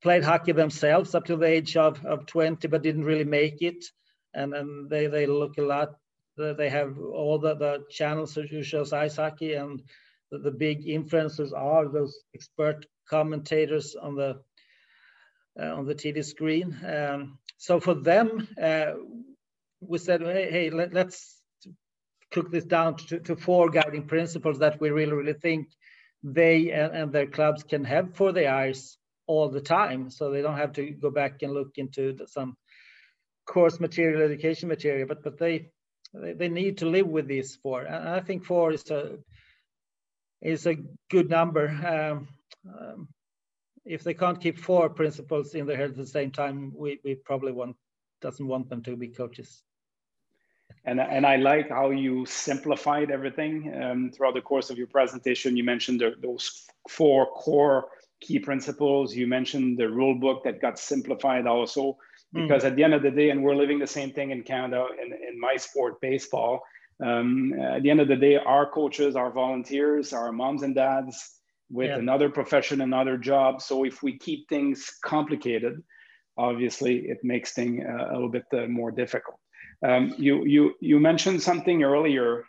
played 0.03 0.23
hockey 0.23 0.51
themselves 0.51 1.15
up 1.15 1.25
to 1.25 1.37
the 1.37 1.47
age 1.47 1.77
of, 1.77 2.05
of 2.05 2.25
20, 2.25 2.67
but 2.67 2.83
didn't 2.83 3.05
really 3.05 3.23
make 3.23 3.61
it. 3.61 3.85
And 4.33 4.51
then 4.51 4.87
they, 4.89 5.07
they 5.07 5.25
look 5.25 5.57
a 5.57 5.61
lot 5.61 5.95
they 6.37 6.69
have 6.69 6.97
all 6.99 7.39
the, 7.39 7.55
the 7.55 7.85
channels 7.89 8.35
who 8.35 8.63
shows 8.63 8.93
ice 8.93 9.15
hockey 9.15 9.53
and 9.53 9.81
the, 10.31 10.39
the 10.39 10.51
big 10.51 10.85
influencers 10.85 11.53
are 11.53 11.87
those 11.87 12.19
expert 12.33 12.85
commentators 13.09 13.95
on 13.95 14.15
the 14.15 14.41
uh, 15.57 15.73
on 15.73 15.85
the 15.85 15.95
TV 15.95 16.23
screen. 16.23 16.77
Um, 16.85 17.37
so 17.57 17.79
for 17.79 17.93
them, 17.93 18.47
uh, 18.61 18.93
we 19.79 19.97
said, 19.97 20.21
hey, 20.21 20.51
hey 20.51 20.69
let, 20.69 20.95
us 20.95 21.39
cook 22.31 22.51
this 22.51 22.65
down 22.65 22.97
to, 22.97 23.19
to, 23.19 23.35
four 23.37 23.69
guiding 23.69 24.05
principles 24.05 24.59
that 24.59 24.81
we 24.81 24.89
really, 24.89 25.13
really 25.13 25.33
think 25.33 25.69
they 26.23 26.71
and, 26.71 26.93
and, 26.93 27.13
their 27.13 27.27
clubs 27.27 27.63
can 27.63 27.85
have 27.85 28.15
for 28.15 28.33
the 28.33 28.47
ice 28.47 28.97
all 29.27 29.47
the 29.47 29.61
time. 29.61 30.09
So 30.09 30.29
they 30.29 30.41
don't 30.41 30.57
have 30.57 30.73
to 30.73 30.89
go 30.89 31.09
back 31.09 31.41
and 31.43 31.53
look 31.53 31.77
into 31.77 32.17
some 32.27 32.57
course 33.45 33.79
material, 33.79 34.23
education 34.23 34.67
material, 34.67 35.07
but 35.07 35.23
but 35.23 35.37
they 35.37 35.69
they, 36.21 36.49
need 36.49 36.77
to 36.79 36.85
live 36.85 37.07
with 37.07 37.27
these 37.27 37.55
four. 37.55 37.81
And 37.83 38.09
I 38.09 38.19
think 38.19 38.43
four 38.43 38.71
is 38.71 38.89
a 38.91 39.17
is 40.41 40.67
a 40.67 40.75
good 41.09 41.29
number. 41.29 41.67
Um, 41.67 42.27
um, 42.67 43.07
if 43.85 44.03
they 44.03 44.13
can't 44.13 44.41
keep 44.41 44.57
four 44.57 44.89
principles 44.89 45.55
in 45.55 45.65
their 45.65 45.77
head 45.77 45.91
at 45.91 45.97
the 45.97 46.05
same 46.05 46.31
time, 46.31 46.73
we, 46.75 46.99
we 47.03 47.15
probably 47.15 47.51
want 47.51 47.75
doesn't 48.21 48.47
want 48.47 48.69
them 48.69 48.81
to 48.83 48.95
be 48.95 49.09
coaches. 49.09 49.61
And, 50.85 50.99
and 50.99 51.25
I 51.25 51.35
like 51.35 51.69
how 51.69 51.91
you 51.91 52.25
simplified 52.25 53.11
everything 53.11 53.73
um, 53.81 54.11
throughout 54.11 54.35
the 54.35 54.41
course 54.41 54.69
of 54.69 54.77
your 54.77 54.87
presentation. 54.87 55.57
You 55.57 55.63
mentioned 55.63 55.99
the, 55.99 56.15
those 56.21 56.65
four 56.89 57.27
core 57.31 57.87
key 58.21 58.39
principles. 58.39 59.15
You 59.15 59.27
mentioned 59.27 59.77
the 59.77 59.89
rule 59.89 60.15
book 60.15 60.43
that 60.43 60.61
got 60.61 60.79
simplified 60.79 61.47
also. 61.47 61.97
Hmm. 62.35 62.47
because 62.47 62.63
mm. 62.63 62.67
at 62.67 62.75
the 62.75 62.83
end 62.83 62.93
of 62.93 63.01
the 63.01 63.11
day, 63.11 63.29
and 63.29 63.41
we're 63.41 63.55
living 63.55 63.79
the 63.79 63.87
same 63.87 64.11
thing 64.11 64.31
in 64.31 64.43
Canada 64.43 64.87
in, 65.01 65.13
in 65.13 65.39
my 65.39 65.55
sport, 65.55 66.01
baseball. 66.01 66.61
Um, 67.03 67.53
at 67.59 67.83
the 67.83 67.89
end 67.89 68.01
of 68.01 68.07
the 68.07 68.15
day, 68.15 68.35
our 68.37 68.69
coaches, 68.69 69.15
our 69.15 69.31
volunteers, 69.31 70.13
our 70.13 70.31
moms 70.31 70.63
and 70.63 70.75
dads 70.75 71.39
with 71.69 71.89
yeah. 71.89 71.97
another 71.97 72.29
profession, 72.29 72.81
another 72.81 73.17
job. 73.17 73.61
So 73.61 73.85
if 73.85 74.03
we 74.03 74.17
keep 74.17 74.47
things 74.49 74.91
complicated, 75.03 75.81
obviously 76.37 77.07
it 77.07 77.19
makes 77.23 77.53
things 77.53 77.83
uh, 77.87 78.11
a 78.11 78.13
little 78.13 78.29
bit 78.29 78.45
uh, 78.53 78.67
more 78.67 78.91
difficult. 78.91 79.39
Um, 79.85 80.13
you, 80.17 80.45
you, 80.45 80.73
you 80.79 80.99
mentioned 80.99 81.41
something 81.41 81.83
earlier 81.83 82.45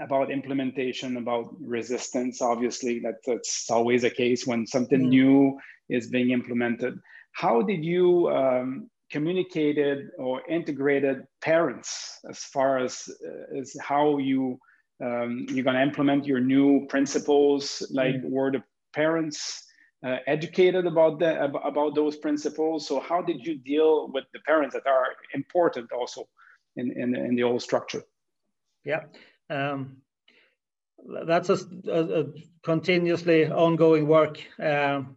about 0.00 0.30
implementation, 0.30 1.16
about 1.16 1.54
resistance. 1.60 2.42
Obviously, 2.42 3.00
that, 3.00 3.16
that's 3.26 3.70
always 3.70 4.04
a 4.04 4.10
case 4.10 4.46
when 4.46 4.66
something 4.66 5.02
mm. 5.02 5.08
new 5.08 5.58
is 5.88 6.08
being 6.08 6.30
implemented. 6.30 6.98
How 7.32 7.62
did 7.62 7.84
you 7.84 8.28
um, 8.30 8.90
communicated 9.10 10.10
or 10.18 10.42
integrated 10.48 11.26
parents 11.40 12.20
as 12.28 12.38
far 12.38 12.78
as, 12.78 13.08
uh, 13.26 13.58
as 13.58 13.76
how 13.80 14.18
you 14.18 14.58
um, 15.00 15.46
you're 15.50 15.64
going 15.64 15.76
to 15.76 15.82
implement 15.82 16.26
your 16.26 16.40
new 16.40 16.86
principles 16.88 17.86
like 17.90 18.16
mm. 18.16 18.30
were 18.30 18.50
the 18.50 18.62
parents 18.92 19.64
uh, 20.04 20.16
educated 20.26 20.86
about 20.86 21.18
the 21.18 21.44
about 21.44 21.94
those 21.94 22.16
principles 22.16 22.86
so 22.86 23.00
how 23.00 23.22
did 23.22 23.46
you 23.46 23.56
deal 23.58 24.10
with 24.12 24.24
the 24.32 24.40
parents 24.40 24.74
that 24.74 24.86
are 24.86 25.06
important 25.34 25.90
also 25.92 26.28
in 26.76 26.90
in, 26.92 27.14
in 27.14 27.34
the 27.34 27.42
old 27.42 27.62
structure 27.62 28.02
yeah 28.84 29.02
um, 29.50 29.96
that's 31.26 31.48
a, 31.48 31.58
a, 31.86 32.20
a, 32.20 32.24
continuously 32.62 33.46
ongoing 33.46 34.06
work 34.06 34.40
um, 34.60 35.16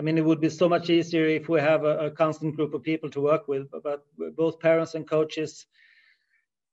I 0.00 0.02
mean, 0.02 0.16
it 0.16 0.24
would 0.24 0.40
be 0.40 0.48
so 0.48 0.66
much 0.66 0.88
easier 0.88 1.26
if 1.26 1.50
we 1.50 1.60
have 1.60 1.84
a, 1.84 2.06
a 2.06 2.10
constant 2.10 2.56
group 2.56 2.72
of 2.72 2.82
people 2.82 3.10
to 3.10 3.20
work 3.20 3.48
with, 3.48 3.68
but 3.84 4.06
both 4.34 4.58
parents 4.58 4.94
and 4.94 5.06
coaches 5.06 5.66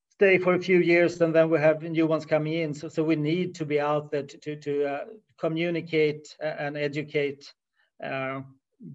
stay 0.08 0.38
for 0.38 0.54
a 0.54 0.62
few 0.62 0.80
years 0.80 1.20
and 1.20 1.36
then 1.36 1.50
we 1.50 1.60
have 1.60 1.84
new 1.84 2.08
ones 2.08 2.26
coming 2.26 2.54
in. 2.54 2.74
So, 2.74 2.88
so 2.88 3.04
we 3.04 3.18
need 3.18 3.54
to 3.56 3.66
be 3.66 3.82
out 3.82 4.12
there 4.12 4.24
to, 4.24 4.38
to, 4.38 4.56
to 4.56 4.86
uh, 4.86 5.06
communicate 5.38 6.38
and 6.40 6.78
educate 6.78 7.52
uh, 8.02 8.44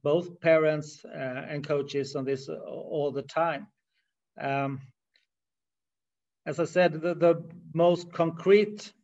both 0.03 0.41
parents 0.41 1.05
uh, 1.05 1.45
and 1.51 1.69
coaches 1.69 2.17
on 2.17 2.25
this 2.25 2.49
all 2.49 3.13
the 3.13 3.21
time. 3.21 3.67
Um, 4.41 4.81
as 6.47 6.59
I 6.59 6.65
said, 6.65 6.95
the, 6.95 7.15
the 7.15 7.45
most 7.75 8.11
concrete 8.15 8.95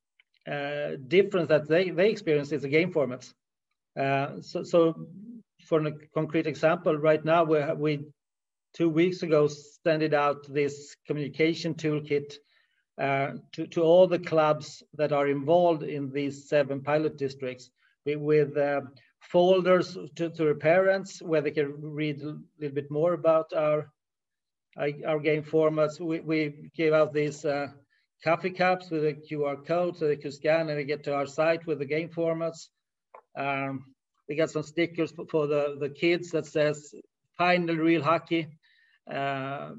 uh, 0.50 0.92
difference 1.06 1.48
that 1.48 1.68
they, 1.68 1.90
they 1.90 2.08
experience 2.08 2.50
is 2.50 2.62
the 2.62 2.68
game 2.70 2.94
formats. 2.94 3.34
Uh, 3.98 4.40
so, 4.40 4.62
so 4.62 5.06
for 5.66 5.84
a 5.84 5.92
concrete 6.14 6.46
example, 6.46 6.96
right 6.96 7.24
now 7.24 7.44
we, 7.44 7.60
we 7.76 8.04
two 8.74 8.88
weeks 8.88 9.22
ago 9.22 9.48
sent 9.84 10.14
out 10.14 10.46
this 10.48 10.94
communication 11.06 11.74
toolkit 11.74 12.34
uh, 13.00 13.32
to, 13.52 13.66
to 13.66 13.82
all 13.82 14.06
the 14.06 14.18
clubs 14.18 14.82
that 14.94 15.12
are 15.12 15.28
involved 15.28 15.82
in 15.82 16.10
these 16.10 16.48
seven 16.48 16.80
pilot 16.82 17.16
districts 17.16 17.70
with 18.06 18.56
uh, 18.56 18.80
folders 19.20 19.96
to, 20.16 20.30
to 20.30 20.44
their 20.44 20.54
parents 20.54 21.20
where 21.20 21.40
they 21.40 21.50
can 21.50 21.74
read 21.80 22.22
a 22.22 22.38
little 22.58 22.74
bit 22.74 22.90
more 22.90 23.12
about 23.12 23.52
our 23.52 23.90
our 25.06 25.18
game 25.18 25.42
formats. 25.42 25.98
We, 25.98 26.20
we 26.20 26.70
gave 26.76 26.92
out 26.92 27.12
these 27.12 27.44
uh, 27.44 27.66
coffee 28.22 28.50
cups 28.50 28.90
with 28.90 29.04
a 29.04 29.14
QR 29.14 29.66
code 29.66 29.96
so 29.96 30.06
they 30.06 30.16
could 30.16 30.32
scan 30.32 30.68
and 30.68 30.78
they 30.78 30.84
get 30.84 31.02
to 31.04 31.14
our 31.14 31.26
site 31.26 31.66
with 31.66 31.80
the 31.80 31.84
game 31.84 32.08
formats. 32.08 32.68
Um, 33.36 33.84
we 34.28 34.36
got 34.36 34.50
some 34.50 34.62
stickers 34.62 35.12
for 35.30 35.46
the, 35.46 35.76
the 35.80 35.88
kids 35.88 36.30
that 36.32 36.46
says 36.46 36.94
final 37.36 37.76
real 37.76 38.02
hockey. 38.02 38.48
Uh, 39.10 39.70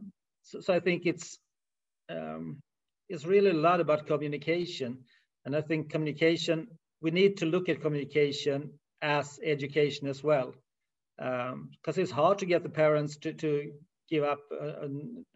so, 0.43 0.59
so, 0.59 0.73
I 0.73 0.79
think 0.79 1.05
it's 1.05 1.37
um, 2.09 2.61
it's 3.09 3.25
really 3.25 3.51
a 3.51 3.53
lot 3.53 3.79
about 3.79 4.07
communication. 4.07 4.99
And 5.45 5.55
I 5.55 5.61
think 5.61 5.91
communication, 5.91 6.67
we 7.01 7.11
need 7.11 7.37
to 7.37 7.45
look 7.45 7.69
at 7.69 7.81
communication 7.81 8.71
as 9.01 9.39
education 9.43 10.07
as 10.07 10.23
well. 10.23 10.53
Because 11.17 11.97
um, 11.97 12.01
it's 12.01 12.11
hard 12.11 12.39
to 12.39 12.45
get 12.45 12.63
the 12.63 12.69
parents 12.69 13.17
to, 13.17 13.33
to 13.33 13.71
give 14.09 14.23
up 14.23 14.39
a, 14.51 14.87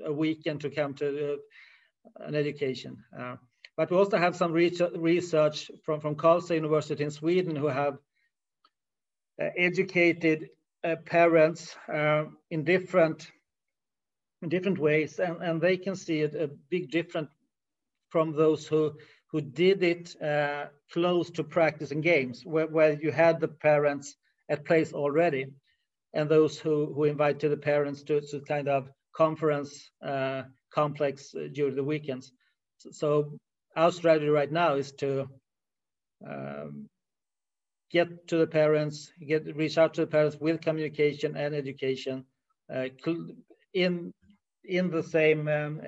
a 0.06 0.14
weekend 0.14 0.62
to 0.62 0.70
come 0.70 0.94
to 0.96 1.34
uh, 1.34 2.26
an 2.26 2.36
education. 2.36 2.98
Uh, 3.18 3.36
but 3.78 3.90
we 3.90 3.98
also 3.98 4.18
have 4.18 4.36
some 4.36 4.52
research 4.52 5.72
from, 5.84 6.00
from 6.00 6.16
Karlstad 6.16 6.56
University 6.56 7.04
in 7.04 7.12
Sweden 7.12 7.56
who 7.56 7.68
have 7.68 7.98
uh, 9.42 9.50
educated 9.58 10.50
uh, 10.84 10.96
parents 11.06 11.76
uh, 11.92 12.26
in 12.52 12.64
different 12.64 13.32
in 14.42 14.50
different 14.50 14.78
ways, 14.78 15.20
and, 15.20 15.42
and 15.42 15.62
they 15.62 15.78
can 15.78 15.96
see 15.96 16.20
it 16.20 16.36
a 16.36 16.50
big 16.70 16.92
difference 16.92 17.30
from 18.10 18.36
those 18.36 18.68
who 18.68 18.94
who 19.32 19.42
did 19.42 19.82
it 19.82 20.22
uh, 20.22 20.66
close 20.92 21.32
to 21.32 21.44
practice 21.44 21.90
and 21.90 22.04
games, 22.04 22.44
where, 22.46 22.68
where 22.68 22.94
you 23.02 23.12
had 23.12 23.40
the 23.40 23.48
parents 23.48 24.16
at 24.50 24.66
place 24.66 24.94
already, 24.94 25.48
and 26.14 26.30
those 26.30 26.60
who 26.60 26.94
who 26.94 27.06
invited 27.06 27.50
the 27.50 27.58
parents 27.58 28.04
to, 28.04 28.22
to 28.22 28.40
kind 28.42 28.68
of 28.68 28.90
conference 29.16 29.90
uh, 30.06 30.44
complex 30.72 31.34
during 31.54 31.76
the 31.76 31.84
weekends. 31.84 32.32
So, 32.92 33.40
our 33.76 33.92
strategy 33.92 34.30
right 34.30 34.52
now 34.52 34.76
is 34.76 34.92
to 34.94 35.28
um, 36.28 36.88
get 37.92 38.28
to 38.28 38.38
the 38.38 38.48
parents, 38.48 39.12
get 39.26 39.56
reach 39.56 39.78
out 39.78 39.96
to 39.96 40.02
the 40.02 40.08
parents 40.08 40.38
with 40.40 40.62
communication 40.62 41.36
and 41.36 41.56
education, 41.56 42.26
uh, 42.74 42.86
in 43.74 44.12
in 44.64 44.92
the 44.92 45.04
same 45.04 45.48
um, 45.48 45.82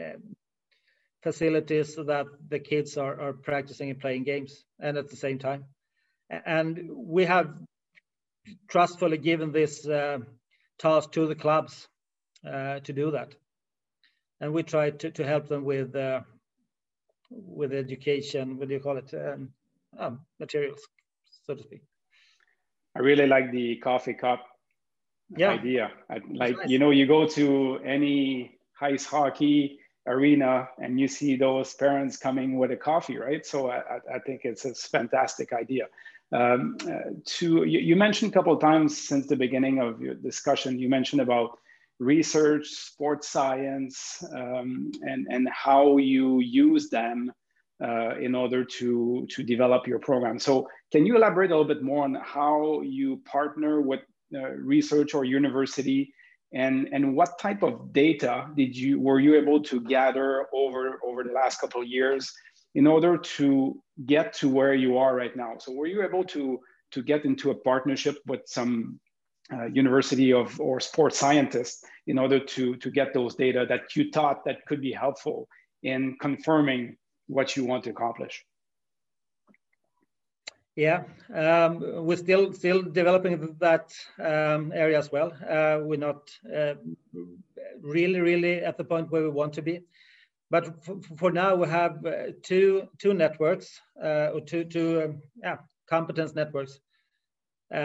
facilities 1.24 1.96
that 1.96 2.28
the 2.50 2.60
kids 2.60 2.98
are, 2.98 3.20
are 3.20 3.34
practicing 3.34 3.90
and 3.90 4.00
playing 4.00 4.24
games 4.24 4.64
and 4.80 4.98
at 4.98 5.10
the 5.10 5.16
same 5.16 5.40
time. 5.40 5.66
And 6.30 6.90
we 6.94 7.26
have 7.26 7.50
trustfully 8.70 9.18
given 9.18 9.52
this 9.52 9.88
uh, 9.88 10.20
task 10.78 11.12
to 11.14 11.28
the 11.28 11.36
clubs 11.36 11.88
uh, 12.48 12.80
to 12.82 12.94
do 12.94 13.12
that. 13.12 13.34
And 14.40 14.54
we 14.54 14.64
try 14.64 14.92
to, 14.92 15.12
to 15.12 15.26
help 15.26 15.48
them 15.48 15.64
with 15.66 15.96
uh, 15.96 16.22
with 17.30 17.74
education 17.74 18.58
what 18.58 18.68
do 18.68 18.74
you 18.74 18.80
call 18.80 18.98
it 18.98 19.14
um, 19.14 19.50
um, 19.98 20.20
materials 20.40 20.82
so 21.46 21.56
to 21.56 21.64
speak 21.64 21.82
i 22.96 23.00
really 23.00 23.28
like 23.28 23.52
the 23.52 23.78
coffee 23.78 24.14
cup 24.14 24.46
yeah. 25.36 25.50
idea 25.50 25.92
I, 26.10 26.20
like 26.32 26.58
nice. 26.58 26.70
you 26.70 26.80
know 26.80 26.92
you 26.92 27.08
go 27.08 27.28
to 27.28 27.80
any 27.86 28.58
ice 28.82 29.06
hockey 29.06 29.80
arena 30.08 30.70
and 30.78 31.00
you 31.00 31.08
see 31.08 31.36
those 31.36 31.74
parents 31.74 32.18
coming 32.18 32.58
with 32.58 32.72
a 32.72 32.76
coffee 32.76 33.18
right 33.18 33.46
so 33.46 33.70
i, 33.72 33.82
I 34.14 34.20
think 34.20 34.42
it's 34.44 34.66
a 34.66 34.74
fantastic 34.74 35.54
idea 35.54 35.88
um, 36.32 36.78
uh, 36.84 37.12
to 37.24 37.66
you, 37.66 37.80
you, 37.80 37.96
mentioned 37.96 38.32
a 38.32 38.34
couple 38.34 38.54
of 38.54 38.60
times 38.60 38.98
since 38.98 39.28
the 39.28 39.36
beginning 39.36 39.80
of 39.80 40.02
your 40.02 40.16
discussion 40.16 40.80
you 40.80 40.90
mentioned 40.90 41.22
about 41.22 41.60
research, 42.00 42.68
sports 42.68 43.30
science, 43.30 44.24
um, 44.34 44.92
and, 45.02 45.28
and 45.30 45.48
how 45.50 45.98
you 45.98 46.40
use 46.42 46.90
them 46.90 47.32
uh, 47.84 48.18
in 48.18 48.36
order 48.36 48.64
to, 48.64 49.28
to 49.30 49.44
develop 49.44 49.88
your 49.88 50.00
program. 50.00 50.40
So 50.40 50.68
can 50.92 51.06
you 51.06 51.16
elaborate 51.16 51.52
a 51.52 51.58
little 51.58 51.74
bit 51.74 51.84
more 51.84 52.04
on 52.04 52.16
how 52.16 52.82
you 52.82 53.22
partner 53.26 53.82
with 53.82 54.02
uh, 54.34 54.52
research 54.52 55.14
or 55.14 55.26
university 55.26 56.14
and, 56.54 56.88
and 56.94 57.16
what 57.16 57.38
type 57.38 57.64
of 57.64 57.92
data 57.92 58.48
did 58.56 58.76
you, 58.76 59.00
were 59.00 59.20
you 59.20 59.36
able 59.36 59.62
to 59.64 59.82
gather 59.82 60.46
over, 60.54 61.00
over 61.06 61.24
the 61.24 61.34
last 61.34 61.60
couple 61.60 61.82
of 61.82 61.88
years 61.88 62.32
in 62.76 62.88
order 62.88 63.18
to 63.18 63.82
get 64.06 64.34
to 64.34 64.50
where 64.50 64.74
you 64.74 64.98
are 64.98 65.16
right 65.16 65.36
now? 65.36 65.56
So 65.60 65.74
were 65.74 65.88
you 65.88 66.04
able 66.04 66.24
to, 66.26 66.60
to 66.92 67.04
get 67.04 67.26
into 67.26 67.52
a 67.52 67.56
partnership 67.56 68.18
with 68.26 68.42
some 68.46 69.00
uh, 69.54 69.66
university 69.66 70.34
of 70.34 70.60
or 70.60 70.80
sports 70.80 71.18
scientists 71.18 71.84
in 72.08 72.18
order 72.18 72.40
to 72.40 72.76
to 72.78 72.90
get 72.92 73.14
those 73.14 73.36
data 73.36 73.66
that 73.68 73.96
you 73.96 74.12
thought 74.12 74.44
that 74.46 74.66
could 74.66 74.82
be 74.82 74.92
helpful 74.92 75.48
in 75.84 76.18
confirming 76.20 76.98
what 77.28 77.56
you 77.56 77.64
want 77.64 77.84
to 77.84 77.90
accomplish. 77.90 78.46
Yeah 80.76 81.04
um, 81.34 82.06
we're 82.06 82.18
still 82.18 82.54
still 82.54 82.82
developing 82.82 83.56
that 83.60 83.94
um, 84.20 84.72
area 84.74 84.98
as 84.98 85.12
well. 85.12 85.32
Uh, 85.48 85.80
we're 85.82 86.00
not 86.00 86.30
uh, 86.54 86.74
really 87.82 88.20
really 88.20 88.56
at 88.60 88.78
the 88.78 88.84
point 88.84 89.12
where 89.12 89.24
we 89.24 89.30
want 89.30 89.54
to 89.54 89.62
be. 89.62 89.82
But 90.52 90.86
for 91.18 91.32
now 91.32 91.56
we 91.56 91.68
have 91.68 92.06
uh, 92.06 92.32
two 92.44 92.88
two 93.00 93.14
networks 93.14 93.80
uh, 94.04 94.32
or 94.34 94.42
two 94.42 94.64
two 94.66 95.02
um, 95.04 95.22
yeah 95.44 95.58
competence 95.90 96.36
networks 96.36 96.80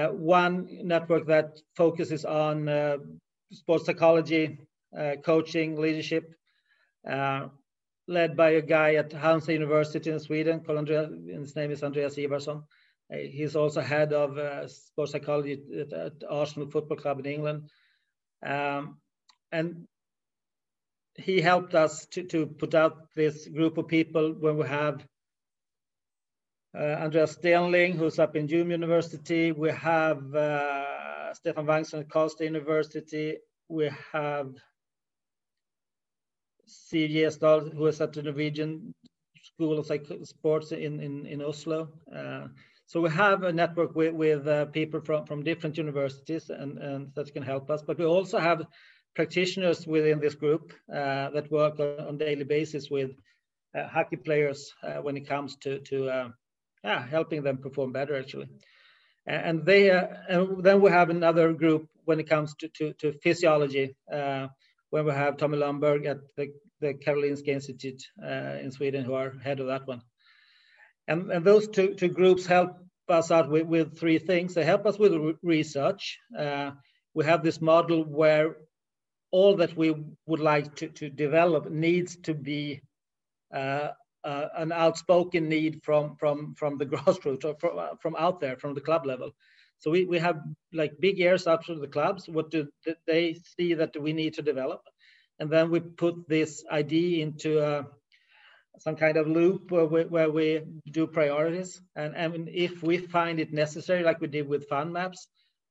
one 0.09 0.69
network 0.83 1.27
that 1.27 1.59
focuses 1.77 2.25
on 2.25 2.69
uh, 2.69 2.99
sports 3.53 3.87
psychology, 3.87 4.59
uh, 4.97 5.17
coaching, 5.25 5.77
leadership, 5.77 6.35
led 7.05 8.37
by 8.37 8.51
a 8.51 8.63
guy 8.63 8.95
at 8.95 9.11
Halmstad 9.11 9.55
University 9.55 10.11
in 10.11 10.19
Sweden 10.19 10.61
called 10.61 10.79
Andrea, 10.79 11.09
his 11.27 11.55
name 11.57 11.71
is 11.71 11.83
Andreas 11.83 12.17
Ivarsson. 12.17 12.65
He's 13.11 13.57
also 13.57 13.81
head 13.81 14.13
of 14.13 14.39
uh, 14.39 14.69
sports 14.69 15.13
psychology 15.13 15.61
at, 15.81 15.93
at, 15.93 16.13
Arsenal 16.29 16.71
Football 16.71 16.97
Club 16.97 17.19
in 17.21 17.27
England. 17.27 17.71
Um, 18.45 18.99
and 19.51 19.87
he 21.17 21.41
helped 21.41 21.75
us 21.75 22.07
to, 22.13 22.23
to 22.25 22.47
put 22.47 22.75
out 22.75 23.09
this 23.17 23.49
group 23.49 23.79
of 23.79 23.89
people 23.89 24.35
when 24.39 24.57
we 24.57 24.67
have 24.67 24.95
uh, 24.97 25.07
Andreas 26.75 27.37
Stenling, 27.37 27.97
who's 27.97 28.19
up 28.19 28.37
in 28.37 28.47
Umeå 28.47 28.71
University. 28.71 29.53
We 29.53 29.71
have 29.71 30.35
uh, 30.35 31.35
Stefan 31.35 31.67
Wagnsson 31.67 32.01
at 32.01 32.09
Karlstad 32.09 32.45
University. 32.45 33.39
We 33.69 33.91
have 34.13 34.55
Siv 36.69 37.13
Gjesdal, 37.13 37.75
who 37.75 37.87
is 37.87 38.01
at 38.01 38.13
the 38.13 38.23
Norwegian 38.23 38.95
School 39.43 39.79
of 39.79 39.87
Psych 39.87 40.07
Sports 40.23 40.71
in, 40.71 41.01
in, 41.01 41.27
in 41.27 41.43
Oslo. 41.43 41.89
Uh, 42.15 42.47
so 42.87 43.01
we 43.01 43.11
have 43.11 43.43
a 43.43 43.53
network 43.53 43.95
with, 43.97 44.15
with 44.15 44.47
uh, 44.47 44.67
people 44.67 45.01
from, 45.01 45.27
from 45.27 45.43
different 45.43 45.77
universities 45.77 46.51
and, 46.51 46.79
and 46.79 47.15
that 47.15 47.33
can 47.33 47.43
help 47.43 47.71
us. 47.71 47.83
But 47.83 47.99
we 47.99 48.05
also 48.05 48.39
have 48.39 48.67
practitioners 49.15 49.87
within 49.87 50.21
this 50.21 50.35
group 50.35 50.73
uh, 50.89 51.31
that 51.31 51.51
work 51.51 51.81
on, 51.81 52.07
on 52.07 52.19
daily 52.19 52.45
basis 52.45 52.91
with 52.91 53.11
uh, 53.77 53.89
hockey 53.89 54.17
players 54.17 54.73
uh, 54.83 55.03
when 55.03 55.17
it 55.17 55.29
comes 55.29 55.57
to, 55.57 55.81
to 55.81 56.09
uh, 56.09 56.29
yeah, 56.85 57.07
helping 57.07 57.43
them 57.43 57.59
perform 57.59 57.93
better 57.93 58.17
actually. 58.17 58.49
And 59.27 59.65
they, 59.65 59.91
uh, 59.91 60.07
and 60.29 60.65
then 60.65 60.81
we 60.81 60.91
have 60.91 61.11
another 61.11 61.53
group 61.53 61.89
when 62.05 62.21
it 62.21 62.29
comes 62.29 62.55
to, 62.57 62.69
to, 62.69 62.93
to 62.95 63.13
physiology, 63.23 63.95
uh, 64.13 64.49
when 64.89 65.05
we 65.05 65.13
have 65.13 65.37
Tommy 65.37 65.59
Lundberg 65.59 66.07
at 66.07 66.19
the, 66.37 66.49
the 66.81 66.95
Karolinska 66.95 67.49
Institute 67.49 68.03
uh, 68.23 68.57
in 68.61 68.71
Sweden, 68.73 69.05
who 69.05 69.15
are 69.15 69.39
head 69.39 69.61
of 69.61 69.67
that 69.69 69.87
one. 69.87 70.01
And, 71.07 71.31
and 71.31 71.45
those 71.45 71.69
two, 71.69 71.95
two 71.95 72.09
groups 72.09 72.47
help 72.47 72.79
us 73.09 73.31
out 73.31 73.51
with, 73.51 73.67
with 73.67 73.99
three 73.99 74.19
things. 74.19 74.55
They 74.55 74.65
help 74.65 74.87
us 74.87 74.99
with 74.99 75.37
research. 75.43 76.19
Uh, 76.37 76.73
we 77.15 77.25
have 77.25 77.43
this 77.43 77.61
model 77.61 78.05
where 78.05 78.57
all 79.31 79.57
that 79.57 79.77
we 79.77 79.95
would 80.27 80.41
like 80.41 80.77
to, 80.77 80.89
to 80.89 81.11
develop 81.11 81.71
needs 81.71 82.17
to 82.23 82.35
be 82.35 82.81
uh, 83.55 83.89
uh, 84.25 84.47
an 84.57 84.73
outspoken 84.73 85.49
need 85.49 85.81
from 85.83 86.17
from 86.17 86.55
from 86.55 86.79
the 86.79 86.87
grassroots 86.93 87.45
or 87.45 87.57
from, 87.59 87.79
uh, 87.79 87.97
from 88.01 88.17
out 88.19 88.41
there 88.41 88.57
from 88.57 88.75
the 88.75 88.81
club 88.81 89.07
level. 89.07 89.33
So 89.79 89.91
we, 89.91 90.05
we 90.05 90.19
have 90.19 90.41
like 90.75 91.01
big 91.01 91.19
ears 91.21 91.47
up 91.47 91.65
to 91.65 91.75
the 91.75 91.89
clubs. 91.89 92.29
What 92.29 92.51
do 92.51 92.69
they 93.07 93.37
see 93.59 93.75
that 93.75 93.97
we 93.99 94.13
need 94.13 94.35
to 94.35 94.43
develop? 94.43 94.83
And 95.39 95.51
then 95.51 95.71
we 95.71 95.81
put 95.81 96.29
this 96.29 96.63
idea 96.71 97.23
into 97.23 97.61
uh, 97.61 97.85
some 98.79 98.97
kind 98.97 99.17
of 99.17 99.27
loop 99.27 99.71
where 99.71 99.87
we, 99.87 100.05
where 100.05 100.31
we 100.31 100.61
do 100.91 101.07
priorities. 101.07 101.81
And, 101.97 102.15
and 102.15 102.49
if 102.51 102.83
we 102.83 102.99
find 102.99 103.41
it 103.41 103.55
necessary 103.55 104.03
like 104.03 104.21
we 104.21 104.27
did 104.27 104.47
with 104.47 104.69
fun 104.69 104.93
maps 104.93 105.27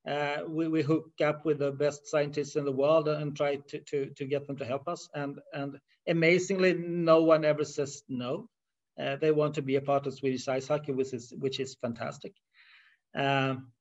uh, 0.07 0.37
we, 0.47 0.67
we 0.67 0.81
hook 0.81 1.11
up 1.23 1.45
with 1.45 1.59
the 1.59 1.71
best 1.71 2.07
scientists 2.07 2.55
in 2.55 2.65
the 2.65 2.71
world 2.71 3.07
and 3.07 3.35
try 3.35 3.57
to, 3.67 3.79
to, 3.79 4.09
to 4.15 4.25
get 4.25 4.47
them 4.47 4.57
to 4.57 4.65
help 4.65 4.87
us. 4.87 5.09
And, 5.13 5.39
and 5.53 5.77
amazingly, 6.07 6.73
no 6.73 7.23
one 7.23 7.45
ever 7.45 7.65
says 7.65 8.03
no. 8.07 8.49
Uh, 8.99 9.15
they 9.15 9.31
want 9.31 9.53
to 9.55 9.61
be 9.61 9.75
a 9.75 9.81
part 9.81 10.07
of 10.07 10.13
Swedish 10.13 10.47
ice 10.47 10.67
hockey, 10.67 10.91
which 10.91 11.13
is, 11.13 11.33
which 11.39 11.59
is 11.59 11.75
fantastic. 11.81 12.33
Um, 13.15 13.71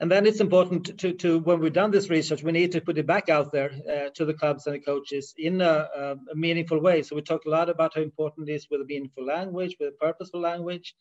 and 0.00 0.10
then 0.10 0.24
it's 0.26 0.40
important 0.40 0.98
to, 0.98 1.12
to, 1.12 1.40
when 1.40 1.60
we've 1.60 1.74
done 1.74 1.90
this 1.90 2.08
research, 2.08 2.42
we 2.42 2.52
need 2.52 2.72
to 2.72 2.80
put 2.80 2.96
it 2.96 3.06
back 3.06 3.28
out 3.28 3.52
there 3.52 3.70
uh, 3.88 4.08
to 4.14 4.24
the 4.24 4.32
clubs 4.32 4.66
and 4.66 4.74
the 4.74 4.80
coaches 4.80 5.34
in 5.36 5.60
a, 5.60 5.88
a, 5.94 6.34
meaningful 6.34 6.80
way. 6.80 7.02
So 7.02 7.16
we 7.16 7.22
talk 7.22 7.44
a 7.44 7.50
lot 7.50 7.68
about 7.68 7.94
how 7.94 8.00
important 8.00 8.48
it 8.48 8.54
is 8.54 8.66
with 8.70 8.80
a 8.80 8.86
meaningful 8.86 9.26
language, 9.26 9.76
with 9.78 9.90
a 9.90 10.04
purposeful 10.04 10.40
language, 10.40 10.94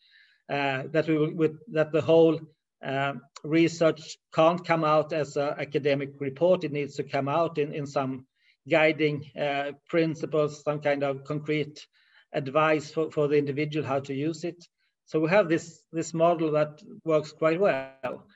uh, 0.49 0.83
that 0.91 1.07
we 1.07 1.31
with, 1.33 1.59
that 1.71 1.93
the 1.93 2.01
whole 2.01 2.41
um, 2.83 3.21
research 3.43 4.17
can't 4.33 4.65
come 4.65 4.83
out 4.83 5.13
as 5.13 5.35
an 5.35 5.53
academic 5.57 6.11
report. 6.19 6.63
It 6.63 6.71
needs 6.71 6.95
to 6.95 7.03
come 7.03 7.27
out 7.27 7.57
in, 7.57 7.73
in 7.73 7.85
some 7.85 8.25
guiding 8.69 9.25
uh, 9.39 9.71
principles, 9.87 10.63
some 10.63 10.79
kind 10.79 11.03
of 11.03 11.23
concrete 11.23 11.85
advice 12.33 12.91
for, 12.91 13.11
for 13.11 13.27
the 13.27 13.37
individual 13.37 13.85
how 13.85 13.99
to 13.99 14.13
use 14.13 14.43
it. 14.43 14.63
So 15.05 15.19
we 15.19 15.29
have 15.29 15.49
this, 15.49 15.81
this 15.91 16.13
model 16.13 16.51
that 16.51 16.81
works 17.03 17.31
quite 17.31 17.59
well. 17.59 18.27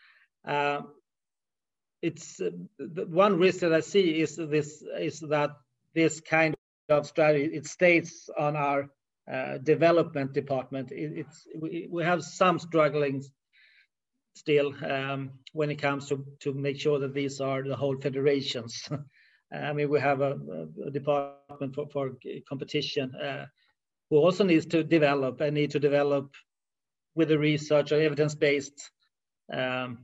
Uh, 0.46 0.82
it's 2.02 2.42
uh, 2.42 2.50
one 3.06 3.38
risk 3.38 3.60
that 3.60 3.74
I 3.74 3.80
see 3.80 4.20
is 4.20 4.36
this 4.36 4.84
is 5.00 5.22
that 5.30 5.52
this 5.96 6.20
kind 6.20 6.54
of 6.90 7.06
strategy 7.06 7.46
it 7.56 7.66
stays 7.66 8.30
on 8.38 8.58
our 8.58 8.90
uh, 9.32 9.58
development 9.60 10.34
department. 10.34 10.92
It, 10.92 11.20
it's 11.20 11.48
we, 11.56 11.88
we 11.90 12.04
have 12.04 12.24
some 12.24 12.60
struggling 12.60 13.24
still 14.36 14.74
um, 14.86 15.32
when 15.54 15.70
it 15.70 15.76
comes 15.76 16.10
to, 16.10 16.26
to 16.40 16.54
make 16.54 16.80
sure 16.80 17.00
that 17.00 17.14
these 17.14 17.40
are 17.40 17.64
the 17.64 17.76
whole 17.76 17.98
federations. 17.98 18.90
I 19.54 19.74
mean, 19.74 19.90
we 19.90 20.00
have 20.00 20.22
a, 20.22 20.40
a 20.86 20.92
department 20.92 21.76
for, 21.76 21.88
for 21.90 22.12
competition 22.50 23.14
uh, 23.16 23.46
who 24.10 24.18
also 24.18 24.44
needs 24.44 24.66
to 24.68 24.84
develop 24.84 25.42
and 25.42 25.54
need 25.54 25.72
to 25.72 25.80
develop 25.80 26.34
with 27.16 27.30
the 27.30 27.38
research 27.38 27.92
or 27.92 28.02
evidence-based 28.02 28.90
um, 29.52 30.00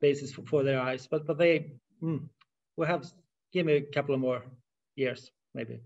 basis 0.00 0.32
for, 0.32 0.42
for, 0.42 0.62
their 0.64 0.80
eyes. 0.80 1.06
But 1.08 1.26
but 1.26 1.38
they 1.38 1.74
mm, 2.02 2.28
will 2.76 2.86
have 2.86 3.06
give 3.52 3.66
me 3.66 3.74
a 3.74 3.82
couple 3.82 4.14
of 4.14 4.20
more 4.20 4.42
years 4.96 5.30
maybe. 5.54 5.80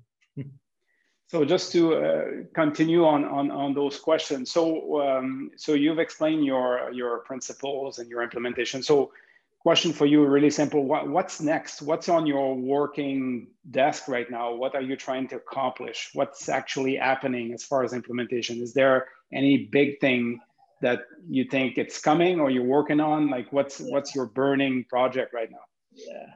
So 1.28 1.44
just 1.44 1.72
to 1.72 1.94
uh, 1.94 2.24
continue 2.54 3.04
on, 3.04 3.24
on, 3.24 3.50
on 3.50 3.74
those 3.74 3.98
questions. 3.98 4.50
So, 4.50 5.02
um, 5.02 5.50
so 5.56 5.74
you've 5.74 5.98
explained 5.98 6.44
your, 6.44 6.90
your 6.92 7.18
principles 7.18 7.98
and 7.98 8.08
your 8.08 8.22
implementation. 8.22 8.82
So 8.82 9.12
question 9.60 9.92
for 9.92 10.06
you, 10.06 10.24
really 10.24 10.48
simple. 10.48 10.84
What, 10.84 11.08
what's 11.08 11.40
next? 11.42 11.82
What's 11.82 12.08
on 12.08 12.26
your 12.26 12.54
working 12.54 13.48
desk 13.70 14.08
right 14.08 14.30
now? 14.30 14.54
What 14.54 14.74
are 14.74 14.80
you 14.80 14.96
trying 14.96 15.28
to 15.28 15.36
accomplish? 15.36 16.10
What's 16.14 16.48
actually 16.48 16.96
happening 16.96 17.52
as 17.52 17.62
far 17.62 17.84
as 17.84 17.92
implementation? 17.92 18.62
Is 18.62 18.72
there 18.72 19.08
any 19.30 19.66
big 19.66 20.00
thing 20.00 20.40
that 20.80 21.00
you 21.28 21.44
think 21.44 21.76
it's 21.76 22.00
coming 22.00 22.40
or 22.40 22.50
you're 22.50 22.64
working 22.64 23.00
on? 23.00 23.28
Like 23.28 23.52
what's 23.52 23.80
what's 23.80 24.14
your 24.14 24.26
burning 24.26 24.84
project 24.88 25.34
right 25.34 25.50
now? 25.50 25.64
Yeah. 25.92 26.26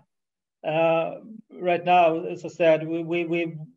Uh, 0.66 1.16
right 1.60 1.84
now, 1.84 2.24
as 2.24 2.44
I 2.44 2.48
said, 2.48 2.86
we 2.86 3.24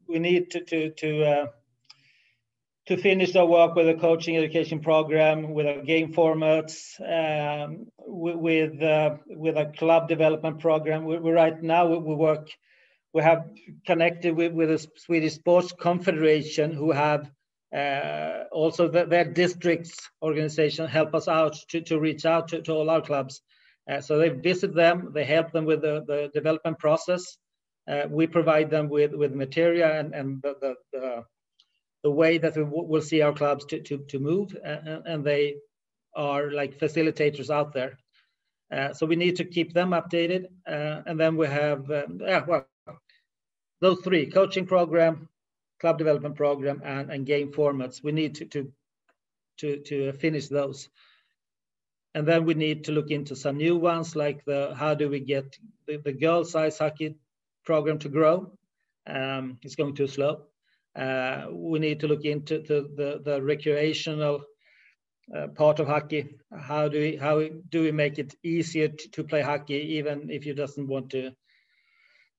need 0.07 0.51
to 0.51 0.63
to 0.65 0.91
to 0.91 1.23
uh, 1.23 1.45
to 2.87 2.97
finish 2.97 3.35
our 3.35 3.45
work 3.45 3.75
with 3.75 3.89
a 3.89 3.95
coaching 3.95 4.37
education 4.37 4.79
program, 4.79 5.53
with 5.53 5.65
our 5.65 5.81
game 5.81 6.13
formats, 6.13 6.99
um, 7.01 7.87
with 7.97 8.79
with, 9.27 9.57
uh, 9.57 9.65
club 9.77 10.07
development 10.07 10.59
program. 10.59 11.05
Right 11.05 11.61
now 11.61 11.87
we, 11.87 11.97
we, 11.97 12.15
work. 12.15 12.49
We 13.13 13.23
have 13.23 13.49
connected 13.87 14.35
with 14.35 14.55
the 14.55 14.87
Swedish 14.97 15.33
Sports 15.33 15.71
Confederation, 15.71 16.73
who 16.73 16.91
have 16.91 17.31
also 18.51 18.87
the, 18.87 19.05
their 19.05 19.25
districts 19.25 20.09
organization 20.21 20.87
help 20.87 21.15
us 21.15 21.27
out 21.27 21.57
to, 21.69 21.99
reach 21.99 22.25
out 22.25 22.49
to 22.49 22.71
all 22.71 22.89
our 22.89 23.01
clubs. 23.01 23.41
Uh, 23.89 24.01
so 24.01 24.17
they 24.17 24.29
visit 24.29 24.73
them, 24.73 25.11
they 25.13 25.23
help 25.23 25.51
them 25.51 25.65
with 25.65 25.81
the, 25.81 26.03
the 26.07 26.29
development 26.33 26.77
process. 26.79 27.37
Uh, 27.87 28.07
we 28.09 28.25
provide 28.25 28.69
them 28.69 28.89
with, 28.89 29.13
with 29.13 29.33
material 29.33 29.91
and, 29.91 30.15
and 30.15 30.41
the, 30.41 30.55
the, 30.59 30.75
the, 30.91 31.23
the 32.03 32.11
way 32.11 32.37
that 32.37 32.55
we 32.55 32.63
will 32.63 33.01
see 33.01 33.21
our 33.21 33.33
clubs 33.33 33.65
to, 33.65 33.79
to, 33.81 33.97
to 34.07 34.19
move, 34.19 34.55
and, 34.63 35.23
they 35.23 35.55
are 36.15 36.51
like 36.51 36.79
facilitators 36.79 37.49
out 37.49 37.73
there. 37.73 37.97
Uh, 38.71 38.93
so 38.93 39.05
we 39.05 39.15
need 39.15 39.35
to 39.35 39.43
keep 39.43 39.73
them 39.73 39.91
updated. 39.91 40.45
Uh, 40.67 41.01
and 41.05 41.19
then 41.19 41.35
we 41.35 41.47
have, 41.47 41.89
um, 41.91 42.19
yeah, 42.21 42.43
well, 42.47 42.65
those 43.81 43.99
three 44.01 44.25
coaching 44.25 44.65
program, 44.65 45.29
club 45.79 45.97
development 45.97 46.35
program 46.35 46.81
and, 46.83 47.11
and 47.11 47.25
game 47.25 47.51
formats. 47.51 48.03
We 48.03 48.11
need 48.11 48.35
to, 48.35 48.45
to, 48.45 48.71
to, 49.57 49.77
to 49.77 50.13
finish 50.13 50.47
those. 50.47 50.89
And 52.15 52.25
then 52.25 52.45
we 52.45 52.53
need 52.53 52.85
to 52.85 52.93
look 52.93 53.11
into 53.11 53.35
some 53.35 53.57
new 53.57 53.75
ones 53.75 54.15
like 54.15 54.45
the 54.45 54.73
how 54.73 54.95
do 54.95 55.09
we 55.09 55.19
get 55.19 55.59
the, 55.85 55.97
the 55.97 56.13
girls 56.13 56.55
ice 56.55 56.79
hockey 56.79 57.17
program 57.65 57.99
to 57.99 58.09
grow. 58.09 58.57
Um, 59.05 59.59
it's 59.63 59.75
going 59.75 59.95
too 59.95 60.07
slow. 60.07 60.43
Uh, 60.95 61.47
we 61.51 61.79
need 61.79 61.99
to 61.99 62.07
look 62.07 62.23
into 62.23 62.59
the, 62.59 62.89
the, 62.95 63.21
the 63.21 63.41
recreational 63.41 64.45
uh, 65.35 65.47
part 65.47 65.81
of 65.81 65.87
hockey. 65.87 66.37
How 66.57 66.87
do 66.87 66.99
we 66.99 67.17
how 67.17 67.41
do 67.69 67.81
we 67.81 67.91
make 67.91 68.17
it 68.17 68.33
easier 68.43 68.87
to, 68.87 69.11
to 69.11 69.23
play 69.25 69.41
hockey 69.41 69.97
even 69.97 70.29
if 70.29 70.45
you 70.45 70.53
doesn't 70.53 70.87
want 70.87 71.09
to 71.09 71.31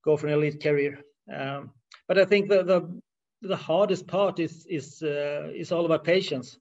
go 0.03 0.17
for 0.17 0.25
an 0.25 0.33
elite 0.33 0.63
career? 0.63 1.01
Um, 1.31 1.69
but 2.07 2.17
I 2.17 2.25
think 2.25 2.49
the, 2.49 2.63
the 2.63 3.01
the 3.43 3.57
hardest 3.57 4.07
part 4.07 4.39
is 4.39 4.65
is 4.67 5.03
uh, 5.03 5.51
is 5.53 5.71
all 5.71 5.85
about 5.85 6.03
patience 6.03 6.57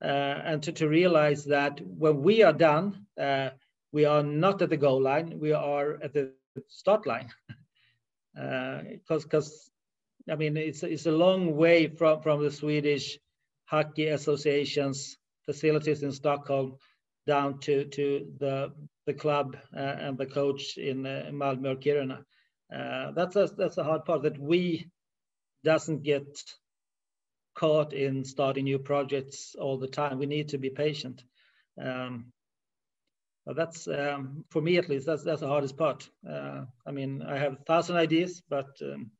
and 0.00 0.62
to, 0.62 0.72
to 0.72 0.88
realize 0.88 1.44
that 1.44 1.80
when 1.84 2.22
we 2.22 2.42
are 2.42 2.52
done 2.52 3.06
uh, 3.20 3.50
we 3.92 4.04
are 4.04 4.22
not 4.22 4.62
at 4.62 4.70
the 4.70 4.76
goal 4.76 5.00
line 5.02 5.38
we 5.38 5.52
are 5.52 5.98
at 6.02 6.12
the 6.12 6.32
start 6.68 7.06
line. 7.06 7.28
Because 8.34 9.24
uh, 9.24 9.28
because 9.28 9.70
i 10.30 10.34
mean 10.34 10.56
it's 10.56 10.82
it's 10.82 11.06
a 11.06 11.12
long 11.12 11.56
way 11.56 11.88
from 11.88 12.20
from 12.22 12.42
the 12.42 12.50
swedish 12.50 13.18
hockey 13.64 14.08
association's 14.08 15.16
facilities 15.44 16.02
in 16.02 16.12
stockholm 16.12 16.76
down 17.26 17.58
to 17.60 17.84
to 17.86 18.26
the 18.38 18.72
the 19.06 19.14
club 19.14 19.56
uh, 19.76 19.80
and 19.80 20.18
the 20.18 20.26
coach 20.26 20.76
in 20.76 21.06
uh, 21.06 21.30
malmö 21.32 21.72
or 21.72 21.76
kiruna. 21.76 22.24
That's 23.16 23.36
a, 23.36 23.46
that's 23.56 23.78
a 23.78 23.84
hard 23.84 24.04
part 24.04 24.22
that 24.22 24.38
we 24.38 24.90
doesn't 25.64 26.02
get 26.02 26.26
caught 27.54 27.92
in 27.92 28.24
starting 28.24 28.64
new 28.64 28.78
projects 28.78 29.54
all 29.58 29.78
the 29.78 29.88
time. 29.88 30.18
We 30.18 30.26
need 30.26 30.48
to 30.50 30.58
be 30.58 30.70
patient. 30.70 31.22
Um, 31.80 32.32
that's 33.46 33.88
um, 33.88 34.44
for 34.50 34.62
me 34.62 34.76
at 34.78 34.88
least. 34.88 35.06
That's 35.06 35.24
that's 35.24 35.40
the 35.40 35.48
hardest 35.48 35.76
part. 35.76 36.08
Uh, 36.28 36.64
I 36.86 36.90
mean, 36.92 37.22
I 37.22 37.36
have 37.38 37.54
a 37.54 37.64
thousand 37.64 37.96
ideas, 37.96 38.42
but 38.48 38.68
um, 38.82 39.10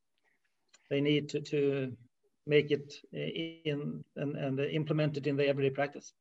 they 0.89 1.01
need 1.01 1.29
to, 1.29 1.41
to 1.41 1.91
make 2.47 2.71
it 2.71 2.93
in 3.11 4.03
and, 4.15 4.35
and 4.37 4.59
implement 4.59 5.17
it 5.17 5.27
in 5.27 5.35
the 5.35 5.47
everyday 5.47 5.69
practice. 5.69 6.13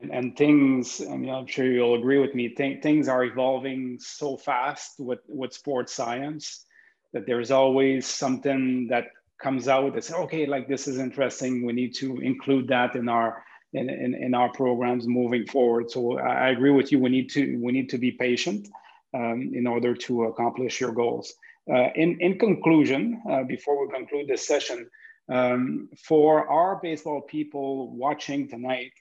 And, 0.00 0.12
and 0.12 0.36
things, 0.36 1.00
I 1.00 1.16
mean, 1.16 1.30
I'm 1.30 1.46
sure 1.46 1.66
you'll 1.66 1.94
agree 1.94 2.18
with 2.18 2.34
me. 2.34 2.48
Th- 2.48 2.82
things 2.82 3.08
are 3.08 3.24
evolving 3.24 3.98
so 4.00 4.36
fast 4.36 4.98
with 4.98 5.20
with 5.28 5.52
sports 5.52 5.92
science 5.92 6.64
that 7.12 7.26
there's 7.26 7.50
always 7.50 8.06
something 8.06 8.88
that 8.88 9.06
comes 9.38 9.68
out 9.68 9.94
and 9.94 10.04
say, 10.04 10.14
okay, 10.14 10.46
like 10.46 10.68
this 10.68 10.88
is 10.88 10.98
interesting. 10.98 11.64
We 11.64 11.72
need 11.72 11.94
to 11.96 12.18
include 12.18 12.68
that 12.68 12.96
in 12.96 13.08
our 13.08 13.44
in, 13.72 13.90
in, 13.90 14.14
in 14.14 14.34
our 14.34 14.50
programs 14.50 15.06
moving 15.06 15.46
forward. 15.46 15.90
So 15.90 16.18
I 16.18 16.50
agree 16.50 16.70
with 16.70 16.90
you. 16.92 16.98
We 16.98 17.10
need 17.10 17.30
to 17.30 17.58
we 17.62 17.72
need 17.72 17.90
to 17.90 17.98
be 17.98 18.12
patient 18.12 18.68
um, 19.14 19.50
in 19.52 19.66
order 19.66 19.94
to 19.94 20.24
accomplish 20.24 20.80
your 20.80 20.92
goals. 20.92 21.34
Uh, 21.70 21.88
in 21.94 22.18
in 22.20 22.38
conclusion, 22.38 23.20
uh, 23.30 23.42
before 23.42 23.84
we 23.84 23.92
conclude 23.92 24.28
this 24.28 24.46
session, 24.46 24.88
um, 25.28 25.88
for 26.04 26.48
our 26.48 26.78
baseball 26.82 27.20
people 27.22 27.90
watching 27.96 28.48
tonight, 28.48 28.92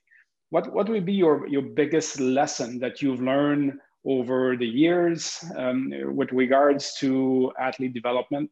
what 0.50 0.74
what 0.74 0.90
would 0.90 1.06
be 1.06 1.14
your 1.14 1.48
your 1.48 1.62
biggest 1.62 2.20
lesson 2.20 2.80
that 2.80 3.02
you've 3.02 3.22
learned 3.22 3.74
over 4.04 4.56
the 4.58 4.68
years 4.68 5.44
um, 5.56 5.92
with 6.16 6.32
regards 6.32 6.96
to 6.96 7.52
athlete 7.60 7.94
development? 7.94 8.50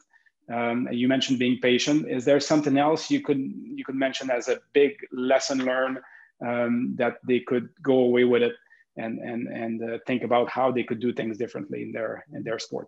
Um, 0.52 0.88
you 0.92 1.08
mentioned 1.08 1.40
being 1.40 1.60
patient. 1.62 2.10
Is 2.10 2.26
there 2.26 2.40
something 2.40 2.78
else 2.78 3.10
you 3.10 3.22
could 3.22 3.40
you 3.40 3.84
could 3.86 3.96
mention 3.96 4.30
as 4.30 4.50
a 4.50 4.60
big 4.74 4.94
lesson 5.12 5.60
learned 5.66 6.00
um, 6.46 6.96
that 6.98 7.18
they 7.26 7.40
could 7.40 7.70
go 7.82 8.00
away 8.00 8.26
with 8.26 8.44
it 8.44 8.54
and 8.98 9.20
and 9.20 9.48
and 9.48 9.84
uh, 9.84 9.98
think 10.06 10.24
about 10.24 10.50
how 10.50 10.72
they 10.72 10.84
could 10.84 11.00
do 11.00 11.14
things 11.14 11.38
differently 11.38 11.82
in 11.84 11.92
their 11.92 12.26
in 12.34 12.44
their 12.44 12.60
sport? 12.60 12.88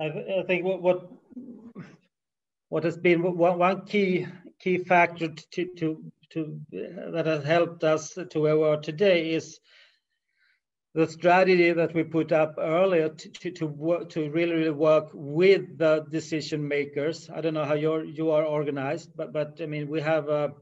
I, 0.00 0.06
I 0.06 0.42
think 0.46 0.64
what, 0.64 0.82
what 0.82 1.10
what 2.68 2.84
has 2.84 2.96
been 2.96 3.22
one, 3.22 3.58
one 3.58 3.86
key 3.86 4.26
key 4.60 4.78
factor 4.78 5.28
to 5.28 5.66
to 5.76 6.04
to 6.30 6.60
that 7.12 7.26
has 7.26 7.44
helped 7.44 7.84
us 7.84 8.16
to 8.30 8.40
where 8.40 8.56
we 8.56 8.64
are 8.64 8.80
today 8.80 9.32
is 9.32 9.60
the 10.94 11.08
strategy 11.08 11.72
that 11.72 11.92
we 11.92 12.04
put 12.04 12.30
up 12.30 12.54
earlier 12.58 13.08
to 13.08 13.28
to 13.28 13.50
to, 13.50 13.66
work, 13.66 14.08
to 14.10 14.30
really 14.30 14.54
really 14.54 14.70
work 14.70 15.10
with 15.12 15.76
the 15.76 16.06
decision 16.10 16.66
makers. 16.66 17.28
I 17.28 17.40
don't 17.40 17.54
know 17.54 17.64
how 17.64 17.74
you're 17.74 18.04
you 18.04 18.30
are 18.30 18.44
organized, 18.44 19.10
but 19.16 19.32
but 19.32 19.60
I 19.60 19.66
mean 19.66 19.88
we 19.88 20.00
have 20.00 20.28
a, 20.28 20.52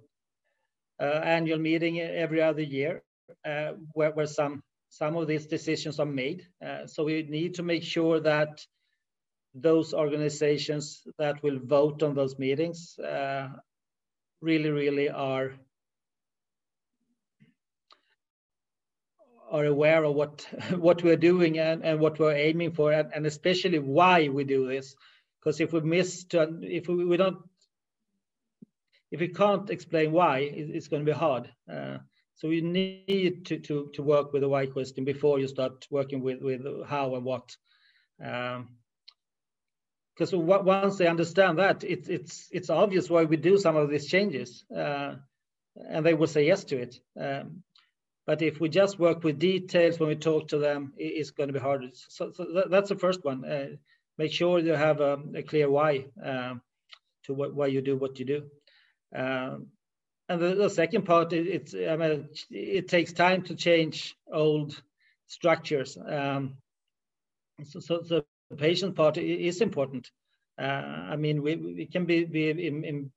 a 0.98 1.26
annual 1.26 1.58
meeting 1.58 2.00
every 2.00 2.40
other 2.40 2.62
year 2.62 3.02
uh, 3.44 3.72
where 3.92 4.12
where 4.12 4.26
some 4.26 4.62
some 4.88 5.16
of 5.16 5.26
these 5.26 5.46
decisions 5.46 6.00
are 6.00 6.06
made. 6.06 6.46
Uh, 6.64 6.86
so 6.86 7.04
we 7.04 7.22
need 7.22 7.54
to 7.54 7.62
make 7.62 7.82
sure 7.82 8.20
that 8.20 8.66
those 9.54 9.92
organizations 9.92 11.02
that 11.18 11.42
will 11.42 11.58
vote 11.62 12.02
on 12.02 12.14
those 12.14 12.38
meetings 12.38 12.98
uh, 12.98 13.48
really 14.40 14.70
really 14.70 15.10
are 15.10 15.52
are 19.52 19.66
aware 19.66 20.04
of 20.04 20.14
what 20.14 20.46
what 20.76 21.04
we're 21.04 21.16
doing 21.16 21.58
and, 21.58 21.84
and 21.84 22.00
what 22.00 22.18
we're 22.18 22.34
aiming 22.34 22.72
for 22.72 22.92
and, 22.92 23.10
and 23.14 23.26
especially 23.26 23.78
why 23.78 24.28
we 24.28 24.44
do 24.44 24.66
this. 24.66 24.96
Because 25.38 25.60
if 25.60 25.72
we 25.72 25.80
miss 25.80 26.24
to, 26.24 26.58
if 26.62 26.88
we, 26.88 27.04
we 27.04 27.16
don't 27.16 27.38
if 29.10 29.20
we 29.20 29.28
can't 29.28 29.70
explain 29.70 30.10
why 30.10 30.38
it, 30.38 30.70
it's 30.70 30.88
going 30.88 31.04
to 31.04 31.12
be 31.12 31.16
hard. 31.16 31.48
Uh, 31.70 31.98
so 32.34 32.48
you 32.48 32.62
need 32.62 33.44
to, 33.46 33.58
to 33.58 33.90
to 33.94 34.02
work 34.02 34.32
with 34.32 34.42
the 34.42 34.48
why 34.48 34.66
question 34.66 35.04
before 35.04 35.38
you 35.38 35.46
start 35.46 35.86
working 35.90 36.22
with 36.22 36.40
with 36.40 36.62
how 36.86 37.14
and 37.14 37.24
what. 37.24 37.54
Because 38.18 38.62
um, 40.32 40.46
once 40.46 40.96
they 40.96 41.06
understand 41.06 41.58
that 41.58 41.84
it, 41.84 42.08
it's 42.08 42.48
it's 42.50 42.70
obvious 42.70 43.10
why 43.10 43.24
we 43.24 43.36
do 43.36 43.58
some 43.58 43.76
of 43.76 43.90
these 43.90 44.06
changes 44.06 44.64
uh, 44.74 45.16
and 45.88 46.06
they 46.06 46.14
will 46.14 46.26
say 46.26 46.46
yes 46.46 46.64
to 46.64 46.78
it. 46.78 46.98
Um, 47.20 47.62
but 48.26 48.42
if 48.42 48.60
we 48.60 48.68
just 48.68 48.98
work 48.98 49.24
with 49.24 49.38
details 49.38 49.98
when 49.98 50.08
we 50.08 50.16
talk 50.16 50.48
to 50.48 50.58
them, 50.58 50.92
it's 50.96 51.30
going 51.30 51.48
to 51.48 51.52
be 51.52 51.58
harder. 51.58 51.88
So, 51.92 52.30
so 52.32 52.64
that's 52.70 52.88
the 52.88 52.96
first 52.96 53.24
one. 53.24 53.44
Uh, 53.44 53.66
make 54.18 54.32
sure 54.32 54.60
you 54.60 54.72
have 54.72 55.00
a, 55.00 55.18
a 55.34 55.42
clear 55.42 55.68
why 55.68 56.06
uh, 56.24 56.54
to 57.24 57.34
what, 57.34 57.54
why 57.54 57.66
you 57.66 57.80
do 57.80 57.96
what 57.96 58.18
you 58.18 58.24
do. 58.24 58.42
Um, 59.14 59.68
and 60.28 60.40
the, 60.40 60.54
the, 60.54 60.70
second 60.70 61.04
part, 61.04 61.32
it, 61.32 61.46
it's 61.46 61.74
I 61.74 61.96
mean, 61.96 62.28
it 62.50 62.88
takes 62.88 63.12
time 63.12 63.42
to 63.42 63.54
change 63.54 64.16
old 64.32 64.80
structures. 65.26 65.98
Um, 65.98 66.56
so, 67.64 67.80
so, 67.80 68.24
the 68.50 68.56
patient 68.56 68.94
part 68.94 69.16
is 69.16 69.60
important. 69.60 70.10
Uh, 70.60 71.10
I 71.10 71.16
mean, 71.16 71.42
we, 71.42 71.56
we 71.56 71.86
can 71.86 72.04
be, 72.04 72.24
be 72.24 72.50
in, 72.50 72.84
in, 72.84 73.10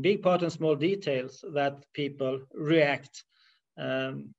big 0.00 0.22
part 0.22 0.42
and 0.42 0.52
small 0.52 0.76
details 0.76 1.44
that 1.54 1.84
people 1.94 2.40
react. 2.54 3.24
Um, 3.76 4.34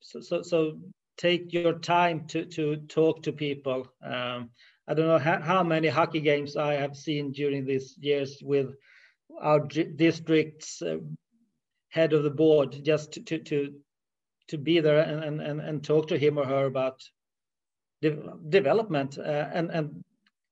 so, 0.00 0.20
so, 0.20 0.42
so 0.42 0.78
take 1.16 1.52
your 1.52 1.74
time 1.78 2.26
to 2.28 2.44
to 2.46 2.76
talk 2.88 3.22
to 3.22 3.32
people. 3.32 3.86
Um, 4.02 4.50
I 4.86 4.94
don't 4.94 5.08
know 5.08 5.18
how, 5.18 5.40
how, 5.40 5.62
many 5.62 5.88
hockey 5.88 6.20
games 6.20 6.56
I 6.56 6.74
have 6.74 6.96
seen 6.96 7.32
during 7.32 7.66
these 7.66 7.96
years 7.98 8.40
with 8.42 8.74
our 9.40 9.60
district's 9.60 10.80
uh, 10.80 10.98
head 11.90 12.12
of 12.14 12.22
the 12.22 12.30
board, 12.30 12.82
just 12.84 13.12
to 13.12 13.20
to 13.20 13.38
to, 13.38 13.74
to 14.48 14.58
be 14.58 14.80
there 14.80 15.00
and, 15.00 15.40
and 15.42 15.60
and 15.60 15.84
talk 15.84 16.08
to 16.08 16.18
him 16.18 16.38
or 16.38 16.46
her 16.46 16.66
about 16.66 17.02
de 18.00 18.16
development 18.48 19.18
uh, 19.18 19.48
and 19.52 19.70
and 19.70 20.04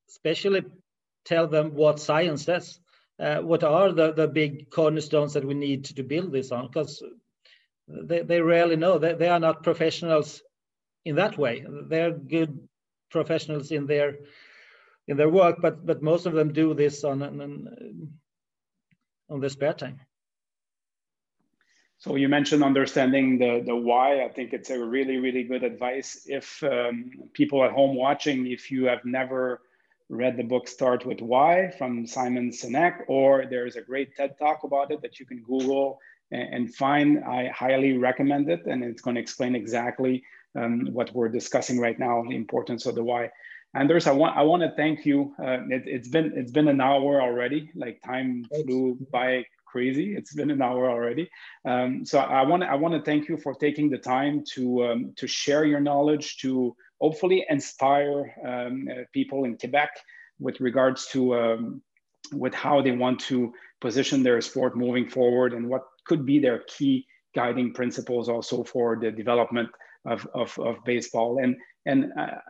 especially 0.09 0.63
tell 1.25 1.47
them 1.47 1.75
what 1.75 2.01
science 2.01 2.45
says. 2.45 2.79
Uh, 3.19 3.39
what 3.39 3.65
are 3.65 3.93
the, 3.93 4.13
the 4.13 4.29
big 4.29 4.71
cornerstones 4.71 5.33
that 5.33 5.45
we 5.45 5.55
need 5.55 5.87
to, 5.87 5.95
to 5.95 6.03
build 6.03 6.31
this 6.31 6.53
on? 6.53 6.67
Because 6.67 7.03
they, 7.89 8.23
they 8.23 8.41
rarely 8.41 8.77
know. 8.77 8.99
They, 8.99 9.15
they 9.15 9.29
are 9.29 9.41
not 9.41 9.63
professionals 9.63 10.43
in 11.05 11.17
that 11.17 11.39
way. 11.39 11.65
They're 11.89 12.13
good 12.13 12.69
professionals 13.11 13.71
in 13.71 13.87
their 13.87 14.19
in 15.09 15.17
their 15.17 15.29
work, 15.29 15.57
but 15.61 15.87
but 15.87 16.03
most 16.03 16.27
of 16.27 16.33
them 16.33 16.53
do 16.53 16.75
this 16.75 17.05
on 17.05 17.23
on, 17.23 17.69
on 19.31 19.41
their 19.41 19.51
spare 19.51 19.73
time. 19.73 20.01
So 21.99 22.17
you 22.17 22.29
mentioned 22.29 22.63
understanding 22.63 23.39
the 23.39 23.63
the 23.65 23.77
why. 23.77 24.25
I 24.25 24.29
think 24.29 24.53
it's 24.53 24.71
a 24.71 24.85
really 24.85 25.19
really 25.19 25.45
good 25.45 25.63
advice. 25.63 26.27
If 26.27 26.63
um, 26.65 27.11
people 27.33 27.65
at 27.65 27.71
home 27.71 27.95
watching, 27.95 28.51
if 28.51 28.71
you 28.71 28.87
have 28.87 29.05
never 29.05 29.63
read 30.09 30.37
the 30.37 30.45
book 30.45 30.69
Start 30.69 31.05
with 31.05 31.21
Why 31.21 31.73
from 31.79 32.07
Simon 32.07 32.51
Sinek, 32.51 32.99
or 33.09 33.47
there's 33.47 33.77
a 33.77 33.83
great 33.83 34.15
TED 34.17 34.39
talk 34.39 34.63
about 34.63 34.93
it 34.93 35.03
that 35.03 35.19
you 35.19 35.27
can 35.27 35.43
Google 35.43 35.99
and, 36.31 36.55
and 36.55 36.75
find. 36.75 37.25
I 37.25 37.49
highly 37.49 37.97
recommend 37.99 38.49
it, 38.51 38.67
and 38.67 38.85
it's 38.85 39.03
going 39.03 39.17
to 39.17 39.21
explain 39.21 39.55
exactly 39.55 40.25
um, 40.57 40.89
what 40.93 41.15
we're 41.15 41.29
discussing 41.29 41.79
right 41.79 41.99
now, 41.99 42.25
the 42.29 42.37
importance 42.37 42.87
of 42.87 42.95
the 42.95 43.05
why. 43.05 43.31
Anders, 43.75 44.07
I 44.07 44.13
want 44.13 44.37
I 44.37 44.43
want 44.43 44.63
to 44.63 44.73
thank 44.77 45.05
you. 45.05 45.35
Uh, 45.39 45.59
it, 45.69 45.87
has 45.93 46.09
been 46.09 46.33
it's 46.35 46.53
been 46.53 46.69
an 46.69 46.81
hour 46.81 47.21
already. 47.21 47.71
Like 47.75 48.01
time 48.03 48.45
flew 48.65 48.99
by 49.13 49.45
crazy. 49.67 50.17
It's 50.17 50.33
been 50.33 50.51
an 50.51 50.63
hour 50.63 50.91
already. 50.91 51.29
Um, 51.67 52.05
so 52.05 52.19
I 52.19 52.43
want 52.43 52.63
I 52.63 52.75
want 52.75 52.95
to 52.95 53.03
thank 53.03 53.29
you 53.29 53.37
for 53.37 53.55
taking 53.55 53.91
the 53.91 53.99
time 53.99 54.45
to 54.55 54.87
um, 54.87 55.13
to 55.17 55.27
share 55.27 55.65
your 55.67 55.81
knowledge 55.81 56.39
to 56.39 56.75
hopefully 57.01 57.45
inspire 57.51 58.35
um, 58.47 58.89
uh, 58.91 59.03
people 59.13 59.45
in 59.45 59.59
Quebec 59.59 59.91
with 60.39 60.59
regards 60.61 61.07
to 61.09 61.35
um, 61.35 61.83
with 62.33 62.55
how 62.55 62.81
they 62.81 62.93
want 62.93 63.21
to 63.21 63.53
position 63.81 64.23
their 64.23 64.41
sport 64.41 64.77
moving 64.77 65.07
forward 65.07 65.53
and 65.53 65.69
what 65.69 65.83
could 66.07 66.25
be 66.25 66.39
their 66.39 66.61
key 66.67 67.07
guiding 67.35 67.73
principles 67.73 68.29
also 68.29 68.65
for 68.65 68.97
the 68.97 69.11
development 69.11 69.69
of, 70.07 70.27
of, 70.35 70.59
of 70.59 70.77
baseball. 70.85 71.39
And, 71.43 71.57
and 71.85 72.13
I, 72.17 72.41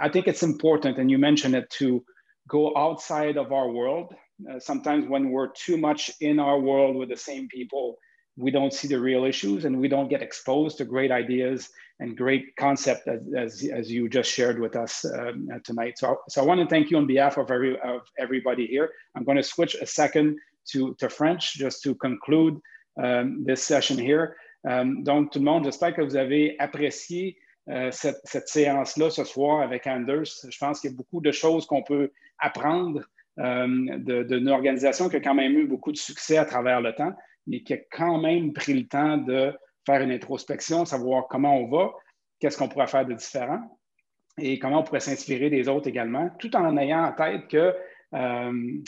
I 0.00 0.08
think 0.08 0.28
it's 0.28 0.42
important, 0.42 0.98
and 0.98 1.10
you 1.10 1.18
mentioned 1.18 1.54
it, 1.54 1.70
to 1.78 2.04
go 2.48 2.76
outside 2.76 3.36
of 3.36 3.52
our 3.52 3.70
world. 3.70 4.14
Uh, 4.50 4.58
sometimes 4.58 5.08
when 5.08 5.30
we're 5.30 5.52
too 5.52 5.76
much 5.76 6.10
in 6.20 6.38
our 6.38 6.58
world 6.58 6.96
with 6.96 7.08
the 7.08 7.16
same 7.16 7.48
people, 7.48 7.96
we 8.36 8.50
don't 8.50 8.72
see 8.72 8.88
the 8.88 8.98
real 8.98 9.24
issues 9.24 9.64
and 9.64 9.80
we 9.80 9.88
don't 9.88 10.08
get 10.08 10.20
exposed 10.20 10.76
to 10.78 10.84
great 10.84 11.12
ideas 11.12 11.70
and 12.00 12.16
great 12.16 12.44
concept 12.56 13.06
as, 13.06 13.20
as, 13.36 13.64
as 13.72 13.90
you 13.90 14.08
just 14.08 14.30
shared 14.30 14.58
with 14.58 14.74
us 14.74 15.04
um, 15.04 15.48
tonight. 15.62 15.96
So, 15.98 16.18
so 16.28 16.42
I 16.42 16.44
want 16.44 16.60
to 16.60 16.66
thank 16.66 16.90
you 16.90 16.96
on 16.96 17.06
behalf 17.06 17.38
of, 17.38 17.50
every, 17.50 17.78
of 17.80 18.00
everybody 18.18 18.66
here. 18.66 18.90
I'm 19.14 19.24
going 19.24 19.36
to 19.36 19.42
switch 19.42 19.76
a 19.76 19.86
second 19.86 20.38
to, 20.70 20.94
to 20.94 21.08
French 21.08 21.54
just 21.54 21.82
to 21.84 21.94
conclude 21.94 22.60
this 22.96 23.62
session 23.62 23.98
here. 23.98 24.34
Um, 24.66 25.02
donc, 25.02 25.30
tout 25.30 25.38
le 25.38 25.44
monde, 25.44 25.64
j'espère 25.64 25.94
que 25.94 26.02
vous 26.02 26.16
avez 26.16 26.56
apprécié 26.58 27.36
euh, 27.68 27.90
cette, 27.90 28.20
cette 28.24 28.48
séance-là 28.48 29.10
ce 29.10 29.24
soir 29.24 29.62
avec 29.62 29.86
Anders. 29.86 30.24
Je 30.24 30.58
pense 30.58 30.80
qu'il 30.80 30.90
y 30.90 30.94
a 30.94 30.96
beaucoup 30.96 31.20
de 31.20 31.32
choses 31.32 31.66
qu'on 31.66 31.82
peut 31.82 32.10
apprendre 32.38 33.02
euh, 33.38 33.66
de, 33.98 34.50
organisation 34.50 35.08
qui 35.08 35.16
a 35.16 35.20
quand 35.20 35.34
même 35.34 35.52
eu 35.52 35.66
beaucoup 35.66 35.92
de 35.92 35.96
succès 35.96 36.36
à 36.36 36.44
travers 36.44 36.80
le 36.80 36.94
temps 36.94 37.12
mais 37.46 37.62
qui 37.62 37.74
a 37.74 37.78
quand 37.90 38.18
même 38.18 38.52
pris 38.52 38.74
le 38.74 38.86
temps 38.86 39.18
de 39.18 39.52
faire 39.84 40.00
une 40.00 40.12
introspection, 40.12 40.84
savoir 40.84 41.26
comment 41.28 41.58
on 41.58 41.68
va, 41.68 41.92
qu'est-ce 42.40 42.56
qu'on 42.56 42.68
pourrait 42.68 42.86
faire 42.86 43.04
de 43.04 43.14
différent 43.14 43.60
et 44.38 44.58
comment 44.58 44.80
on 44.80 44.82
pourrait 44.82 45.00
s'inspirer 45.00 45.50
des 45.50 45.68
autres 45.68 45.88
également, 45.88 46.30
tout 46.38 46.54
en 46.56 46.76
ayant 46.76 47.04
en 47.04 47.12
tête 47.12 47.46
que 47.48 47.74
euh, 48.14 48.82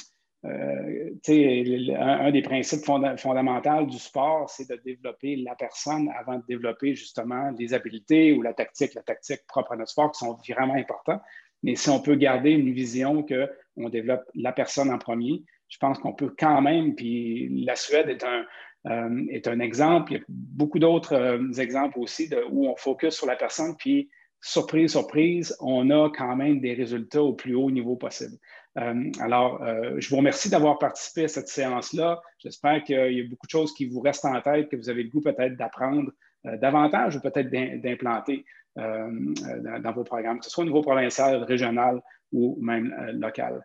euh, 0.47 1.97
un, 1.99 2.31
des 2.31 2.43
principes 2.43 2.85
fondamentaux 2.85 3.87
du 3.87 3.99
sport, 3.99 4.49
c'est 4.49 4.69
de 4.69 4.81
développer 4.85 5.37
la 5.37 5.55
personne 5.55 6.11
avant 6.17 6.37
de 6.37 6.45
développer 6.49 6.95
justement 6.95 7.51
les 7.59 7.75
habiletés 7.75 8.33
ou 8.33 8.43
la 8.43 8.55
tactique, 8.55 8.95
la 8.95 9.03
tactique 9.03 9.41
propre 9.49 9.73
à 9.73 9.77
notre 9.77 9.91
sport 9.91 10.13
qui 10.13 10.19
sont 10.19 10.37
vraiment 10.49 10.75
importants. 10.75 11.21
Mais 11.63 11.75
si 11.75 11.91
on 11.91 12.01
peut 12.01 12.15
garder 12.15 12.51
une 12.51 12.73
vision 12.73 13.25
qu'on 13.25 13.89
développe 13.89 14.25
la 14.35 14.53
personne 14.53 14.91
en 14.91 14.99
premier, 14.99 15.43
je 15.69 15.79
pense 15.79 15.99
qu'on 15.99 16.13
peut 16.13 16.33
quand 16.39 16.61
même, 16.61 16.95
puis 16.95 17.65
la 17.65 17.75
Suède 17.75 18.09
est 18.09 18.23
un, 18.23 18.45
euh, 18.87 19.27
est 19.31 19.49
un 19.49 19.59
exemple. 19.59 20.13
Il 20.13 20.19
y 20.19 20.21
a 20.21 20.25
beaucoup 20.29 20.79
d'autres 20.79 21.15
euh, 21.15 21.53
exemples 21.61 21.99
aussi 21.99 22.31
où 22.51 22.69
on 22.69 22.77
focus 22.77 23.15
sur 23.15 23.27
la 23.27 23.37
personne, 23.37 23.75
puis 23.77 24.09
surprise, 24.41 24.93
surprise, 24.93 25.57
on 25.61 25.91
a 25.91 26.11
quand 26.11 26.37
même 26.37 26.61
des 26.61 26.75
résultats 26.75 27.23
au 27.23 27.33
plus 27.33 27.55
haut 27.55 27.71
niveau 27.71 27.97
possible. 27.97 28.37
Euh, 28.79 29.11
alors, 29.21 29.65
je 29.99 30.09
vous 30.11 30.17
remercie 30.17 30.51
d'avoir 30.51 30.79
participé 30.79 31.25
à 31.25 31.29
cette 31.29 31.49
séance-là. 31.49 32.21
J'espère 32.39 32.85
qu'il 32.85 33.13
y 33.13 33.21
a 33.21 33.25
beaucoup 33.25 33.47
de 33.47 33.51
choses 33.51 33.73
qui 33.75 33.87
vous 33.87 34.01
restent 34.01 34.25
en 34.25 34.41
tête, 34.41 34.69
que 34.69 34.77
vous 34.77 34.91
avez 34.91 35.03
le 35.03 35.11
goût 35.11 35.21
peut-être 35.21 35.57
d'apprendre 35.57 36.13
davantage 36.45 37.17
ou 37.17 37.21
peut-être 37.21 37.51
d'implanter 37.51 38.45
dans, 38.77 39.93
vos 39.93 40.05
programmes, 40.05 40.39
que 40.39 40.45
ce 40.45 40.51
soit 40.51 40.63
au 40.63 40.67
niveau 40.67 40.83
provincial, 40.83 41.43
régional 41.43 42.01
ou 42.33 42.59
même 42.61 42.95
local. 43.15 43.65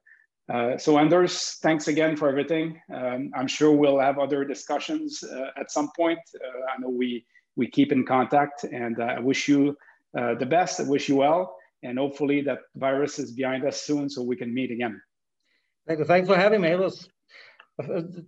So 0.77 0.97
Anders, 0.97 1.59
thanks 1.61 1.87
again 1.87 2.15
for 2.17 2.27
everything. 2.27 2.79
Um, 2.93 3.31
I'm 3.33 3.47
sure 3.47 3.71
we'll 3.71 3.99
have 3.99 4.19
other 4.19 4.43
discussions 4.43 5.23
uh, 5.23 5.51
at 5.57 5.71
some 5.71 5.89
point. 5.95 6.19
Uh, 6.35 6.73
I 6.75 6.81
know 6.81 6.89
we, 6.89 7.25
we 7.55 7.67
keep 7.67 7.91
in 7.91 8.05
contact 8.05 8.65
and 8.65 8.99
uh, 8.99 9.15
I 9.17 9.19
wish 9.19 9.47
you 9.47 9.77
the 10.13 10.45
best. 10.45 10.79
I 10.79 10.83
wish 10.83 11.07
you 11.07 11.17
well. 11.17 11.55
And 11.83 11.97
hopefully 11.97 12.41
that 12.41 12.59
virus 12.75 13.19
is 13.19 13.31
behind 13.31 13.65
us 13.65 13.81
soon 13.81 14.09
so 14.09 14.21
we 14.21 14.35
can 14.35 14.53
meet 14.53 14.71
again. 14.71 15.01
Thank 15.87 15.99
you. 15.99 16.05
Thanks 16.05 16.27
for 16.29 16.35
having 16.35 16.61
me. 16.61 16.69
It 16.69 16.79
was 16.79 17.07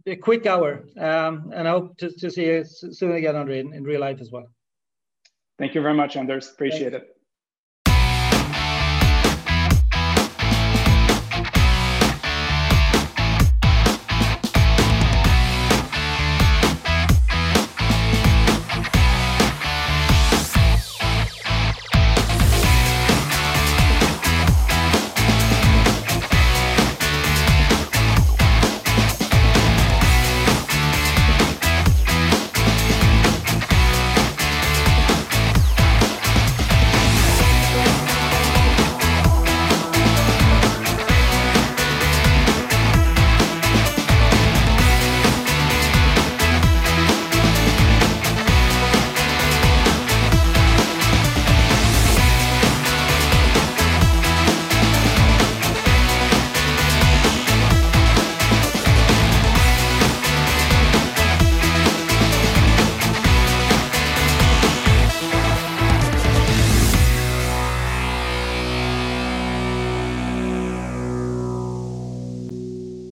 a, 0.07 0.15
quick 0.15 0.45
hour. 0.45 0.83
Um, 0.97 1.51
and 1.53 1.67
I 1.67 1.71
hope 1.71 1.97
to, 1.97 2.11
to 2.11 2.31
see 2.31 2.45
you 2.45 2.63
soon 2.65 3.11
again, 3.11 3.35
Andre, 3.35 3.59
in, 3.59 3.73
in 3.73 3.83
real 3.83 4.01
life 4.01 4.19
as 4.21 4.31
well. 4.31 4.47
Thank 5.59 5.75
you 5.75 5.81
very 5.81 5.93
much, 5.93 6.15
Anders. 6.15 6.49
Appreciate 6.49 6.91
Thanks. 6.91 7.07
it. 7.07 7.12